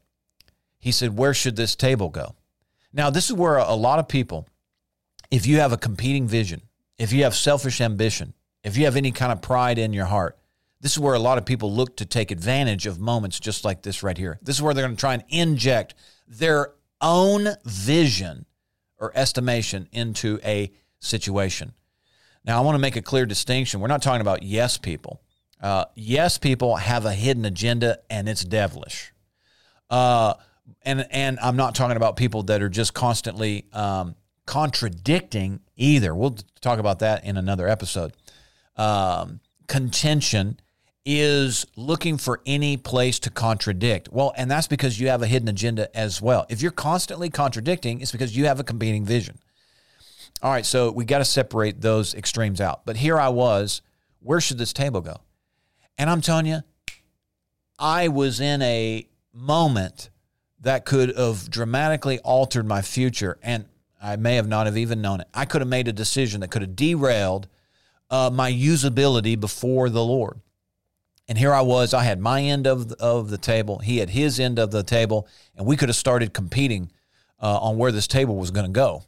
He 0.80 0.92
said, 0.92 1.18
"Where 1.18 1.34
should 1.34 1.56
this 1.56 1.76
table 1.76 2.10
go?" 2.10 2.36
Now, 2.92 3.10
this 3.10 3.30
is 3.30 3.34
where 3.34 3.58
a 3.58 3.76
lot 3.76 4.00
of 4.00 4.08
people, 4.08 4.48
if 5.30 5.46
you 5.46 5.60
have 5.60 5.72
a 5.72 5.78
competing 5.78 6.28
vision, 6.28 6.62
if 6.98 7.14
you 7.14 7.24
have 7.24 7.36
selfish 7.36 7.80
ambition, 7.80 8.34
if 8.64 8.76
you 8.76 8.86
have 8.86 8.96
any 8.96 9.12
kind 9.12 9.32
of 9.32 9.42
pride 9.42 9.78
in 9.78 9.94
your 9.94 10.06
heart, 10.06 10.38
this 10.82 10.92
is 10.92 11.00
where 11.00 11.16
a 11.16 11.20
lot 11.20 11.38
of 11.38 11.46
people 11.46 11.72
look 11.74 11.98
to 11.98 12.06
take 12.06 12.32
advantage 12.32 12.86
of 12.86 13.00
moments 13.00 13.40
just 13.40 13.66
like 13.66 13.82
this 13.82 14.04
right 14.04 14.18
here. 14.18 14.40
This 14.42 14.56
is 14.56 14.62
where 14.62 14.74
they're 14.74 14.86
going 14.86 14.96
to 14.96 15.00
try 15.00 15.14
and 15.16 15.24
inject 15.30 15.96
their 16.28 16.74
own 17.02 17.48
vision 17.66 18.46
or 19.00 19.12
estimation 19.16 19.88
into 19.92 20.40
a 20.44 20.72
situation. 21.00 21.74
Now, 22.46 22.58
I 22.58 22.62
want 22.62 22.76
to 22.76 22.80
make 22.80 22.96
a 22.96 23.02
clear 23.02 23.26
distinction. 23.26 23.80
We're 23.80 23.88
not 23.88 24.02
talking 24.02 24.22
about 24.22 24.44
yes 24.44 24.78
people. 24.78 25.22
Uh, 25.62 25.86
yes 25.96 26.38
people 26.38 26.76
have 26.76 27.06
a 27.06 27.14
hidden 27.14 27.46
agenda 27.46 28.00
and 28.10 28.30
it's 28.30 28.44
devilish. 28.44 29.12
Uh, 29.90 30.36
and 30.84 31.08
and 31.12 31.40
I'm 31.40 31.56
not 31.56 31.76
talking 31.76 31.98
about 31.98 32.16
people 32.18 32.44
that 32.44 32.62
are 32.62 32.70
just 32.70 32.94
constantly 32.94 33.66
um, 33.74 34.16
contradicting 34.46 35.62
either. 35.76 36.14
We'll 36.14 36.38
talk 36.62 36.80
about 36.80 37.00
that 37.00 37.26
in 37.26 37.38
another 37.38 37.68
episode. 37.68 38.14
Um, 38.76 39.40
contention 39.68 40.60
is 41.10 41.66
looking 41.78 42.18
for 42.18 42.42
any 42.46 42.76
place 42.76 43.18
to 43.18 43.30
contradict. 43.30 44.10
Well, 44.12 44.34
and 44.36 44.52
that's 44.52 44.68
because 44.68 45.00
you 45.00 45.08
have 45.08 45.22
a 45.22 45.28
hidden 45.28 45.48
agenda 45.48 45.96
as 45.98 46.22
well. 46.22 46.46
If 46.50 46.62
you're 46.62 46.70
constantly 46.70 47.30
contradicting, 47.30 48.02
it's 48.02 48.12
because 48.12 48.36
you 48.36 48.44
have 48.46 48.60
a 48.60 48.64
competing 48.66 49.06
vision. 49.06 49.40
All 50.42 50.52
right, 50.52 50.66
so 50.66 50.92
we 50.92 51.06
got 51.06 51.20
to 51.20 51.26
separate 51.26 51.80
those 51.80 52.14
extremes 52.14 52.60
out. 52.60 52.86
But 52.86 52.98
here 52.98 53.18
I 53.18 53.30
was, 53.30 53.82
where 54.20 54.42
should 54.42 54.58
this 54.58 54.74
table 54.74 55.00
go? 55.00 55.16
And 55.98 56.10
I'm 56.10 56.20
telling 56.20 56.46
you, 56.46 56.60
I 57.80 58.10
was 58.10 58.42
in 58.42 58.62
a 58.62 59.08
moment 59.32 60.10
that 60.60 60.84
could 60.84 61.16
have 61.18 61.50
dramatically 61.50 62.20
altered 62.20 62.68
my 62.68 62.82
future. 62.82 63.40
And 63.42 63.64
I 64.04 64.18
may 64.18 64.36
have 64.36 64.50
not 64.50 64.66
have 64.66 64.76
even 64.76 65.02
known 65.02 65.22
it. 65.22 65.28
I 65.34 65.46
could 65.46 65.62
have 65.62 65.70
made 65.70 65.88
a 65.88 65.94
decision 65.94 66.42
that 66.42 66.52
could 66.52 66.64
have 66.64 66.76
derailed 66.76 67.48
uh, 68.10 68.30
my 68.34 68.52
usability 68.52 69.40
before 69.40 69.90
the 69.90 70.04
Lord. 70.04 70.42
And 71.28 71.38
here 71.38 71.54
I 71.54 71.62
was, 71.62 71.94
I 71.94 72.04
had 72.04 72.20
my 72.20 72.42
end 72.42 72.68
of 72.68 72.90
the, 72.90 72.96
of 72.98 73.30
the 73.30 73.38
table, 73.38 73.80
he 73.80 73.98
had 73.98 74.12
his 74.12 74.40
end 74.40 74.60
of 74.60 74.72
the 74.72 74.84
table, 74.84 75.28
and 75.56 75.66
we 75.66 75.76
could 75.76 75.90
have 75.90 75.96
started 75.96 76.34
competing 76.34 76.92
uh, 77.42 77.60
on 77.60 77.78
where 77.78 77.92
this 77.92 78.08
table 78.08 78.38
was 78.38 78.52
going 78.52 78.66
to 78.66 78.72
go. 78.72 79.04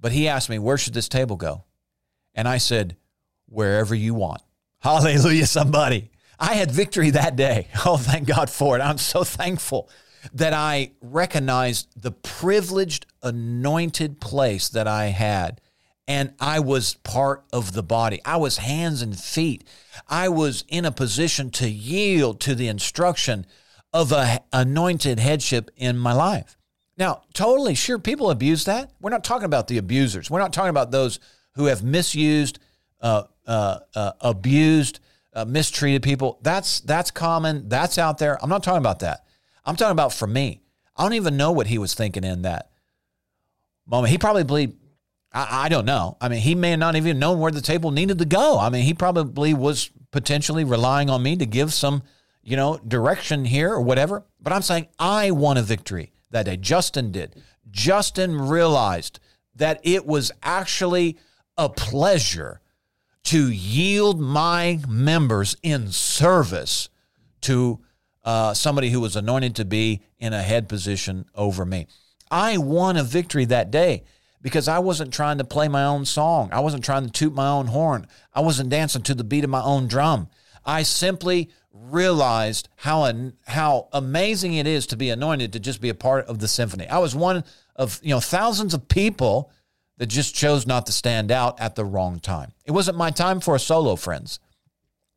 But 0.00 0.12
he 0.12 0.28
asked 0.28 0.50
me, 0.50 0.58
Where 0.58 0.76
should 0.76 0.94
this 0.94 1.08
table 1.08 1.36
go? 1.36 1.64
And 2.34 2.48
I 2.48 2.58
said, 2.58 2.96
Wherever 3.46 3.94
you 3.94 4.14
want. 4.14 4.42
Hallelujah, 4.80 5.46
somebody. 5.46 6.10
I 6.38 6.54
had 6.54 6.70
victory 6.70 7.10
that 7.10 7.36
day. 7.36 7.68
Oh, 7.86 7.96
thank 7.96 8.26
God 8.26 8.50
for 8.50 8.76
it. 8.76 8.80
I'm 8.80 8.98
so 8.98 9.24
thankful 9.24 9.88
that 10.32 10.52
I 10.52 10.92
recognized 11.00 11.88
the 12.00 12.10
privileged, 12.10 13.06
anointed 13.22 14.20
place 14.20 14.68
that 14.70 14.88
I 14.88 15.06
had 15.06 15.60
and 16.06 16.34
I 16.38 16.60
was 16.60 16.94
part 16.96 17.44
of 17.52 17.72
the 17.72 17.82
body. 17.82 18.20
I 18.24 18.36
was 18.36 18.58
hands 18.58 19.02
and 19.02 19.18
feet. 19.18 19.64
I 20.08 20.28
was 20.28 20.64
in 20.68 20.84
a 20.84 20.92
position 20.92 21.50
to 21.52 21.68
yield 21.68 22.40
to 22.40 22.54
the 22.54 22.68
instruction 22.68 23.46
of 23.92 24.12
a 24.12 24.40
anointed 24.52 25.18
headship 25.18 25.70
in 25.76 25.96
my 25.96 26.12
life. 26.12 26.56
Now, 26.96 27.22
totally 27.32 27.74
sure 27.74 27.98
people 27.98 28.30
abuse 28.30 28.64
that. 28.64 28.92
We're 29.00 29.10
not 29.10 29.24
talking 29.24 29.46
about 29.46 29.68
the 29.68 29.78
abusers. 29.78 30.30
We're 30.30 30.40
not 30.40 30.52
talking 30.52 30.70
about 30.70 30.90
those 30.90 31.18
who 31.54 31.66
have 31.66 31.82
misused, 31.82 32.58
uh, 33.00 33.24
uh, 33.46 33.78
uh, 33.94 34.12
abused, 34.20 35.00
uh, 35.32 35.44
mistreated 35.44 36.02
people. 36.02 36.38
That's 36.42 36.80
that's 36.80 37.10
common. 37.10 37.68
That's 37.68 37.98
out 37.98 38.18
there. 38.18 38.42
I'm 38.42 38.50
not 38.50 38.62
talking 38.62 38.78
about 38.78 39.00
that. 39.00 39.24
I'm 39.64 39.76
talking 39.76 39.92
about 39.92 40.12
for 40.12 40.26
me. 40.26 40.60
I 40.96 41.02
don't 41.02 41.14
even 41.14 41.36
know 41.36 41.50
what 41.50 41.66
he 41.66 41.78
was 41.78 41.94
thinking 41.94 42.22
in 42.22 42.42
that 42.42 42.70
moment. 43.86 44.12
He 44.12 44.18
probably 44.18 44.44
believed 44.44 44.76
I, 45.34 45.64
I 45.64 45.68
don't 45.68 45.84
know. 45.84 46.16
I 46.20 46.28
mean, 46.28 46.40
he 46.40 46.54
may 46.54 46.76
not 46.76 46.96
even 46.96 47.18
known 47.18 47.40
where 47.40 47.52
the 47.52 47.60
table 47.60 47.90
needed 47.90 48.18
to 48.18 48.24
go. 48.24 48.58
I 48.58 48.70
mean, 48.70 48.84
he 48.84 48.94
probably 48.94 49.52
was 49.52 49.90
potentially 50.12 50.64
relying 50.64 51.10
on 51.10 51.22
me 51.22 51.36
to 51.36 51.44
give 51.44 51.74
some 51.74 52.02
you 52.44 52.56
know, 52.56 52.78
direction 52.86 53.44
here 53.44 53.72
or 53.72 53.80
whatever. 53.80 54.24
But 54.40 54.52
I'm 54.52 54.62
saying 54.62 54.88
I 54.98 55.30
won 55.30 55.56
a 55.56 55.62
victory 55.62 56.12
that 56.30 56.44
day. 56.44 56.56
Justin 56.56 57.10
did. 57.10 57.42
Justin 57.70 58.38
realized 58.38 59.18
that 59.56 59.80
it 59.82 60.06
was 60.06 60.30
actually 60.42 61.16
a 61.56 61.68
pleasure 61.68 62.60
to 63.24 63.50
yield 63.50 64.20
my 64.20 64.80
members 64.86 65.56
in 65.62 65.90
service 65.90 66.90
to 67.40 67.80
uh, 68.22 68.52
somebody 68.52 68.90
who 68.90 69.00
was 69.00 69.16
anointed 69.16 69.56
to 69.56 69.64
be 69.64 70.02
in 70.18 70.32
a 70.32 70.42
head 70.42 70.68
position 70.68 71.24
over 71.34 71.64
me. 71.64 71.86
I 72.30 72.58
won 72.58 72.96
a 72.96 73.04
victory 73.04 73.46
that 73.46 73.70
day 73.70 74.04
because 74.44 74.68
I 74.68 74.78
wasn't 74.78 75.12
trying 75.12 75.38
to 75.38 75.44
play 75.44 75.68
my 75.68 75.86
own 75.86 76.04
song. 76.04 76.50
I 76.52 76.60
wasn't 76.60 76.84
trying 76.84 77.06
to 77.06 77.10
toot 77.10 77.34
my 77.34 77.48
own 77.48 77.66
horn. 77.68 78.06
I 78.34 78.40
wasn't 78.40 78.68
dancing 78.68 79.00
to 79.04 79.14
the 79.14 79.24
beat 79.24 79.42
of 79.42 79.48
my 79.48 79.62
own 79.62 79.88
drum. 79.88 80.28
I 80.66 80.82
simply 80.82 81.50
realized 81.72 82.68
how 82.76 83.10
how 83.46 83.88
amazing 83.94 84.54
it 84.54 84.66
is 84.66 84.86
to 84.88 84.98
be 84.98 85.08
anointed 85.08 85.54
to 85.54 85.60
just 85.60 85.80
be 85.80 85.88
a 85.88 85.94
part 85.94 86.26
of 86.26 86.40
the 86.40 86.46
symphony. 86.46 86.86
I 86.86 86.98
was 86.98 87.16
one 87.16 87.42
of 87.74 87.98
you 88.02 88.10
know 88.10 88.20
thousands 88.20 88.74
of 88.74 88.86
people 88.86 89.50
that 89.96 90.06
just 90.06 90.34
chose 90.34 90.66
not 90.66 90.84
to 90.86 90.92
stand 90.92 91.32
out 91.32 91.58
at 91.58 91.74
the 91.74 91.84
wrong 91.84 92.20
time. 92.20 92.52
It 92.66 92.72
wasn't 92.72 92.98
my 92.98 93.10
time 93.10 93.40
for 93.40 93.54
a 93.54 93.58
solo, 93.58 93.96
friends. 93.96 94.40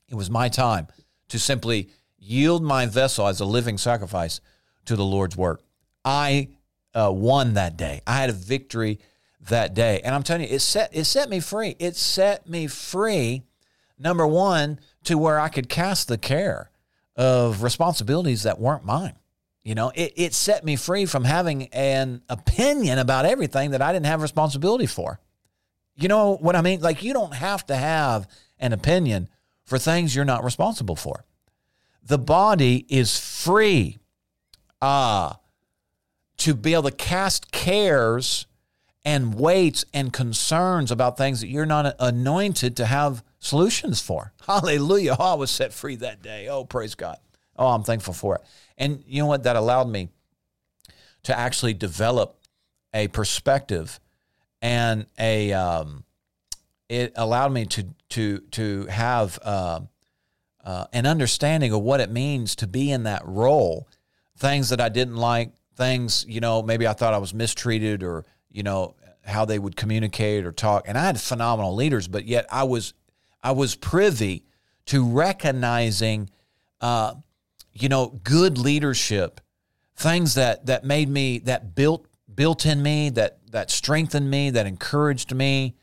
It 0.08 0.16
was 0.16 0.30
my 0.30 0.48
time 0.48 0.88
to 1.28 1.38
simply 1.38 1.90
yield 2.18 2.64
my 2.64 2.86
vessel 2.86 3.28
as 3.28 3.42
a 3.42 3.46
living 3.46 3.78
sacrifice 3.78 4.40
to 4.86 4.96
the 4.96 5.04
Lord's 5.04 5.36
work. 5.36 5.62
I 6.06 6.48
uh, 6.94 7.12
won 7.12 7.56
that 7.56 7.76
day. 7.76 8.02
I 8.08 8.16
had 8.16 8.30
a 8.30 8.34
victory 8.34 9.00
that 9.48 9.74
day, 9.74 10.02
and 10.04 10.14
I'm 10.14 10.24
telling 10.24 10.44
you, 10.44 10.56
it 10.56 10.60
set 10.60 10.90
it 10.94 11.06
set 11.06 11.30
me 11.30 11.40
free. 11.40 11.76
It 11.80 11.96
set 11.96 12.50
me 12.50 12.68
free. 12.68 13.44
Number 14.00 14.28
one, 14.28 14.80
to 15.06 15.18
where 15.18 15.40
I 15.40 15.50
could 15.50 15.70
cast 15.70 16.08
the 16.08 16.18
care 16.18 16.70
of 17.16 17.64
responsibilities 17.64 18.44
that 18.44 18.60
weren't 18.60 18.86
mine. 18.86 19.16
You 19.64 19.76
know, 19.76 19.92
it, 19.96 20.14
it 20.16 20.34
set 20.34 20.64
me 20.64 20.76
free 20.76 21.06
from 21.06 21.26
having 21.26 21.68
an 21.68 22.22
opinion 22.30 23.00
about 23.00 23.26
everything 23.26 23.72
that 23.72 23.82
I 23.82 23.92
didn't 23.92 24.06
have 24.06 24.22
responsibility 24.22 24.86
for. 24.86 25.20
You 25.96 26.08
know 26.08 26.38
what 26.38 26.56
I 26.56 26.62
mean? 26.62 26.80
Like, 26.80 27.04
you 27.04 27.12
don't 27.12 27.34
have 27.34 27.66
to 27.68 27.76
have 27.76 28.30
an 28.60 28.72
opinion 28.72 29.28
for 29.66 29.78
things 29.78 30.16
you're 30.16 30.24
not 30.26 30.44
responsible 30.44 30.96
for. 30.96 31.26
The 32.04 32.18
body 32.18 32.86
is 32.88 33.20
free 33.20 33.98
uh, 34.82 35.34
to 36.38 36.54
be 36.54 36.74
able 36.74 36.84
to 36.84 36.92
cast 36.92 37.52
cares 37.52 38.46
and 39.08 39.36
weights 39.36 39.86
and 39.94 40.12
concerns 40.12 40.92
about 40.92 41.16
things 41.16 41.40
that 41.40 41.48
you're 41.48 41.66
not 41.66 41.96
anointed 41.98 42.76
to 42.76 42.86
have 42.86 43.24
solutions 43.40 44.02
for. 44.02 44.34
Hallelujah. 44.46 45.16
Oh, 45.18 45.32
I 45.32 45.34
was 45.36 45.50
set 45.50 45.72
free 45.72 45.96
that 45.96 46.22
day. 46.22 46.50
Oh, 46.50 46.66
praise 46.66 46.94
God. 46.94 47.16
Oh, 47.56 47.68
I'm 47.68 47.84
thankful 47.84 48.14
for 48.14 48.36
it. 48.36 48.42
And 48.78 49.02
you 49.08 49.22
know 49.22 49.28
what? 49.28 49.44
That 49.44 49.56
allowed 49.56 49.88
me 49.88 50.10
to 51.24 51.40
actually 51.40 51.74
develop 51.74 52.38
a 52.94 53.08
perspective 53.08 53.98
and 54.62 55.06
a 55.18 55.54
um, 55.54 56.04
it 56.90 57.14
allowed 57.16 57.54
me 57.54 57.66
to 57.66 57.86
to 58.10 58.40
to 58.52 58.88
have 58.88 59.40
uh, 59.42 59.80
uh, 60.66 60.86
an 60.92 61.06
understanding 61.06 61.72
of 61.72 61.82
what 61.82 62.02
it 62.02 62.12
means 62.12 62.58
to 62.58 62.68
be 62.68 62.92
in 62.92 63.04
that 63.04 63.26
role. 63.26 63.88
Things 64.38 64.68
that 64.68 64.82
I 64.82 64.90
didn't 64.90 65.16
like, 65.16 65.54
things 65.78 66.26
you 66.28 66.42
know, 66.42 66.62
maybe 66.62 66.86
I 66.86 66.92
thought 66.92 67.14
I 67.14 67.20
was 67.20 67.34
mistreated, 67.34 68.04
or 68.04 68.26
you 68.52 68.64
know 68.64 68.96
how 69.28 69.46
they 69.46 69.60
would 69.60 69.76
communicate 69.76 70.46
or 70.46 70.52
talk. 70.52 70.86
And 70.88 70.98
I 70.98 71.06
had 71.06 71.20
phenomenal 71.20 71.76
leaders, 71.76 72.08
but 72.08 72.26
yet 72.26 72.46
I 72.52 72.64
was 72.64 72.94
I 73.44 73.52
was 73.52 73.76
privy 73.76 74.46
to 74.88 75.06
recognizing 75.06 76.30
uh, 76.82 77.16
you 77.74 77.90
know, 77.90 78.20
good 78.24 78.58
leadership, 78.58 79.42
things 79.96 80.36
that 80.36 80.66
that 80.66 80.84
made 80.84 81.10
me 81.10 81.40
that 81.40 81.76
built 81.76 82.08
built 82.34 82.66
in 82.66 82.82
me, 82.82 83.10
that 83.12 83.40
that 83.52 83.70
strengthened 83.72 84.30
me, 84.30 84.50
that 84.52 84.66
encouraged 84.66 85.34
me. 85.34 85.76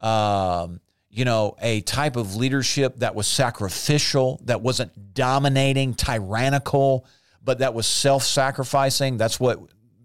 Um, 0.00 0.80
you 1.08 1.24
know, 1.24 1.56
a 1.62 1.80
type 1.80 2.16
of 2.16 2.36
leadership 2.36 2.96
that 2.98 3.14
was 3.14 3.26
sacrificial, 3.26 4.38
that 4.44 4.60
wasn't 4.60 5.14
dominating, 5.14 5.94
tyrannical, 5.94 7.06
but 7.42 7.60
that 7.60 7.72
was 7.72 7.86
self-sacrificing. 7.86 9.16
That's 9.16 9.40
what 9.40 9.58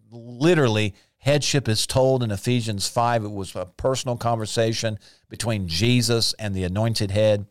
literally 0.10 0.96
headship 1.22 1.68
is 1.68 1.88
told 1.88 2.22
in 2.22 2.30
Ephesians 2.30 2.88
5. 2.88 3.24
It 3.24 3.32
was 3.32 3.56
a 3.56 3.66
personal 3.66 4.18
conversation 4.18 5.00
between 5.30 5.68
Jesus 5.68 6.34
and 6.34 6.54
the 6.54 6.66
anointed 6.66 7.10
head. 7.12 7.48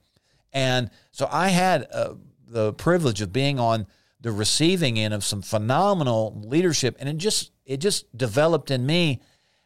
And 0.52 0.90
so 1.10 1.28
I 1.30 1.48
had 1.48 1.82
a 1.82 2.16
the 2.50 2.72
privilege 2.72 3.20
of 3.20 3.32
being 3.32 3.58
on 3.58 3.86
the 4.20 4.32
receiving 4.32 4.98
end 4.98 5.14
of 5.14 5.24
some 5.24 5.40
phenomenal 5.40 6.42
leadership 6.44 6.96
and 6.98 7.08
it 7.08 7.16
just 7.16 7.52
it 7.64 7.78
just 7.78 8.16
developed 8.16 8.70
in 8.70 8.84
me 8.84 9.20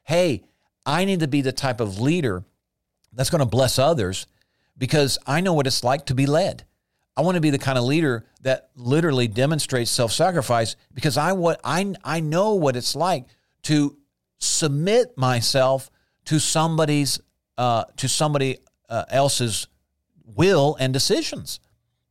hey 0.04 0.42
i 0.86 1.04
need 1.04 1.20
to 1.20 1.26
be 1.26 1.40
the 1.40 1.52
type 1.52 1.80
of 1.80 1.98
leader 1.98 2.44
that's 3.12 3.30
going 3.30 3.40
to 3.40 3.46
bless 3.46 3.78
others 3.78 4.26
because 4.76 5.18
i 5.26 5.40
know 5.40 5.54
what 5.54 5.66
it's 5.66 5.82
like 5.82 6.04
to 6.06 6.14
be 6.14 6.26
led 6.26 6.64
i 7.16 7.22
want 7.22 7.34
to 7.34 7.40
be 7.40 7.50
the 7.50 7.58
kind 7.58 7.78
of 7.78 7.84
leader 7.84 8.26
that 8.42 8.68
literally 8.76 9.26
demonstrates 9.26 9.90
self-sacrifice 9.90 10.76
because 10.92 11.16
i 11.16 11.32
what 11.32 11.58
i 11.64 11.94
i 12.04 12.20
know 12.20 12.54
what 12.54 12.76
it's 12.76 12.94
like 12.94 13.24
to 13.64 13.96
submit 14.38 15.16
myself 15.16 15.90
to 16.24 16.38
somebody's 16.38 17.20
uh, 17.58 17.84
to 17.96 18.08
somebody 18.08 18.58
uh, 18.88 19.04
else's 19.10 19.68
will 20.24 20.76
and 20.80 20.92
decisions 20.92 21.60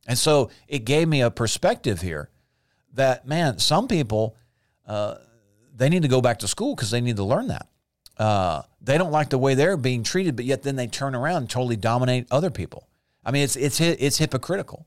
and 0.06 0.18
so 0.18 0.50
it 0.68 0.84
gave 0.84 1.08
me 1.08 1.22
a 1.22 1.30
perspective 1.30 2.00
here 2.00 2.30
that, 2.94 3.26
man, 3.26 3.58
some 3.58 3.88
people, 3.88 4.36
uh, 4.86 5.16
they 5.74 5.88
need 5.88 6.02
to 6.02 6.08
go 6.08 6.20
back 6.20 6.40
to 6.40 6.48
school 6.48 6.74
because 6.74 6.90
they 6.90 7.00
need 7.00 7.16
to 7.16 7.24
learn 7.24 7.48
that. 7.48 7.68
Uh, 8.16 8.62
they 8.80 8.96
don't 8.96 9.10
like 9.10 9.30
the 9.30 9.38
way 9.38 9.54
they're 9.54 9.76
being 9.76 10.02
treated, 10.02 10.36
but 10.36 10.44
yet 10.44 10.62
then 10.62 10.76
they 10.76 10.86
turn 10.86 11.14
around 11.14 11.38
and 11.38 11.50
totally 11.50 11.76
dominate 11.76 12.26
other 12.30 12.50
people. 12.50 12.88
I 13.24 13.32
mean, 13.32 13.42
it's 13.42 13.56
it's 13.56 13.80
it's 13.80 14.18
hypocritical. 14.18 14.86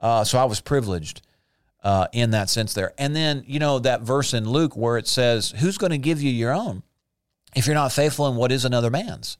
Uh, 0.00 0.24
so 0.24 0.38
I 0.38 0.44
was 0.44 0.60
privileged 0.60 1.22
uh, 1.84 2.08
in 2.12 2.30
that 2.30 2.50
sense 2.50 2.74
there. 2.74 2.92
And 2.98 3.14
then 3.14 3.44
you 3.46 3.60
know 3.60 3.78
that 3.78 4.00
verse 4.02 4.34
in 4.34 4.48
Luke 4.48 4.76
where 4.76 4.98
it 4.98 5.06
says, 5.06 5.54
"Who's 5.58 5.78
going 5.78 5.92
to 5.92 5.98
give 5.98 6.20
you 6.20 6.30
your 6.30 6.52
own 6.52 6.82
if 7.54 7.66
you're 7.66 7.74
not 7.74 7.92
faithful 7.92 8.26
in 8.26 8.34
what 8.34 8.50
is 8.50 8.64
another 8.64 8.90
man's?" 8.90 9.38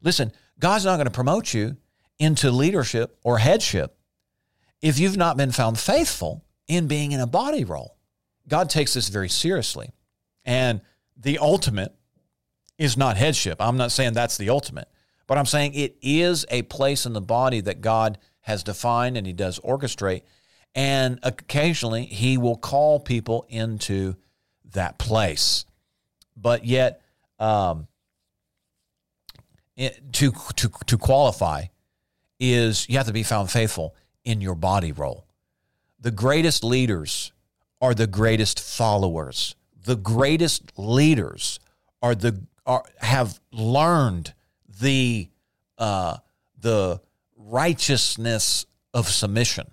Listen, 0.00 0.32
God's 0.58 0.84
not 0.84 0.96
going 0.96 1.06
to 1.06 1.10
promote 1.10 1.52
you 1.52 1.76
into 2.18 2.50
leadership 2.50 3.18
or 3.22 3.38
headship 3.38 3.96
if 4.80 4.98
you've 4.98 5.16
not 5.16 5.36
been 5.36 5.52
found 5.52 5.78
faithful 5.78 6.44
in 6.68 6.86
being 6.86 7.12
in 7.12 7.20
a 7.20 7.26
body 7.26 7.64
role. 7.64 7.96
God 8.48 8.70
takes 8.70 8.94
this 8.94 9.08
very 9.08 9.28
seriously. 9.28 9.90
And 10.44 10.80
the 11.16 11.38
ultimate 11.38 11.94
is 12.78 12.96
not 12.96 13.16
headship. 13.16 13.58
I'm 13.60 13.76
not 13.76 13.92
saying 13.92 14.14
that's 14.14 14.36
the 14.36 14.50
ultimate, 14.50 14.88
but 15.26 15.38
I'm 15.38 15.46
saying 15.46 15.74
it 15.74 15.96
is 16.02 16.44
a 16.50 16.62
place 16.62 17.06
in 17.06 17.12
the 17.12 17.20
body 17.20 17.60
that 17.60 17.80
God 17.80 18.18
has 18.40 18.64
defined 18.64 19.16
and 19.16 19.26
He 19.26 19.32
does 19.32 19.60
orchestrate. 19.60 20.22
And 20.74 21.18
occasionally 21.22 22.04
He 22.04 22.38
will 22.38 22.56
call 22.56 23.00
people 23.00 23.46
into 23.48 24.16
that 24.72 24.98
place. 24.98 25.64
But 26.36 26.64
yet, 26.64 27.02
um, 27.38 27.88
it, 29.76 30.12
to, 30.14 30.32
to, 30.56 30.70
to 30.86 30.98
qualify 30.98 31.64
is 32.38 32.88
you 32.88 32.96
have 32.96 33.06
to 33.06 33.12
be 33.12 33.22
found 33.22 33.50
faithful 33.50 33.94
in 34.24 34.40
your 34.40 34.54
body 34.54 34.92
role. 34.92 35.26
The 36.00 36.10
greatest 36.10 36.64
leaders 36.64 37.32
are 37.80 37.94
the 37.94 38.06
greatest 38.06 38.60
followers. 38.60 39.54
The 39.84 39.96
greatest 39.96 40.72
leaders 40.76 41.60
are 42.00 42.14
the 42.14 42.42
are, 42.64 42.84
have 42.98 43.40
learned 43.52 44.34
the 44.80 45.28
uh, 45.78 46.18
the 46.58 47.00
righteousness 47.36 48.66
of 48.94 49.08
submission. 49.08 49.70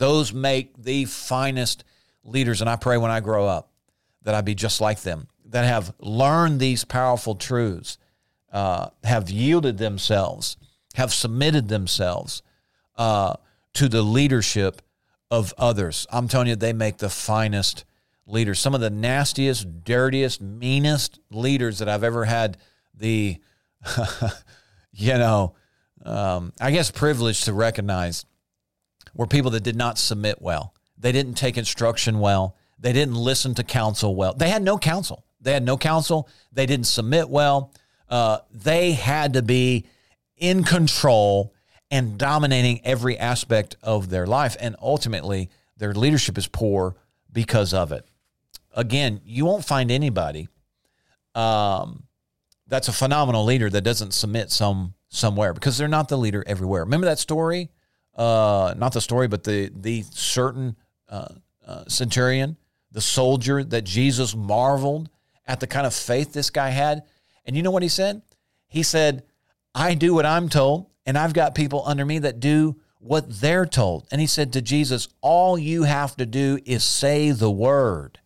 Those 0.00 0.32
make 0.32 0.82
the 0.82 1.04
finest 1.04 1.84
leaders, 2.24 2.62
and 2.62 2.70
I 2.70 2.76
pray 2.76 2.96
when 2.96 3.10
I 3.10 3.20
grow 3.20 3.46
up 3.46 3.70
that 4.22 4.34
I 4.34 4.40
be 4.40 4.54
just 4.54 4.80
like 4.80 5.02
them. 5.02 5.28
That 5.44 5.66
have 5.66 5.92
learned 6.00 6.58
these 6.58 6.84
powerful 6.86 7.34
truths, 7.34 7.98
uh, 8.50 8.88
have 9.04 9.28
yielded 9.28 9.76
themselves, 9.76 10.56
have 10.94 11.12
submitted 11.12 11.68
themselves, 11.68 12.42
uh, 12.96 13.34
to 13.74 13.88
the 13.90 14.00
leadership 14.00 14.80
of 15.30 15.52
others. 15.58 16.06
I'm 16.10 16.28
telling 16.28 16.48
you, 16.48 16.56
they 16.56 16.72
make 16.72 16.96
the 16.96 17.10
finest 17.10 17.84
leaders. 18.26 18.58
Some 18.58 18.74
of 18.74 18.80
the 18.80 18.88
nastiest, 18.88 19.84
dirtiest, 19.84 20.40
meanest 20.40 21.20
leaders 21.30 21.78
that 21.80 21.90
I've 21.90 22.04
ever 22.04 22.24
had 22.24 22.56
the, 22.94 23.36
you 24.92 25.12
know, 25.12 25.56
um, 26.06 26.54
I 26.58 26.70
guess 26.70 26.90
privilege 26.90 27.44
to 27.44 27.52
recognize 27.52 28.24
were 29.14 29.26
people 29.26 29.50
that 29.52 29.62
did 29.62 29.76
not 29.76 29.98
submit 29.98 30.40
well. 30.40 30.74
They 30.98 31.12
didn't 31.12 31.34
take 31.34 31.56
instruction 31.56 32.20
well. 32.20 32.56
They 32.78 32.92
didn't 32.92 33.14
listen 33.14 33.54
to 33.54 33.64
counsel 33.64 34.14
well. 34.14 34.34
They 34.34 34.50
had 34.50 34.62
no 34.62 34.78
counsel. 34.78 35.24
They 35.40 35.52
had 35.52 35.64
no 35.64 35.76
counsel. 35.76 36.28
They 36.52 36.66
didn't 36.66 36.86
submit 36.86 37.28
well. 37.28 37.72
Uh, 38.08 38.38
they 38.52 38.92
had 38.92 39.34
to 39.34 39.42
be 39.42 39.86
in 40.36 40.64
control 40.64 41.54
and 41.90 42.18
dominating 42.18 42.80
every 42.84 43.18
aspect 43.18 43.76
of 43.82 44.10
their 44.10 44.26
life. 44.26 44.56
And 44.60 44.76
ultimately, 44.80 45.50
their 45.76 45.94
leadership 45.94 46.38
is 46.38 46.46
poor 46.46 46.96
because 47.32 47.74
of 47.74 47.92
it. 47.92 48.06
Again, 48.74 49.20
you 49.24 49.44
won't 49.44 49.64
find 49.64 49.90
anybody 49.90 50.48
um, 51.34 52.04
that's 52.66 52.88
a 52.88 52.92
phenomenal 52.92 53.44
leader 53.44 53.68
that 53.70 53.82
doesn't 53.82 54.12
submit 54.12 54.50
some 54.50 54.94
somewhere 55.08 55.52
because 55.52 55.76
they're 55.76 55.88
not 55.88 56.08
the 56.08 56.18
leader 56.18 56.44
everywhere. 56.46 56.84
Remember 56.84 57.06
that 57.06 57.18
story? 57.18 57.70
Uh, 58.20 58.74
not 58.76 58.92
the 58.92 59.00
story, 59.00 59.28
but 59.28 59.44
the 59.44 59.72
the 59.74 60.04
certain 60.10 60.76
uh, 61.08 61.28
uh, 61.66 61.84
centurion, 61.88 62.54
the 62.92 63.00
soldier 63.00 63.64
that 63.64 63.84
Jesus 63.84 64.36
marveled 64.36 65.08
at 65.46 65.58
the 65.58 65.66
kind 65.66 65.86
of 65.86 65.94
faith 65.94 66.34
this 66.34 66.50
guy 66.50 66.68
had. 66.68 67.04
And 67.46 67.56
you 67.56 67.62
know 67.62 67.70
what 67.70 67.82
he 67.82 67.88
said? 67.88 68.20
He 68.68 68.82
said, 68.82 69.22
"I 69.74 69.94
do 69.94 70.12
what 70.12 70.26
I'm 70.26 70.50
told, 70.50 70.90
and 71.06 71.16
I've 71.16 71.32
got 71.32 71.54
people 71.54 71.82
under 71.86 72.04
me 72.04 72.18
that 72.18 72.40
do 72.40 72.76
what 72.98 73.40
they're 73.40 73.64
told." 73.64 74.06
And 74.12 74.20
he 74.20 74.26
said 74.26 74.52
to 74.52 74.60
Jesus, 74.60 75.08
"All 75.22 75.58
you 75.58 75.84
have 75.84 76.14
to 76.16 76.26
do 76.26 76.58
is 76.66 76.84
say 76.84 77.30
the 77.30 77.50
word." 77.50 78.20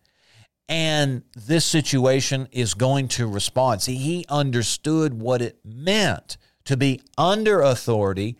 and 0.67 1.21
this 1.35 1.63
situation 1.63 2.47
is 2.51 2.73
going 2.73 3.07
to 3.07 3.27
respond. 3.27 3.83
See, 3.83 3.97
he 3.97 4.25
understood 4.29 5.13
what 5.13 5.41
it 5.41 5.59
meant 5.63 6.37
to 6.65 6.75
be 6.75 7.01
under 7.19 7.61
authority. 7.61 8.35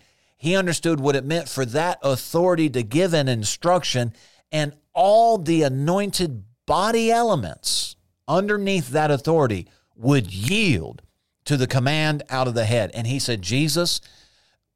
He 0.45 0.55
understood 0.55 0.99
what 0.99 1.15
it 1.15 1.25
meant 1.25 1.49
for 1.49 1.65
that 1.65 1.99
authority 2.03 2.69
to 2.69 2.83
give 2.83 3.13
an 3.13 3.27
instruction, 3.27 4.13
and 4.51 4.73
all 4.93 5.37
the 5.37 5.63
anointed 5.63 6.43
body 6.65 7.11
elements 7.11 7.95
underneath 8.27 8.89
that 8.89 9.11
authority 9.11 9.67
would 9.95 10.31
yield 10.31 11.01
to 11.45 11.57
the 11.57 11.67
command 11.67 12.23
out 12.29 12.47
of 12.47 12.53
the 12.53 12.65
head. 12.65 12.91
And 12.93 13.07
he 13.07 13.19
said, 13.19 13.41
Jesus, 13.41 14.01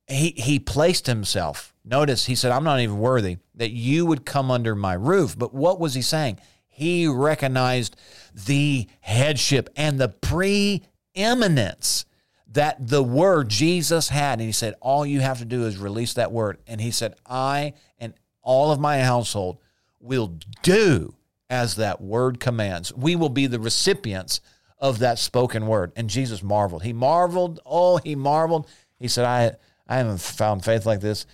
he, 0.07 0.32
he 0.32 0.59
placed 0.59 1.07
himself. 1.07 1.74
Notice, 1.86 2.26
he 2.26 2.36
said, 2.36 2.51
I'm 2.51 2.63
not 2.63 2.80
even 2.80 2.99
worthy 2.99 3.38
that 3.55 3.72
you 3.72 4.05
would 4.05 4.26
come 4.26 4.51
under 4.51 4.76
my 4.76 4.93
roof. 4.93 5.38
But 5.38 5.53
what 5.53 5.80
was 5.80 5.93
he 5.93 6.01
saying? 6.01 6.39
he 6.80 7.05
recognized 7.07 7.97
the 8.34 8.88
headship 9.01 9.70
and 9.76 9.99
the 9.99 10.07
preeminence 10.07 12.05
that 12.54 12.88
the 12.88 13.04
word 13.04 13.50
Jesus 13.50 14.10
had. 14.10 14.39
And 14.39 14.47
he 14.47 14.52
said, 14.52 14.76
All 14.82 15.06
you 15.06 15.22
have 15.22 15.39
to 15.39 15.45
do 15.45 15.66
is 15.66 15.78
release 15.78 16.14
that 16.16 16.32
word. 16.32 16.58
And 16.68 16.82
he 16.82 16.91
said, 16.91 17.16
I 17.26 17.74
and 18.00 18.14
all 18.41 18.72
of 18.72 18.80
my 18.80 19.02
household 19.02 19.60
will 20.00 20.39
do 20.64 21.16
as 21.50 21.76
that 21.76 22.02
word 22.02 22.39
commands. 22.39 22.93
We 22.93 23.16
will 23.16 23.30
be 23.30 23.47
the 23.47 23.60
recipients 23.60 24.41
of 24.78 25.00
that 25.00 25.20
spoken 25.20 25.68
word. 25.68 25.91
And 25.95 26.10
Jesus 26.10 26.41
marveled. 26.41 26.84
He 26.84 26.93
marveled. 26.93 27.60
Oh, 27.66 27.97
he 27.97 28.16
marveled. 28.16 28.68
He 28.97 29.08
said, 29.08 29.26
I, 29.26 29.52
I 29.88 29.97
haven't 29.97 30.22
found 30.22 30.64
faith 30.64 30.86
like 30.86 31.02
this 31.02 31.26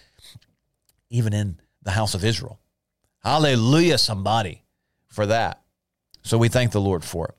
even 1.10 1.34
in 1.34 1.60
the 1.84 1.92
house 1.92 2.14
of 2.14 2.26
Israel. 2.26 2.60
Hallelujah, 3.24 3.98
somebody 3.98 4.64
for 5.08 5.26
that. 5.28 5.62
So 6.24 6.38
we 6.38 6.50
thank 6.50 6.72
the 6.72 6.82
Lord 6.82 7.04
for 7.04 7.28
it. 7.28 7.36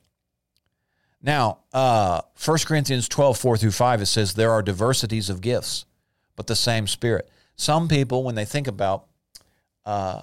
Now, 1.27 1.59
uh, 1.73 2.21
1 2.43 2.59
Corinthians 2.67 3.09
12, 3.09 3.37
4 3.37 3.57
through 3.57 3.73
5, 3.73 4.03
it 4.03 4.07
says, 4.07 4.35
There 4.35 4.53
are 4.53 4.63
diversities 4.63 5.29
of 5.29 5.41
gifts, 5.41 5.85
but 6.37 6.47
the 6.47 6.55
same 6.55 6.87
Spirit. 6.87 7.29
Some 7.57 7.89
people, 7.89 8.23
when 8.23 8.37
they 8.37 8.45
think 8.45 8.69
about, 8.69 9.07
uh, 9.85 10.23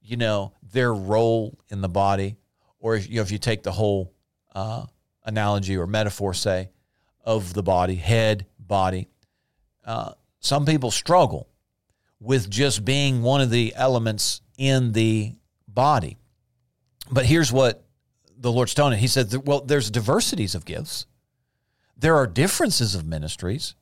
you 0.00 0.16
know, 0.16 0.52
their 0.72 0.94
role 0.94 1.58
in 1.70 1.80
the 1.80 1.88
body, 1.88 2.36
or 2.78 2.94
if 2.94 3.10
you, 3.10 3.16
know, 3.16 3.22
if 3.22 3.32
you 3.32 3.38
take 3.38 3.64
the 3.64 3.72
whole 3.72 4.12
uh, 4.54 4.86
analogy 5.24 5.76
or 5.76 5.88
metaphor, 5.88 6.32
say, 6.32 6.70
of 7.24 7.52
the 7.52 7.62
body, 7.64 7.96
head, 7.96 8.46
body, 8.60 9.08
uh, 9.84 10.12
some 10.38 10.64
people 10.64 10.92
struggle 10.92 11.48
with 12.20 12.48
just 12.48 12.84
being 12.84 13.22
one 13.22 13.40
of 13.40 13.50
the 13.50 13.72
elements 13.74 14.40
in 14.56 14.92
the 14.92 15.34
body. 15.66 16.16
But 17.10 17.26
here's 17.26 17.50
what 17.50 17.83
the 18.44 18.52
Lord's 18.52 18.74
telling 18.74 18.92
him. 18.92 18.98
He 18.98 19.06
said, 19.06 19.34
well, 19.46 19.62
there's 19.62 19.90
diversities 19.90 20.54
of 20.54 20.66
gifts. 20.66 21.06
There 21.96 22.14
are 22.14 22.26
differences 22.26 22.94
of 22.94 23.06
ministries. 23.06 23.74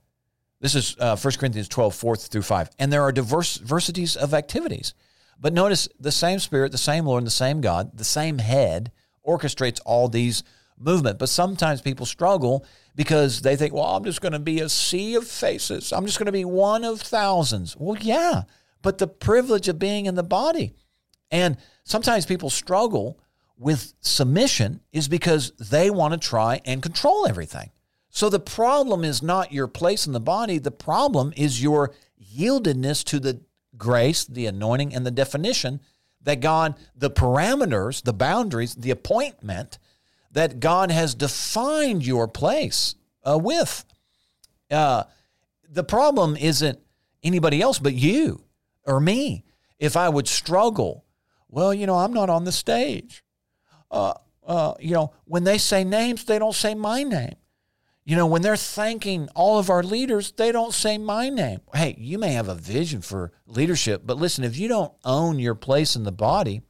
This 0.61 0.77
is 0.77 0.97
uh, 1.01 1.17
1 1.17 1.35
Corinthians 1.35 1.69
12, 1.69 1.93
4 1.93 2.17
through 2.17 2.43
5. 2.43 2.71
And 2.79 2.93
there 2.93 3.03
are 3.03 3.11
diversities 3.11 4.15
of 4.15 4.33
activities. 4.33 4.95
But 5.41 5.53
notice 5.53 5.89
the 5.99 6.13
same 6.13 6.39
Spirit, 6.39 6.71
the 6.71 6.79
same 6.79 7.07
Lord, 7.07 7.23
and 7.23 7.27
the 7.27 7.33
same 7.33 7.61
God, 7.61 7.99
the 7.99 8.05
same 8.05 8.39
head 8.39 8.93
orchestrates 9.27 9.81
all 9.85 10.09
these 10.09 10.45
movement. 10.79 11.19
But 11.19 11.29
sometimes 11.29 11.83
people 11.83 12.07
struggle 12.07 12.65
because 12.95 13.43
they 13.43 13.57
think, 13.57 13.75
well, 13.75 13.97
I'm 13.97 14.05
just 14.05 14.21
going 14.21 14.33
to 14.33 14.39
be 14.39 14.61
a 14.61 14.69
sea 14.69 15.17
of 15.17 15.27
faces. 15.27 15.93
I'm 15.93 16.07
just 16.07 16.21
going 16.21 16.27
to 16.27 16.33
be 16.33 16.45
one 16.45 16.85
of 16.85 17.01
thousands. 17.01 17.77
Well, 17.77 17.99
yeah, 18.01 18.43
but 18.81 18.99
the 18.99 19.09
privilege 19.09 19.67
of 19.67 19.81
being 19.81 20.07
in 20.07 20.15
the 20.15 20.23
body. 20.23 20.73
And 21.33 21.57
sometimes 21.83 22.27
people 22.27 22.49
struggle 22.49 23.19
with 23.63 23.95
submission 24.01 24.81
is 24.93 25.09
because 25.09 25.53
they 25.53 25.91
want 25.91 26.13
to 26.15 26.29
try 26.29 26.61
and 26.65 26.83
control 26.83 27.27
everything. 27.27 27.71
So 28.11 28.29
the 28.29 28.41
problem 28.41 29.05
is 29.05 29.23
not 29.23 29.53
your 29.53 29.69
place 29.69 30.07
in 30.07 30.13
the 30.13 30.21
body, 30.21 30.59
the 30.59 30.71
problem 30.71 31.33
is 31.37 31.63
your 31.63 31.95
yieldedness 32.21 33.05
to 33.05 33.21
the 33.21 33.41
grace, 33.77 34.25
the 34.25 34.47
anointing, 34.47 34.95
and 34.95 35.07
the 35.07 35.11
definition 35.11 35.81
that 36.23 36.41
God, 36.41 36.75
the 36.95 37.11
parameters, 37.11 38.03
the 38.03 38.13
boundaries, 38.13 38.75
the 38.75 38.91
appointment 38.91 39.79
that 40.31 40.61
God 40.61 40.91
has 40.91 41.15
defined 41.15 42.07
your 42.07 42.29
place 42.29 42.95
uh, 43.25 43.39
with. 43.39 43.85
Uh, 44.71 45.05
the 45.69 45.85
problem 45.85 46.37
isn't 46.37 46.79
anybody 47.23 47.61
else 47.61 47.79
but 47.79 47.95
you 47.95 48.45
or 48.87 49.01
me. 49.01 49.45
If 49.79 49.97
I 49.97 50.09
would 50.09 50.29
struggle 50.29 51.05
well, 51.53 51.75
you 51.75 51.87
know, 51.87 51.99
I'm 51.99 52.15
not 52.15 52.31
on 52.31 52.45
the 52.45 52.51
stage. 52.51 53.22
Uh, 53.93 54.15
uh, 54.45 54.75
you 54.81 54.93
know, 54.93 55.13
when 55.25 55.45
they 55.45 55.59
say 55.59 55.85
names, 55.85 56.25
they 56.25 56.39
don't 56.39 56.55
say 56.55 56.75
my 56.75 57.05
name. 57.05 57.37
You 58.05 58.17
know, 58.17 58.27
when 58.27 58.43
they're 58.43 58.57
thanking 58.57 59.29
all 59.37 59.59
of 59.61 59.71
our 59.71 59.85
leaders, 59.85 60.33
they 60.33 60.51
don't 60.51 60.75
say 60.75 60.99
my 60.99 61.29
name. 61.29 61.61
Hey, 61.73 61.95
you 61.99 62.19
may 62.19 62.33
have 62.33 62.49
a 62.49 62.55
vision 62.55 63.01
for 63.01 63.31
leadership, 63.47 64.03
but 64.05 64.17
listen, 64.17 64.43
if 64.43 64.57
you 64.57 64.67
don't 64.67 64.93
own 65.05 65.39
your 65.39 65.55
place 65.55 65.95
in 65.95 66.03
the 66.03 66.11
body, 66.11 66.63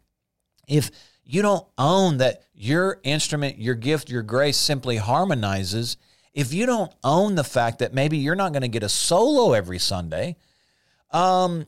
if 0.69 0.91
you 1.25 1.41
don't 1.41 1.67
own 1.79 2.19
that 2.19 2.43
your 2.53 3.01
instrument, 3.03 3.59
your 3.59 3.75
gift, 3.75 4.11
your 4.11 4.23
grace 4.23 4.59
simply 4.59 4.99
harmonizes, 4.99 5.97
if 6.35 6.53
you 6.53 6.67
don't 6.67 6.93
own 7.03 7.35
the 7.35 7.45
fact 7.45 7.79
that 7.79 7.95
maybe 7.95 8.19
you're 8.19 8.35
not 8.35 8.53
going 8.53 8.63
to 8.63 8.69
get 8.69 8.83
a 8.83 8.89
solo 8.89 9.55
every 9.55 9.79
Sunday, 9.79 10.37
um, 11.13 11.67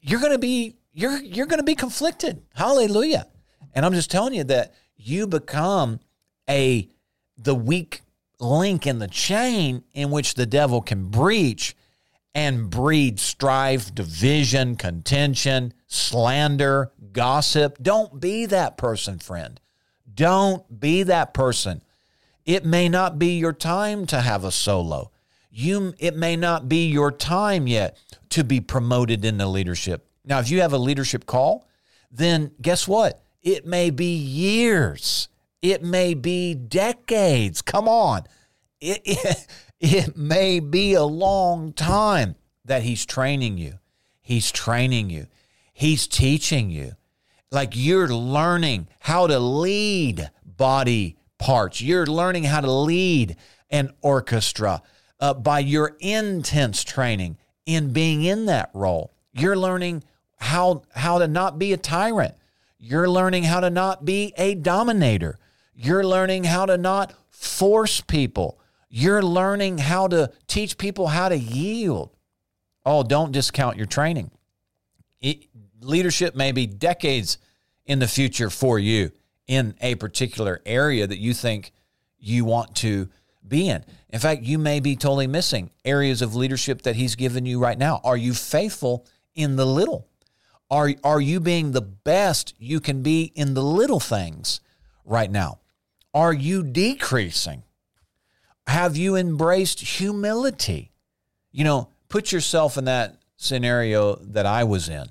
you're 0.00 0.20
going 0.20 0.32
to 0.32 0.38
be 0.38 0.76
you're 0.92 1.22
you're 1.22 1.46
going 1.46 1.58
to 1.58 1.64
be 1.64 1.74
conflicted. 1.74 2.42
Hallelujah. 2.54 3.28
And 3.74 3.84
I'm 3.86 3.92
just 3.92 4.10
telling 4.10 4.34
you 4.34 4.44
that 4.44 4.74
you 4.96 5.26
become 5.26 6.00
a 6.48 6.88
the 7.36 7.54
weak 7.54 8.02
link 8.38 8.86
in 8.86 8.98
the 8.98 9.08
chain 9.08 9.84
in 9.92 10.10
which 10.10 10.34
the 10.34 10.46
devil 10.46 10.80
can 10.80 11.06
breach 11.06 11.76
and 12.34 12.70
breed 12.70 13.20
strife, 13.20 13.94
division, 13.94 14.76
contention, 14.76 15.74
slander, 15.86 16.90
gossip. 17.12 17.78
Don't 17.82 18.20
be 18.20 18.46
that 18.46 18.76
person, 18.76 19.18
friend. 19.18 19.60
Don't 20.12 20.80
be 20.80 21.02
that 21.04 21.34
person. 21.34 21.82
It 22.44 22.64
may 22.64 22.88
not 22.88 23.18
be 23.18 23.38
your 23.38 23.52
time 23.52 24.06
to 24.06 24.20
have 24.20 24.44
a 24.44 24.50
solo. 24.50 25.10
You 25.50 25.94
it 25.98 26.16
may 26.16 26.36
not 26.36 26.68
be 26.68 26.88
your 26.88 27.12
time 27.12 27.66
yet 27.66 27.98
to 28.30 28.42
be 28.42 28.60
promoted 28.60 29.24
into 29.24 29.46
leadership. 29.46 30.06
Now, 30.24 30.38
if 30.38 30.50
you 30.50 30.62
have 30.62 30.72
a 30.72 30.78
leadership 30.78 31.26
call, 31.26 31.68
then 32.10 32.52
guess 32.60 32.88
what? 32.88 33.21
It 33.42 33.66
may 33.66 33.90
be 33.90 34.14
years, 34.14 35.28
it 35.60 35.82
may 35.82 36.14
be 36.14 36.54
decades. 36.54 37.62
Come 37.62 37.88
on. 37.88 38.24
It, 38.80 39.00
it, 39.04 39.46
it 39.80 40.16
may 40.16 40.60
be 40.60 40.94
a 40.94 41.04
long 41.04 41.72
time 41.72 42.36
that 42.64 42.82
he's 42.82 43.04
training 43.04 43.58
you. 43.58 43.78
He's 44.20 44.50
training 44.50 45.10
you. 45.10 45.26
He's 45.72 46.06
teaching 46.06 46.70
you. 46.70 46.92
Like 47.50 47.72
you're 47.74 48.08
learning 48.08 48.88
how 49.00 49.26
to 49.26 49.38
lead 49.38 50.30
body 50.44 51.16
parts. 51.38 51.80
You're 51.82 52.06
learning 52.06 52.44
how 52.44 52.60
to 52.60 52.70
lead 52.70 53.36
an 53.70 53.90
orchestra 54.00 54.82
uh, 55.20 55.34
by 55.34 55.58
your 55.58 55.96
intense 56.00 56.84
training 56.84 57.36
in 57.66 57.92
being 57.92 58.22
in 58.22 58.46
that 58.46 58.70
role. 58.72 59.12
You're 59.32 59.56
learning 59.56 60.04
how 60.38 60.82
how 60.94 61.18
to 61.18 61.28
not 61.28 61.58
be 61.58 61.72
a 61.72 61.76
tyrant. 61.76 62.34
You're 62.84 63.08
learning 63.08 63.44
how 63.44 63.60
to 63.60 63.70
not 63.70 64.04
be 64.04 64.34
a 64.36 64.56
dominator. 64.56 65.38
You're 65.72 66.02
learning 66.02 66.42
how 66.42 66.66
to 66.66 66.76
not 66.76 67.14
force 67.30 68.00
people. 68.00 68.58
You're 68.90 69.22
learning 69.22 69.78
how 69.78 70.08
to 70.08 70.32
teach 70.48 70.76
people 70.78 71.06
how 71.06 71.28
to 71.28 71.38
yield. 71.38 72.10
Oh, 72.84 73.04
don't 73.04 73.30
discount 73.30 73.76
your 73.76 73.86
training. 73.86 74.32
It, 75.20 75.46
leadership 75.80 76.34
may 76.34 76.50
be 76.50 76.66
decades 76.66 77.38
in 77.86 78.00
the 78.00 78.08
future 78.08 78.50
for 78.50 78.80
you 78.80 79.12
in 79.46 79.76
a 79.80 79.94
particular 79.94 80.60
area 80.66 81.06
that 81.06 81.18
you 81.18 81.34
think 81.34 81.70
you 82.18 82.44
want 82.44 82.74
to 82.78 83.08
be 83.46 83.68
in. 83.68 83.84
In 84.08 84.18
fact, 84.18 84.42
you 84.42 84.58
may 84.58 84.80
be 84.80 84.96
totally 84.96 85.28
missing 85.28 85.70
areas 85.84 86.20
of 86.20 86.34
leadership 86.34 86.82
that 86.82 86.96
he's 86.96 87.14
given 87.14 87.46
you 87.46 87.60
right 87.60 87.78
now. 87.78 88.00
Are 88.02 88.16
you 88.16 88.34
faithful 88.34 89.06
in 89.36 89.54
the 89.54 89.66
little? 89.66 90.08
Are, 90.72 90.90
are 91.04 91.20
you 91.20 91.38
being 91.38 91.72
the 91.72 91.82
best 91.82 92.54
you 92.58 92.80
can 92.80 93.02
be 93.02 93.30
in 93.34 93.52
the 93.52 93.62
little 93.62 94.00
things 94.00 94.62
right 95.04 95.30
now? 95.30 95.58
Are 96.14 96.32
you 96.32 96.62
decreasing? 96.62 97.64
Have 98.66 98.96
you 98.96 99.14
embraced 99.14 99.80
humility? 99.80 100.90
You 101.50 101.64
know, 101.64 101.90
put 102.08 102.32
yourself 102.32 102.78
in 102.78 102.86
that 102.86 103.18
scenario 103.36 104.14
that 104.16 104.46
I 104.46 104.64
was 104.64 104.88
in. 104.88 105.08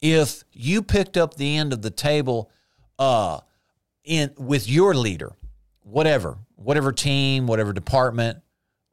If 0.00 0.44
you 0.52 0.84
picked 0.84 1.16
up 1.16 1.34
the 1.34 1.56
end 1.56 1.72
of 1.72 1.82
the 1.82 1.90
table 1.90 2.48
uh, 2.96 3.40
in 4.04 4.30
with 4.38 4.68
your 4.68 4.94
leader, 4.94 5.32
whatever, 5.82 6.38
whatever 6.54 6.92
team, 6.92 7.48
whatever 7.48 7.72
department, 7.72 8.38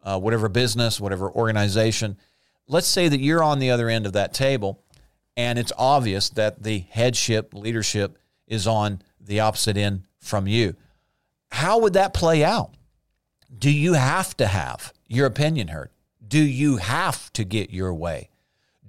uh, 0.04 0.20
whatever 0.20 0.50
business, 0.50 1.00
whatever 1.00 1.30
organization, 1.30 2.18
let's 2.68 2.88
say 2.88 3.10
that 3.10 3.20
you're 3.20 3.44
on 3.44 3.60
the 3.60 3.70
other 3.70 3.90
end 3.90 4.08
of 4.08 4.14
that 4.14 4.34
table 4.34 4.82
and 5.40 5.58
it's 5.58 5.72
obvious 5.78 6.30
that 6.32 6.64
the 6.64 6.80
headship 6.90 7.54
leadership 7.54 8.18
is 8.46 8.68
on 8.68 9.02
the 9.22 9.40
opposite 9.40 9.78
end 9.78 10.04
from 10.20 10.48
you. 10.48 10.76
How 11.50 11.80
would 11.80 11.94
that 11.94 12.14
play 12.14 12.44
out? 12.44 12.74
Do 13.58 13.72
you 13.72 13.94
have 13.94 14.36
to 14.36 14.48
have 14.48 14.92
your 15.08 15.26
opinion 15.26 15.70
heard? 15.70 15.92
Do 16.28 16.42
you 16.42 16.76
have 16.76 17.32
to 17.34 17.46
get 17.46 17.70
your 17.70 17.94
way? 17.94 18.32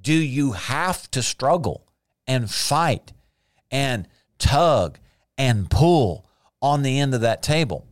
Do 0.00 0.12
you 0.12 0.50
have 0.50 1.08
to 1.12 1.22
struggle 1.22 1.86
and 2.26 2.50
fight 2.50 3.12
and 3.70 4.08
tug 4.40 4.98
and 5.38 5.70
pull 5.70 6.26
on 6.60 6.82
the 6.82 6.98
end 6.98 7.14
of 7.14 7.20
that 7.20 7.44
table? 7.44 7.86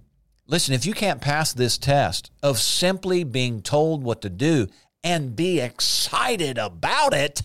Listen, 0.48 0.74
if 0.74 0.84
you 0.84 0.94
can't 0.94 1.20
pass 1.20 1.52
this 1.52 1.78
test 1.78 2.32
of 2.42 2.58
simply 2.58 3.22
being 3.22 3.62
told 3.62 4.02
what 4.02 4.20
to 4.22 4.28
do 4.28 4.66
and 5.04 5.36
be 5.36 5.60
excited 5.60 6.58
about 6.58 7.14
it, 7.14 7.42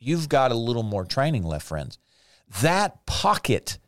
you've 0.00 0.28
got 0.28 0.50
a 0.50 0.56
little 0.56 0.82
more 0.82 1.04
training 1.04 1.44
left, 1.44 1.66
friends. 1.66 1.98
That 2.62 3.06
pocket, 3.06 3.78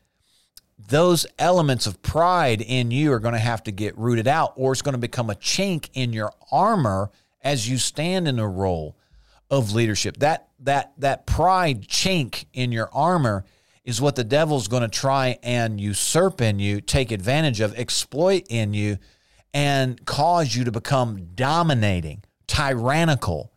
those 0.88 1.26
elements 1.38 1.86
of 1.86 2.02
pride 2.02 2.60
in 2.60 2.90
you 2.90 3.12
are 3.12 3.18
going 3.18 3.34
to 3.34 3.40
have 3.40 3.64
to 3.64 3.72
get 3.72 3.98
rooted 3.98 4.28
out, 4.28 4.52
or 4.56 4.72
it's 4.72 4.82
going 4.82 4.94
to 4.94 4.98
become 4.98 5.30
a 5.30 5.34
chink 5.34 5.88
in 5.94 6.12
your 6.12 6.32
armor 6.52 7.10
as 7.40 7.68
you 7.68 7.78
stand 7.78 8.28
in 8.28 8.38
a 8.38 8.48
role 8.48 8.96
of 9.50 9.72
leadership. 9.72 10.18
That 10.18 10.48
that 10.60 10.92
that 10.98 11.26
pride 11.26 11.88
chink 11.88 12.44
in 12.52 12.70
your 12.70 12.88
armor 12.92 13.44
is 13.84 14.00
what 14.00 14.14
the 14.14 14.24
devil's 14.24 14.68
going 14.68 14.82
to 14.82 14.88
try 14.88 15.38
and 15.42 15.80
usurp 15.80 16.40
in 16.40 16.60
you, 16.60 16.80
take 16.80 17.10
advantage 17.10 17.60
of, 17.60 17.76
exploit 17.76 18.46
in 18.48 18.74
you, 18.74 18.96
and 19.52 20.04
cause 20.06 20.54
you 20.54 20.64
to 20.64 20.70
become 20.70 21.30
dominating, 21.34 22.22
tyrannical, 22.46 23.52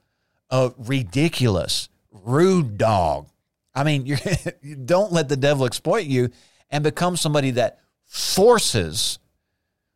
uh, 0.50 0.72
ridiculous, 0.78 1.90
rude 2.24 2.78
dog. 2.78 3.28
I 3.74 3.84
mean, 3.84 4.06
you 4.62 4.76
don't 4.76 5.12
let 5.12 5.30
the 5.30 5.38
devil 5.38 5.66
exploit 5.66 6.06
you 6.06 6.30
and 6.70 6.84
become 6.84 7.18
somebody 7.18 7.52
that 7.52 7.80
forces, 8.06 9.20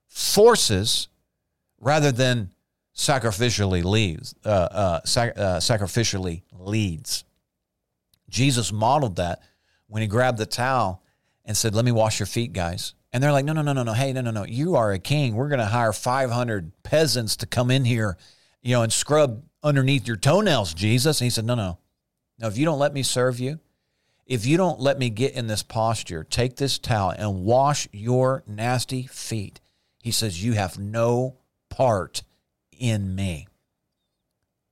forces, 0.07 1.07
rather 1.79 2.11
than 2.11 2.51
sacrificially 2.95 3.83
leads, 3.83 4.35
uh, 4.45 4.49
uh, 4.49 4.99
sac- 5.05 5.37
uh, 5.37 5.57
sacrificially 5.59 6.43
leads. 6.51 7.23
Jesus 8.29 8.71
modeled 8.71 9.15
that 9.15 9.41
when 9.87 10.01
he 10.01 10.07
grabbed 10.07 10.37
the 10.37 10.45
towel 10.45 11.01
and 11.45 11.55
said, 11.55 11.73
"Let 11.73 11.85
me 11.85 11.91
wash 11.91 12.19
your 12.19 12.27
feet, 12.27 12.53
guys." 12.53 12.93
And 13.11 13.23
they're 13.23 13.31
like, 13.31 13.45
"No, 13.45 13.53
no, 13.53 13.61
no, 13.61 13.73
no, 13.73 13.83
no. 13.83 13.93
Hey, 13.93 14.13
no, 14.13 14.21
no, 14.21 14.31
no. 14.31 14.45
You 14.45 14.75
are 14.75 14.91
a 14.91 14.99
king. 14.99 15.35
We're 15.35 15.47
going 15.47 15.59
to 15.59 15.65
hire 15.65 15.93
500 15.93 16.83
peasants 16.83 17.37
to 17.37 17.47
come 17.47 17.71
in 17.71 17.85
here, 17.85 18.17
you 18.61 18.75
know, 18.75 18.83
and 18.83 18.93
scrub 18.93 19.43
underneath 19.63 20.05
your 20.05 20.17
toenails, 20.17 20.73
Jesus." 20.73 21.21
And 21.21 21.25
he 21.25 21.29
said, 21.29 21.45
"No, 21.45 21.55
no. 21.55 21.79
Now, 22.39 22.47
if 22.47 22.57
you 22.57 22.65
don't 22.65 22.79
let 22.79 22.93
me 22.93 23.03
serve 23.03 23.39
you, 23.39 23.59
if 24.25 24.45
you 24.45 24.57
don't 24.57 24.79
let 24.79 24.99
me 24.99 25.09
get 25.09 25.33
in 25.33 25.47
this 25.47 25.63
posture, 25.63 26.23
take 26.23 26.55
this 26.55 26.77
towel 26.77 27.09
and 27.09 27.43
wash 27.43 27.87
your 27.91 28.43
nasty 28.47 29.07
feet. 29.07 29.59
He 30.01 30.11
says, 30.11 30.43
You 30.43 30.53
have 30.53 30.77
no 30.77 31.37
part 31.69 32.23
in 32.71 33.15
me. 33.15 33.47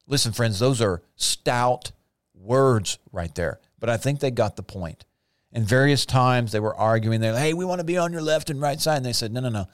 Listen, 0.05 0.31
friends, 0.31 0.59
those 0.59 0.79
are 0.79 1.01
stout 1.15 1.91
words 2.33 2.99
right 3.11 3.33
there, 3.35 3.59
but 3.79 3.89
I 3.89 3.97
think 3.97 4.19
they 4.19 4.31
got 4.31 4.55
the 4.55 4.63
point. 4.63 5.05
And 5.51 5.65
various 5.65 6.05
times 6.05 6.51
they 6.51 6.59
were 6.59 6.75
arguing, 6.75 7.19
they're 7.19 7.33
like, 7.33 7.41
Hey, 7.41 7.53
we 7.53 7.65
want 7.65 7.79
to 7.79 7.85
be 7.85 7.97
on 7.97 8.13
your 8.13 8.21
left 8.21 8.49
and 8.49 8.61
right 8.61 8.79
side. 8.79 8.97
And 8.97 9.05
they 9.05 9.13
said, 9.13 9.33
No, 9.33 9.41
no, 9.41 9.49
no. 9.49 9.65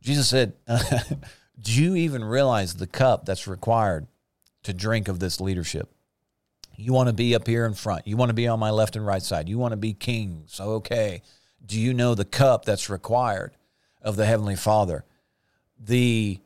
Jesus 0.00 0.28
said, 0.28 0.54
Do 1.60 1.72
you 1.82 1.96
even 1.96 2.24
realize 2.24 2.74
the 2.74 2.86
cup 2.86 3.26
that's 3.26 3.48
required 3.48 4.06
to 4.62 4.72
drink 4.72 5.08
of 5.08 5.18
this 5.18 5.40
leadership? 5.40 5.90
You 6.76 6.92
want 6.92 7.08
to 7.08 7.12
be 7.12 7.34
up 7.34 7.46
here 7.46 7.66
in 7.66 7.74
front. 7.74 8.06
You 8.06 8.16
want 8.16 8.30
to 8.30 8.34
be 8.34 8.48
on 8.48 8.58
my 8.58 8.70
left 8.70 8.96
and 8.96 9.06
right 9.06 9.22
side. 9.22 9.48
You 9.48 9.58
want 9.58 9.72
to 9.72 9.76
be 9.76 9.92
kings. 9.92 10.60
Okay. 10.60 11.22
Do 11.64 11.78
you 11.78 11.94
know 11.94 12.14
the 12.14 12.24
cup 12.24 12.64
that's 12.64 12.90
required 12.90 13.52
of 14.02 14.16
the 14.16 14.26
Heavenly 14.26 14.56
Father? 14.56 15.04
The 15.78 16.40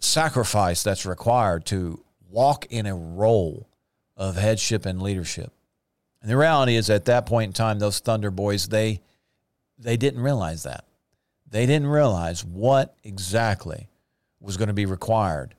sacrifice 0.00 0.82
that's 0.82 1.06
required 1.06 1.66
to 1.66 2.02
walk 2.28 2.66
in 2.70 2.86
a 2.86 2.94
role 2.94 3.68
of 4.16 4.36
headship 4.36 4.86
and 4.86 5.02
leadership. 5.02 5.52
And 6.22 6.30
the 6.30 6.36
reality 6.36 6.76
is 6.76 6.90
at 6.90 7.06
that 7.06 7.26
point 7.26 7.48
in 7.48 7.52
time, 7.52 7.78
those 7.78 7.98
Thunder 7.98 8.30
Boys, 8.30 8.68
they 8.68 9.00
they 9.78 9.96
didn't 9.96 10.20
realize 10.20 10.64
that. 10.64 10.84
They 11.48 11.66
didn't 11.66 11.88
realize 11.88 12.44
what 12.44 12.94
exactly 13.02 13.88
was 14.40 14.56
going 14.56 14.68
to 14.68 14.74
be 14.74 14.86
required 14.86 15.54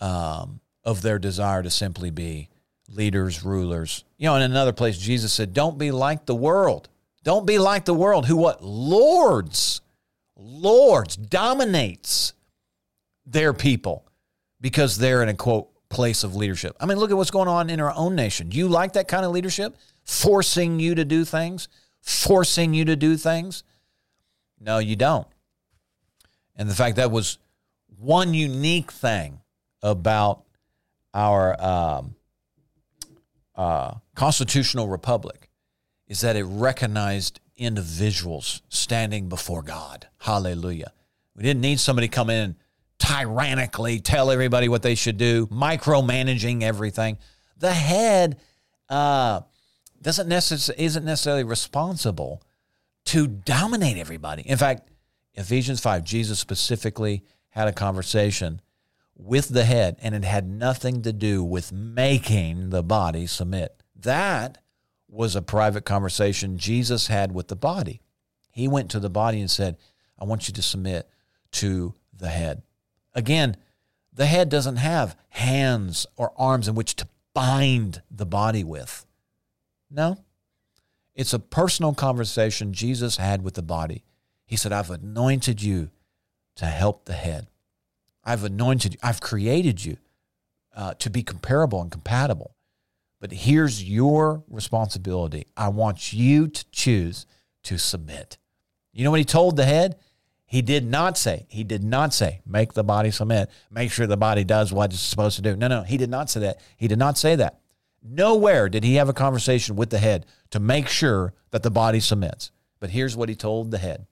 um, 0.00 0.60
of 0.84 1.02
their 1.02 1.18
desire 1.18 1.62
to 1.62 1.70
simply 1.70 2.10
be 2.10 2.48
leaders, 2.88 3.44
rulers. 3.44 4.04
You 4.16 4.26
know, 4.26 4.36
in 4.36 4.42
another 4.42 4.72
place, 4.72 4.98
Jesus 4.98 5.32
said, 5.32 5.52
Don't 5.52 5.78
be 5.78 5.90
like 5.90 6.26
the 6.26 6.34
world. 6.34 6.88
Don't 7.24 7.46
be 7.46 7.58
like 7.58 7.84
the 7.84 7.94
world 7.94 8.26
who 8.26 8.36
what? 8.36 8.62
Lords, 8.62 9.80
lords, 10.36 11.16
dominates 11.16 12.32
their 13.26 13.52
people 13.52 14.06
because 14.60 14.98
they're 14.98 15.22
in 15.22 15.28
a 15.28 15.34
quote 15.34 15.68
place 15.88 16.24
of 16.24 16.34
leadership. 16.36 16.76
I 16.80 16.86
mean, 16.86 16.98
look 16.98 17.10
at 17.10 17.16
what's 17.16 17.30
going 17.30 17.48
on 17.48 17.70
in 17.70 17.80
our 17.80 17.92
own 17.94 18.14
nation. 18.14 18.48
Do 18.48 18.58
you 18.58 18.68
like 18.68 18.94
that 18.94 19.08
kind 19.08 19.24
of 19.24 19.32
leadership? 19.32 19.76
Forcing 20.04 20.80
you 20.80 20.94
to 20.94 21.04
do 21.04 21.24
things, 21.24 21.68
forcing 22.00 22.72
you 22.74 22.84
to 22.86 22.96
do 22.96 23.16
things? 23.16 23.62
No, 24.60 24.78
you 24.78 24.96
don't. 24.96 25.26
And 26.56 26.68
the 26.68 26.74
fact 26.74 26.96
that 26.96 27.10
was 27.10 27.38
one 27.98 28.34
unique 28.34 28.90
thing 28.90 29.40
about 29.82 30.44
our 31.14 31.60
um, 31.62 32.14
uh, 33.58 33.94
constitutional 34.14 34.88
republic 34.88 35.50
is 36.06 36.22
that 36.22 36.36
it 36.36 36.44
recognized 36.44 37.40
individuals 37.56 38.62
standing 38.68 39.28
before 39.28 39.62
God. 39.62 40.06
Hallelujah. 40.18 40.92
We 41.34 41.42
didn't 41.42 41.60
need 41.60 41.80
somebody 41.80 42.08
come 42.08 42.30
in 42.30 42.56
tyrannically 42.98 44.00
tell 44.00 44.30
everybody 44.30 44.68
what 44.68 44.82
they 44.82 44.94
should 44.94 45.16
do, 45.16 45.46
micromanaging 45.48 46.62
everything. 46.62 47.18
The 47.56 47.72
head 47.72 48.38
uh, 48.88 49.42
doesn't 50.00 50.28
necessarily 50.28 50.84
isn't 50.84 51.04
necessarily 51.04 51.44
responsible 51.44 52.42
to 53.06 53.26
dominate 53.26 53.96
everybody. 53.96 54.42
In 54.42 54.58
fact, 54.58 54.88
Ephesians 55.34 55.80
5, 55.80 56.04
Jesus 56.04 56.38
specifically 56.38 57.24
had 57.50 57.68
a 57.68 57.72
conversation 57.72 58.60
with 59.18 59.48
the 59.48 59.64
head, 59.64 59.96
and 60.00 60.14
it 60.14 60.24
had 60.24 60.48
nothing 60.48 61.02
to 61.02 61.12
do 61.12 61.42
with 61.42 61.72
making 61.72 62.70
the 62.70 62.82
body 62.82 63.26
submit. 63.26 63.82
That 63.94 64.58
was 65.08 65.34
a 65.34 65.42
private 65.42 65.84
conversation 65.84 66.56
Jesus 66.56 67.08
had 67.08 67.32
with 67.32 67.48
the 67.48 67.56
body. 67.56 68.00
He 68.52 68.68
went 68.68 68.90
to 68.92 69.00
the 69.00 69.10
body 69.10 69.40
and 69.40 69.50
said, 69.50 69.76
I 70.18 70.24
want 70.24 70.48
you 70.48 70.54
to 70.54 70.62
submit 70.62 71.08
to 71.52 71.94
the 72.16 72.28
head. 72.28 72.62
Again, 73.14 73.56
the 74.12 74.26
head 74.26 74.48
doesn't 74.48 74.76
have 74.76 75.16
hands 75.30 76.06
or 76.16 76.32
arms 76.36 76.68
in 76.68 76.74
which 76.74 76.94
to 76.96 77.08
bind 77.34 78.02
the 78.10 78.26
body 78.26 78.64
with. 78.64 79.04
No. 79.90 80.18
It's 81.14 81.32
a 81.32 81.38
personal 81.38 81.94
conversation 81.94 82.72
Jesus 82.72 83.16
had 83.16 83.42
with 83.42 83.54
the 83.54 83.62
body. 83.62 84.04
He 84.46 84.56
said, 84.56 84.72
I've 84.72 84.90
anointed 84.90 85.62
you 85.62 85.90
to 86.56 86.66
help 86.66 87.04
the 87.04 87.12
head. 87.12 87.48
I've 88.28 88.44
anointed 88.44 88.92
you, 88.92 88.98
I've 89.02 89.22
created 89.22 89.82
you 89.82 89.96
uh, 90.76 90.92
to 90.98 91.08
be 91.08 91.22
comparable 91.22 91.80
and 91.80 91.90
compatible. 91.90 92.54
But 93.20 93.32
here's 93.32 93.82
your 93.82 94.44
responsibility. 94.48 95.46
I 95.56 95.68
want 95.68 96.12
you 96.12 96.46
to 96.46 96.70
choose 96.70 97.24
to 97.62 97.78
submit. 97.78 98.36
You 98.92 99.04
know 99.04 99.10
what 99.10 99.20
he 99.20 99.24
told 99.24 99.56
the 99.56 99.64
head? 99.64 99.96
He 100.44 100.60
did 100.60 100.86
not 100.86 101.16
say, 101.16 101.46
he 101.48 101.64
did 101.64 101.82
not 101.82 102.12
say, 102.12 102.42
make 102.44 102.74
the 102.74 102.84
body 102.84 103.10
submit, 103.10 103.48
make 103.70 103.90
sure 103.90 104.06
the 104.06 104.18
body 104.18 104.44
does 104.44 104.74
what 104.74 104.92
it's 104.92 105.00
supposed 105.00 105.36
to 105.36 105.42
do. 105.42 105.56
No, 105.56 105.66
no, 105.68 105.82
he 105.82 105.96
did 105.96 106.10
not 106.10 106.28
say 106.28 106.40
that. 106.40 106.60
He 106.76 106.86
did 106.86 106.98
not 106.98 107.16
say 107.16 107.34
that. 107.36 107.60
Nowhere 108.02 108.68
did 108.68 108.84
he 108.84 108.96
have 108.96 109.08
a 109.08 109.14
conversation 109.14 109.74
with 109.74 109.88
the 109.88 109.98
head 109.98 110.26
to 110.50 110.60
make 110.60 110.88
sure 110.88 111.32
that 111.50 111.62
the 111.62 111.70
body 111.70 112.00
submits. 112.00 112.50
But 112.78 112.90
here's 112.90 113.16
what 113.16 113.30
he 113.30 113.34
told 113.34 113.70
the 113.70 113.78
head 113.78 114.06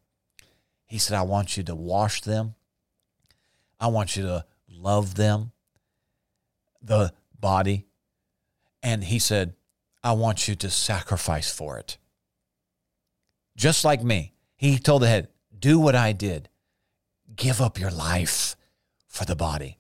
He 0.87 0.97
said, 0.97 1.19
I 1.19 1.23
want 1.23 1.59
you 1.59 1.63
to 1.65 1.75
wash 1.75 2.23
them 2.23 2.55
I 3.79 3.89
want 3.89 4.17
you 4.17 4.23
to 4.25 4.45
love 4.69 5.15
them, 5.15 5.53
the 6.83 7.13
body. 7.39 7.87
And 8.83 9.05
he 9.05 9.19
said, 9.19 9.55
I 10.03 10.13
want 10.13 10.49
you 10.49 10.55
to 10.57 10.71
sacrifice 10.71 11.51
for 11.51 11.79
it. 11.79 11.99
Just 13.57 13.85
like 13.85 14.03
me, 14.03 14.35
he 14.57 14.79
told 14.79 15.03
the 15.03 15.09
head, 15.09 15.29
Do 15.59 15.79
what 15.79 15.95
I 15.95 16.13
did. 16.13 16.49
Give 17.35 17.61
up 17.61 17.79
your 17.79 17.91
life 17.91 18.57
for 19.09 19.25
the 19.25 19.37
body. 19.37 19.79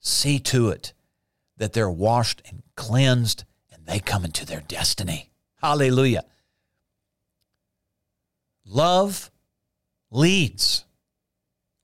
See 0.00 0.38
to 0.40 0.70
it 0.70 0.92
that 1.56 1.72
they're 1.72 1.90
washed 1.90 2.42
and 2.48 2.62
cleansed 2.74 3.44
and 3.72 3.86
they 3.86 4.00
come 4.00 4.24
into 4.24 4.46
their 4.46 4.60
destiny. 4.60 5.30
Hallelujah. 5.56 6.24
Love 8.64 9.30
leads. 10.10 10.84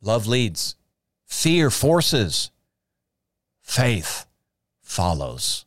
Love 0.01 0.27
leads. 0.27 0.77
Fear 1.35 1.68
forces. 1.70 2.51
Faith 3.61 4.24
follows. 4.80 5.66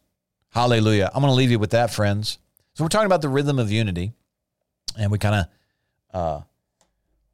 Hallelujah. 0.49 1.11
I'm 1.13 1.22
going 1.22 1.30
to 1.30 1.36
leave 1.36 1.51
you 1.51 1.59
with 1.59 1.72
that, 1.72 1.91
friends. 1.91 2.39
So, 2.74 2.84
we're 2.84 2.89
talking 2.89 3.05
about 3.05 3.22
the 3.22 3.30
rhythm 3.30 3.59
of 3.59 3.72
unity, 3.72 4.13
and 4.97 5.11
we 5.11 5.20
kind 5.20 5.36
of 5.36 6.20
uh, 6.20 6.41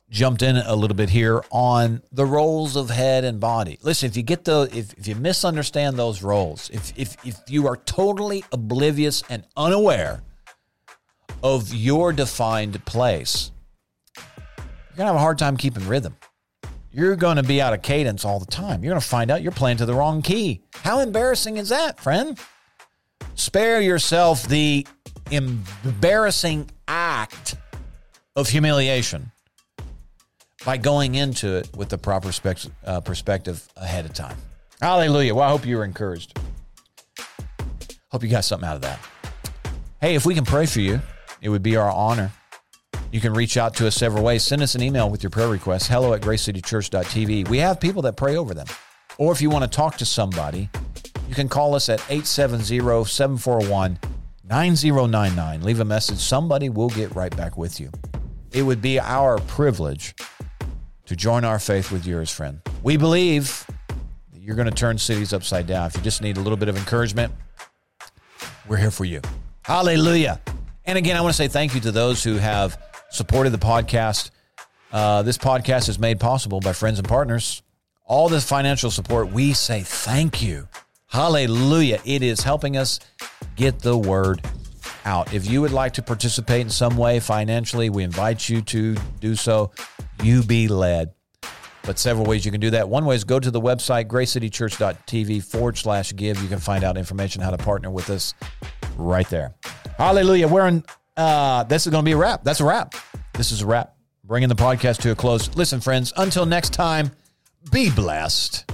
jumped 0.09 0.41
in 0.41 0.57
a 0.57 0.75
little 0.75 0.97
bit 0.97 1.09
here 1.09 1.43
on 1.51 2.01
the 2.11 2.25
roles 2.25 2.75
of 2.75 2.89
head 2.89 3.23
and 3.23 3.39
body. 3.39 3.77
Listen, 3.81 4.09
if 4.09 4.17
you 4.17 4.23
get 4.23 4.43
the 4.43 4.67
if, 4.73 4.93
if 4.95 5.07
you 5.07 5.15
misunderstand 5.15 5.97
those 5.97 6.21
roles, 6.21 6.69
if 6.71 6.91
if 6.97 7.15
if 7.25 7.39
you 7.47 7.67
are 7.67 7.77
totally 7.77 8.43
oblivious 8.51 9.23
and 9.29 9.45
unaware 9.55 10.21
of 11.43 11.73
your 11.73 12.11
defined 12.11 12.83
place, 12.83 13.51
you're 14.17 14.97
gonna 14.97 15.07
have 15.09 15.15
a 15.15 15.19
hard 15.19 15.37
time 15.37 15.55
keeping 15.55 15.87
rhythm. 15.87 16.17
You're 16.95 17.15
going 17.15 17.37
to 17.37 17.43
be 17.43 17.59
out 17.59 17.73
of 17.73 17.81
cadence 17.81 18.23
all 18.23 18.39
the 18.39 18.45
time. 18.45 18.83
You're 18.83 18.91
going 18.91 19.01
to 19.01 19.07
find 19.07 19.31
out 19.31 19.41
you're 19.41 19.51
playing 19.51 19.77
to 19.77 19.85
the 19.87 19.95
wrong 19.95 20.21
key. 20.21 20.61
How 20.75 20.99
embarrassing 20.99 21.57
is 21.57 21.69
that, 21.69 21.99
friend? 21.99 22.39
Spare 23.33 23.81
yourself 23.81 24.47
the 24.47 24.85
embarrassing 25.31 26.69
act 26.87 27.55
of 28.35 28.47
humiliation 28.47 29.31
by 30.63 30.77
going 30.77 31.15
into 31.15 31.55
it 31.55 31.75
with 31.75 31.89
the 31.89 31.97
proper 31.97 32.31
uh, 32.85 33.01
perspective 33.01 33.67
ahead 33.75 34.05
of 34.05 34.13
time. 34.13 34.37
Hallelujah. 34.79 35.33
Well, 35.33 35.47
I 35.47 35.49
hope 35.49 35.65
you 35.65 35.77
were 35.77 35.85
encouraged. 35.85 36.37
Hope 38.11 38.21
you 38.21 38.29
got 38.29 38.45
something 38.45 38.69
out 38.69 38.75
of 38.75 38.81
that. 38.83 38.99
Hey, 39.99 40.13
if 40.13 40.27
we 40.27 40.35
can 40.35 40.45
pray 40.45 40.67
for 40.67 40.79
you, 40.79 41.01
it 41.41 41.49
would 41.49 41.63
be 41.63 41.75
our 41.75 41.89
honor. 41.89 42.31
You 43.13 43.21
can 43.21 43.35
reach 43.35 43.57
out 43.57 43.75
to 43.75 43.85
us 43.85 43.93
several 43.95 44.23
ways. 44.23 44.43
Send 44.43 44.63
us 44.63 44.73
an 44.73 44.81
email 44.81 45.07
with 45.07 45.21
your 45.21 45.29
prayer 45.29 45.47
requests, 45.47 45.87
hello 45.87 46.15
at 46.15 46.21
gracecitychurch.tv. 46.21 47.47
We 47.47 47.59
have 47.59 47.79
people 47.79 48.01
that 48.01 48.17
pray 48.17 48.37
over 48.37 48.55
them. 48.55 48.65
Or 49.19 49.31
if 49.31 49.39
you 49.39 49.51
want 49.51 49.63
to 49.63 49.69
talk 49.69 49.97
to 49.97 50.05
somebody, 50.05 50.67
you 51.29 51.35
can 51.35 51.47
call 51.47 51.75
us 51.75 51.89
at 51.89 51.99
870 52.09 53.05
741 53.05 53.99
9099. 54.49 55.61
Leave 55.61 55.79
a 55.79 55.85
message. 55.85 56.17
Somebody 56.17 56.69
will 56.69 56.89
get 56.89 57.13
right 57.13 57.35
back 57.37 57.55
with 57.55 57.79
you. 57.79 57.91
It 58.51 58.63
would 58.63 58.81
be 58.81 58.99
our 58.99 59.37
privilege 59.41 60.15
to 61.05 61.15
join 61.15 61.45
our 61.45 61.59
faith 61.59 61.91
with 61.91 62.07
yours, 62.07 62.31
friend. 62.31 62.61
We 62.81 62.97
believe 62.97 63.67
that 64.31 64.41
you're 64.41 64.55
going 64.55 64.67
to 64.67 64.73
turn 64.73 64.97
cities 64.97 65.33
upside 65.33 65.67
down. 65.67 65.85
If 65.85 65.97
you 65.97 66.01
just 66.01 66.23
need 66.23 66.37
a 66.37 66.41
little 66.41 66.57
bit 66.57 66.67
of 66.67 66.75
encouragement, 66.77 67.31
we're 68.67 68.77
here 68.77 68.89
for 68.89 69.05
you. 69.05 69.21
Hallelujah. 69.61 70.41
And 70.85 70.97
again, 70.97 71.15
I 71.15 71.21
want 71.21 71.31
to 71.31 71.37
say 71.37 71.47
thank 71.47 71.75
you 71.75 71.81
to 71.81 71.91
those 71.91 72.23
who 72.23 72.37
have 72.37 72.75
supported 73.13 73.51
the 73.51 73.59
podcast. 73.59 74.31
Uh, 74.91 75.21
this 75.21 75.37
podcast 75.37 75.87
is 75.87 75.99
made 75.99 76.19
possible 76.19 76.59
by 76.59 76.73
friends 76.73 76.99
and 76.99 77.07
partners. 77.07 77.61
All 78.05 78.27
this 78.27 78.47
financial 78.47 78.91
support, 78.91 79.31
we 79.31 79.53
say 79.53 79.81
thank 79.81 80.41
you. 80.41 80.67
Hallelujah. 81.07 82.01
It 82.05 82.23
is 82.23 82.41
helping 82.41 82.75
us 82.75 82.99
get 83.55 83.79
the 83.79 83.95
word 83.95 84.41
out. 85.05 85.33
If 85.33 85.49
you 85.49 85.61
would 85.61 85.71
like 85.71 85.93
to 85.93 86.01
participate 86.01 86.61
in 86.61 86.69
some 86.69 86.97
way 86.97 87.19
financially, 87.19 87.89
we 87.89 88.03
invite 88.03 88.49
you 88.49 88.61
to 88.63 88.95
do 89.19 89.35
so. 89.35 89.71
You 90.23 90.43
be 90.43 90.67
led. 90.67 91.13
But 91.83 91.99
several 91.99 92.25
ways 92.25 92.45
you 92.45 92.51
can 92.51 92.61
do 92.61 92.71
that. 92.71 92.87
One 92.89 93.05
way 93.05 93.15
is 93.15 93.25
go 93.25 93.39
to 93.39 93.51
the 93.51 93.61
website, 93.61 94.05
gracecitychurch.tv 94.05 95.43
forward 95.43 95.77
slash 95.77 96.15
give. 96.15 96.41
You 96.41 96.47
can 96.47 96.59
find 96.59 96.83
out 96.83 96.97
information 96.97 97.41
how 97.41 97.51
to 97.51 97.57
partner 97.57 97.91
with 97.91 98.09
us 98.09 98.33
right 98.97 99.29
there. 99.29 99.53
Hallelujah. 99.97 100.47
We're 100.47 100.67
in 100.67 100.83
uh, 101.17 101.63
this 101.63 101.85
is 101.85 101.91
going 101.91 102.03
to 102.03 102.05
be 102.05 102.13
a 102.13 102.17
wrap. 102.17 102.43
That's 102.43 102.59
a 102.59 102.65
wrap. 102.65 102.95
This 103.33 103.51
is 103.51 103.61
a 103.61 103.65
wrap. 103.65 103.95
Bringing 104.23 104.49
the 104.49 104.55
podcast 104.55 104.99
to 105.01 105.11
a 105.11 105.15
close. 105.15 105.53
Listen, 105.55 105.81
friends, 105.81 106.13
until 106.15 106.45
next 106.45 106.73
time, 106.73 107.11
be 107.71 107.89
blessed. 107.89 108.72